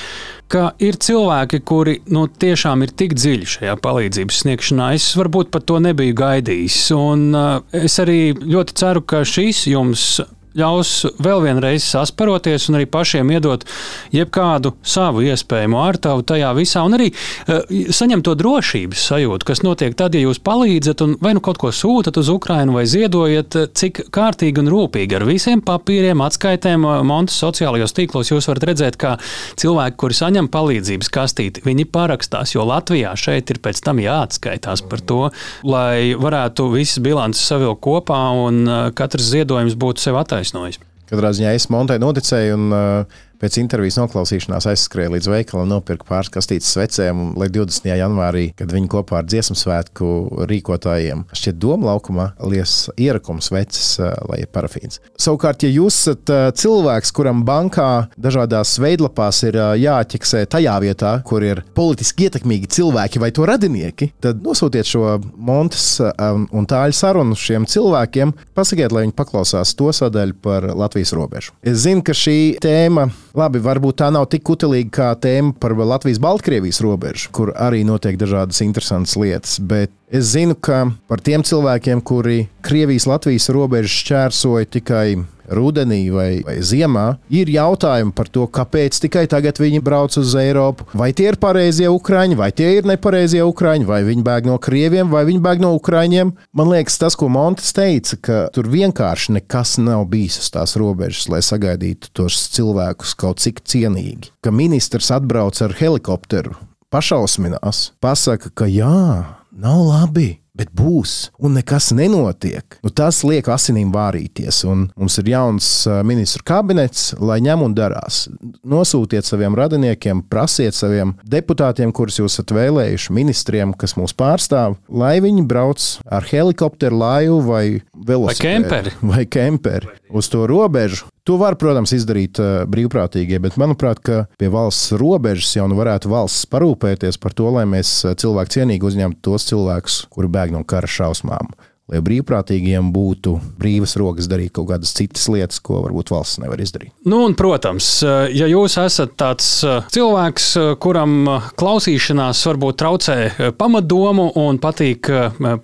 ka 0.49 0.71
ir 0.81 0.97
cilvēki, 1.01 1.61
kuri 1.67 1.99
nu, 2.13 2.25
tiešām 2.41 2.83
ir 2.85 2.93
tik 2.97 3.13
dziļi 3.17 3.49
šajā 3.53 3.75
palīdzības 3.83 4.41
sniegšanā. 4.43 4.89
Es 4.97 5.11
varbūt 5.19 5.51
pat 5.53 5.67
to 5.69 5.77
nebiju 5.83 6.17
gaidījis. 6.17 6.79
Un, 6.97 7.29
uh, 7.37 7.61
es 7.75 7.99
arī 8.01 8.33
ļoti 8.33 8.77
ceru, 8.81 9.05
ka 9.05 9.23
šīs 9.27 9.67
jums 9.69 10.09
ļaus 10.57 10.91
vēl 11.21 11.43
vienreiz 11.45 11.85
sasparoties 11.85 12.69
un 12.69 12.79
arī 12.79 12.87
pašiem 12.89 13.29
iedot 13.35 13.65
jebkādu 14.13 14.73
savu 14.81 15.21
iespējamo 15.27 15.81
ārtavu 15.83 16.25
tajā 16.27 16.49
visā, 16.57 16.83
un 16.87 16.97
arī 16.97 17.09
uh, 17.13 17.61
saņemt 17.93 18.25
to 18.25 18.33
drošības 18.39 19.03
sajūtu, 19.11 19.47
kas 19.47 19.61
notiek 19.65 19.93
tad, 19.97 20.17
ja 20.17 20.23
jūs 20.25 20.41
palīdzat 20.41 21.03
un 21.05 21.15
vai 21.21 21.35
nu 21.37 21.43
kaut 21.45 21.59
ko 21.61 21.71
sūtat 21.75 22.17
uz 22.19 22.31
Ukrajinu 22.33 22.77
vai 22.79 22.85
ziedojat, 22.89 23.59
eh, 23.59 23.69
cik 23.79 24.01
kārtīgi 24.13 24.63
un 24.63 24.71
rūpīgi 24.73 25.19
ar 25.19 25.25
visiem 25.27 25.61
papīriem, 25.65 26.23
atskaitēm, 26.25 26.85
eh, 26.87 27.03
montas 27.05 27.37
sociālajos 27.41 27.93
tīklos 27.97 28.33
jūs 28.33 28.49
varat 28.49 28.67
redzēt, 28.71 28.97
kā 29.01 29.15
cilvēki, 29.59 29.97
kuri 30.01 30.17
saņem 30.17 30.49
palīdzības 30.51 31.11
kastīti, 31.13 31.65
viņi 31.65 31.85
parakstās, 31.93 32.55
jo 32.55 32.65
Latvijā 32.65 33.13
šeit 33.19 33.53
ir 33.53 33.61
pēc 33.61 33.83
tam 33.85 34.01
jāatskaitās 34.01 34.83
par 34.89 35.05
to, 35.05 35.21
lai 35.63 36.15
varētu 36.17 36.69
visas 36.73 37.03
bilances 37.03 37.45
savilkt 37.45 37.81
kopā 37.85 38.19
un 38.47 38.91
katrs 38.95 39.29
ziedojums 39.33 39.77
būtu 39.79 39.99
sev 40.03 40.17
attaisnojums 40.19 40.38
attaisnojis. 40.39 40.79
Katrā 41.09 41.31
ziņā 41.33 41.55
es 41.57 41.67
Montai 41.73 41.97
noticēju, 42.01 42.55
un 42.57 42.75
uh, 42.75 43.21
Pēc 43.39 43.55
intervijas 43.61 43.95
noklausīšanās 44.01 44.65
aizskrēja 44.67 45.13
līdz 45.13 45.29
veikalam, 45.31 45.69
nopirka 45.71 46.03
pāris 46.09 46.27
kastītes 46.33 46.73
svecēm, 46.75 47.21
lai 47.39 47.47
20. 47.47 47.87
janvārī, 47.95 48.49
kad 48.59 48.73
viņi 48.75 48.89
kopā 48.91 49.21
ar 49.21 49.29
dziesmu 49.29 49.55
svētku 49.55 50.09
rīkotājiem 50.49 51.21
šķiet 51.31 51.55
doma 51.55 51.93
laukumā 51.93 52.25
lies 52.51 52.89
ierakums 52.99 53.47
sveces, 53.47 53.93
lai 54.27 54.41
ir 54.43 54.49
parafīns. 54.51 54.99
Savukārt, 55.15 55.63
ja 55.63 55.71
jūs 55.71 56.01
esat 56.01 56.33
cilvēks, 56.59 57.13
kuram 57.15 57.45
bankā 57.47 58.09
dažādās 58.19 58.75
veidlapās 58.83 59.39
ir 59.47 59.55
jāķeksē 59.85 60.43
tajā 60.51 60.75
vietā, 60.83 61.13
kur 61.23 61.43
ir 61.47 61.63
politiski 61.75 62.27
ietekmīgi 62.27 62.69
cilvēki 62.75 63.23
vai 63.23 63.31
to 63.35 63.47
radinieki, 63.47 64.11
tad 64.19 64.43
nosūtiet 64.43 64.87
šo 64.91 65.15
montas 65.39 65.87
un 65.99 66.67
tāļu 66.67 66.99
sarunu 66.99 67.39
šiem 67.39 67.69
cilvēkiem, 67.71 68.35
pasakiet, 68.57 68.91
lai 68.91 69.07
viņi 69.07 69.15
paklausās 69.15 69.71
to 69.79 69.95
sadaļu 69.95 70.37
par 70.43 70.69
Latvijas 70.75 71.15
robežu. 71.15 71.55
Es 71.63 71.85
zinu, 71.87 72.03
ka 72.03 72.15
šī 72.17 72.37
tēma 72.63 73.07
Labi, 73.37 73.61
varbūt 73.61 73.99
tā 74.01 74.09
nav 74.13 74.25
tik 74.31 74.41
kutelīga 74.49 74.89
kā 74.95 75.09
tēma 75.21 75.53
par 75.61 75.75
Latvijas-Baltkrievijas 75.77 76.81
robežu, 76.81 77.29
kur 77.35 77.51
arī 77.53 77.83
notiek 77.85 78.17
dažādas 78.17 78.63
interesantas 78.65 79.13
lietas. 79.19 79.59
Bet 79.61 79.93
es 80.11 80.33
zinu, 80.33 80.57
ka 80.57 80.87
par 81.09 81.21
tiem 81.23 81.43
cilvēkiem, 81.45 82.01
kuri 82.05 82.47
Krievijas-Latvijas 82.65 83.49
robežu 83.53 83.93
šķērsoja 84.01 84.69
tikai 84.73 85.09
rudenī 85.49 86.03
vai, 86.13 86.41
vai 86.45 86.59
ziemā, 86.65 87.05
ir 87.33 87.49
jautājumi 87.49 88.13
par 88.15 88.29
to, 88.31 88.45
kāpēc 88.53 88.99
tikai 89.05 89.25
tagad 89.29 89.59
viņi 89.61 89.81
brauc 89.85 90.15
uz 90.21 90.35
Eiropu. 90.37 90.85
Vai 90.97 91.11
tie 91.17 91.29
ir 91.31 91.39
pareizie 91.41 91.89
ukrāņi, 91.91 92.37
vai 92.39 92.51
tie 92.55 92.75
ir 92.77 92.89
nepareizie 92.89 93.41
ukrāņi, 93.45 93.87
vai 93.89 94.01
viņi 94.07 94.25
bēg 94.25 94.49
no 94.49 94.59
krieviem, 94.61 95.09
vai 95.13 95.25
viņi 95.29 95.43
bēg 95.45 95.63
no 95.63 95.73
ukrāņiem. 95.77 96.35
Man 96.57 96.71
liekas, 96.73 96.99
tas, 97.01 97.17
ko 97.19 97.31
Montes 97.33 97.73
teica, 97.75 98.19
ka 98.21 98.39
tur 98.55 98.69
vienkārši 98.69 99.39
nekas 99.39 99.77
nav 99.81 100.05
bijis 100.11 100.39
uz 100.43 100.53
tās 100.53 100.77
robežas, 100.79 101.27
lai 101.31 101.41
sagaidītu 101.45 102.13
tos 102.17 102.37
cilvēkus 102.53 103.15
kaut 103.19 103.41
cik 103.43 103.63
cienīgi. 103.65 104.33
Ka 104.45 104.53
ministrs 104.53 105.11
atbrauc 105.15 105.57
ar 105.65 105.75
helikopteru, 105.81 106.55
pašausminās, 106.93 107.89
pasaka, 108.01 108.53
ka 108.53 108.69
jā, 108.69 109.38
nav 109.59 109.83
labi 109.87 110.31
bet 110.59 110.71
būs, 110.75 111.29
un 111.39 111.55
nekas 111.57 111.91
nenotiek. 111.95 112.79
Nu, 112.83 112.91
tas 112.91 113.21
liek 113.27 113.47
asinīm 113.51 113.93
vārīties, 113.95 114.63
un 114.67 114.87
mums 114.99 115.19
ir 115.21 115.31
jauns 115.31 115.69
ministru 116.07 116.43
kabinets, 116.47 117.13
lai 117.21 117.39
ņem 117.45 117.63
un 117.69 117.75
darās. 117.77 118.25
Nosūtiet 118.67 119.27
saviem 119.27 119.55
radiniekiem, 119.57 120.25
prasiet 120.31 120.77
saviem 120.77 121.15
deputātiem, 121.23 121.93
kurus 121.95 122.19
jūs 122.19 122.35
esat 122.35 122.53
vēlējuši, 122.55 123.15
ministriem, 123.15 123.75
kas 123.79 123.95
mūs 123.99 124.15
pārstāv, 124.19 124.77
lai 124.91 125.17
viņi 125.23 125.45
brauc 125.47 125.87
ar 126.11 126.27
helikopteru, 126.27 126.99
laivu 126.99 127.39
vai 127.47 127.63
velosipēdu 128.09 128.97
vai 129.13 129.25
kemperi 129.29 129.98
uz 130.09 130.29
to 130.31 130.45
robežu. 130.49 131.07
To 131.29 131.37
var, 131.37 131.57
protams, 131.61 131.93
izdarīt 131.93 132.39
uh, 132.41 132.63
brīvprātīgie, 132.69 133.37
bet 133.41 133.59
manuprāt, 133.61 134.01
ka 134.01 134.23
pie 134.41 134.49
valsts 134.49 134.95
robežas 134.97 135.51
jau 135.55 135.67
nu 135.69 135.77
varētu 135.77 136.09
valsts 136.09 136.49
parūpēties 136.49 137.21
par 137.21 137.35
to, 137.37 137.51
lai 137.53 137.67
mēs 137.69 137.91
uh, 138.07 138.17
cilvēku 138.17 138.57
cienīgi 138.57 138.89
uzņemtu 138.89 139.21
tos 139.29 139.45
cilvēkus, 139.51 140.03
kuri 140.13 140.31
bēg 140.33 140.55
no 140.55 140.65
kara 140.65 140.89
šausmām 140.89 141.53
lai 141.89 142.01
brīvprātīgiem 142.05 142.91
būtu 142.93 143.35
brīvas 143.59 143.95
rokas 143.99 144.29
darīt 144.29 144.53
kaut 144.55 144.69
kādas 144.71 144.93
citas 144.97 145.25
lietas, 145.31 145.59
ko 145.63 145.81
varbūt 145.85 146.11
valsts 146.13 146.41
nevar 146.43 146.61
izdarīt. 146.61 146.93
Nu, 147.09 147.23
un, 147.25 147.35
protams, 147.37 147.87
ja 148.05 148.49
jūs 148.49 148.77
esat 148.81 149.15
tāds 149.19 149.47
uh, 149.65 149.81
cilvēks, 149.93 150.49
uh, 150.59 150.71
kuram 150.81 151.15
uh, 151.25 151.49
klausīšanās 151.59 152.43
varbūt 152.49 152.79
traucē 152.79 153.17
pamatdomu 153.59 154.29
un 154.39 154.59
patīk 154.61 155.09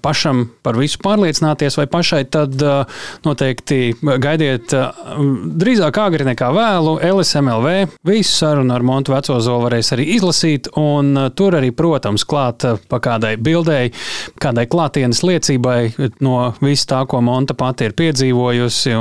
pašam 0.02 0.46
par 0.66 0.78
visu 0.80 1.00
pārliecināties 1.04 1.78
vai 1.80 1.86
pašai, 1.92 2.22
tad 2.32 2.62
noteikti 3.26 3.96
gaidiet 4.22 4.74
drīzāk 5.62 6.00
agri 6.02 6.28
nekā 6.28 6.50
vēlu 6.56 6.96
LSMLV. 7.06 7.74
Visu 8.08 8.34
sarunu 8.40 8.76
ar 8.76 8.86
Montu 8.86 9.14
Vecozolu 9.14 9.68
varēs 9.68 9.92
arī 9.96 10.08
izlasīt, 10.16 10.70
un 10.80 11.14
tur 11.38 11.58
arī, 11.60 11.72
protams, 11.76 12.26
klāt 12.28 12.66
pa 12.90 13.00
kādai 13.04 13.36
bildei, 13.42 13.92
kādai 14.42 14.68
klātienes 14.72 15.24
liecībai 15.26 15.80
no 16.24 16.38
viss 16.62 16.88
tā, 16.90 17.02
ko 17.10 17.22
Monta 17.26 17.56
pati 17.58 17.90
ir 17.90 17.96
piedzīvojusi. 17.98 18.94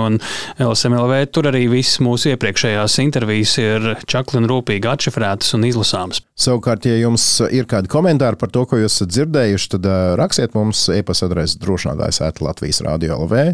LSMLV 0.65 1.21
tur 1.35 1.51
arī 1.51 1.67
viss 1.73 2.01
mūsu 2.05 2.33
iepriekšējās 2.33 2.99
intervijas 3.05 3.55
ir 3.63 3.91
čakli 4.11 4.41
un 4.41 4.49
rūpīgi 4.51 4.91
atšifrētas 4.91 5.55
un 5.59 5.69
izlasāmas. 5.69 6.23
Savukārt, 6.39 6.89
ja 6.89 6.99
jums 6.99 7.27
ir 7.55 7.69
kādi 7.71 7.91
komentāri 7.93 8.41
par 8.41 8.53
to, 8.55 8.67
ko 8.69 8.81
jūs 8.81 8.99
esat 8.99 9.15
dzirdējuši, 9.15 9.71
tad 9.77 9.89
rakstiet 10.21 10.59
mums 10.59 10.89
e-pasta 10.95 11.31
adresi 11.31 11.61
drošinātājs 11.63 12.23
Latvijas 12.45 12.83
Rādio 12.85 13.23
LV 13.25 13.49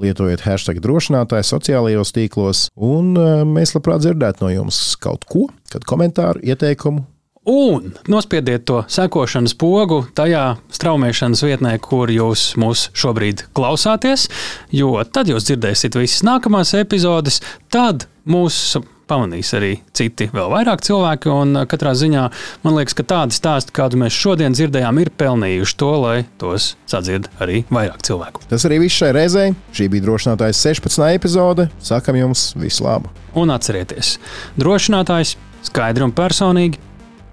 lietojiet 0.00 0.42
hashtag 0.42 0.80
drošinātāju 0.82 1.46
sociālajos 1.46 2.10
tīklos, 2.16 2.66
un 2.74 3.14
mēs 3.54 3.76
labprāt 3.76 4.02
dzirdētu 4.02 4.42
no 4.42 4.50
jums 4.50 4.80
kaut 5.02 5.26
ko, 5.30 5.46
kādu 5.70 5.86
komentāru, 5.90 6.42
ieteikumu, 6.42 7.04
un 7.44 7.92
nospiediet 8.08 8.64
to 8.68 8.82
sekošanas 8.88 9.54
pogu 9.58 10.02
tajā 10.16 10.44
straumēšanas 10.72 11.44
vietnē, 11.44 11.76
kur 11.82 12.12
jūs 12.12 12.54
mūs 12.60 12.88
šobrīd 12.96 13.46
klausāties, 13.56 14.28
jo 14.72 14.96
tad 15.04 15.30
jūs 15.32 15.50
dzirdēsiet 15.50 15.98
visas 16.00 16.24
nākamās 16.26 16.74
epizodes, 16.78 17.42
tad 17.72 18.08
mūs 18.24 18.76
pamanīs 19.08 19.50
arī 19.56 19.74
citi 19.96 20.30
vēl 20.32 20.48
vairāk 20.52 20.82
cilvēki. 20.84 21.28
Un 21.32 21.60
katrā 21.68 21.92
ziņā 21.98 22.22
man 22.64 22.76
liekas, 22.78 22.96
ka 22.96 23.06
tādi 23.14 23.36
stāsti, 23.36 23.74
kādu 23.76 24.00
mēs 24.00 24.16
šodien 24.16 24.56
dzirdējām, 24.56 25.00
ir 25.02 25.12
pelnījuši 25.20 25.76
to, 25.80 25.90
lai 26.00 26.16
tos 26.40 26.72
sadzird 26.90 27.28
arī 27.44 27.62
vairāk 27.68 28.04
cilvēku. 28.06 28.46
Tas 28.48 28.64
arī 28.68 28.80
viss 28.86 29.02
šai 29.02 29.12
reizei. 29.16 29.50
Šī 29.76 29.90
bija 29.92 30.06
drošinātājs 30.06 30.64
16. 30.64 31.04
epizode. 31.12 31.68
Sakam 31.84 32.18
jums 32.18 32.52
visu 32.56 32.86
labu! 32.86 33.12
Un 33.36 33.50
atcerieties, 33.50 34.16
drošinātājs 34.60 35.36
skaidri 35.68 36.06
un 36.06 36.12
personīgi 36.14 36.80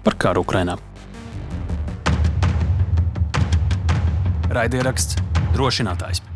par 0.04 0.18
karu 0.18 0.42
Ukrajinā. 0.46 0.76
Raidieraksts 4.52 5.16
drošinātājs. 5.54 6.31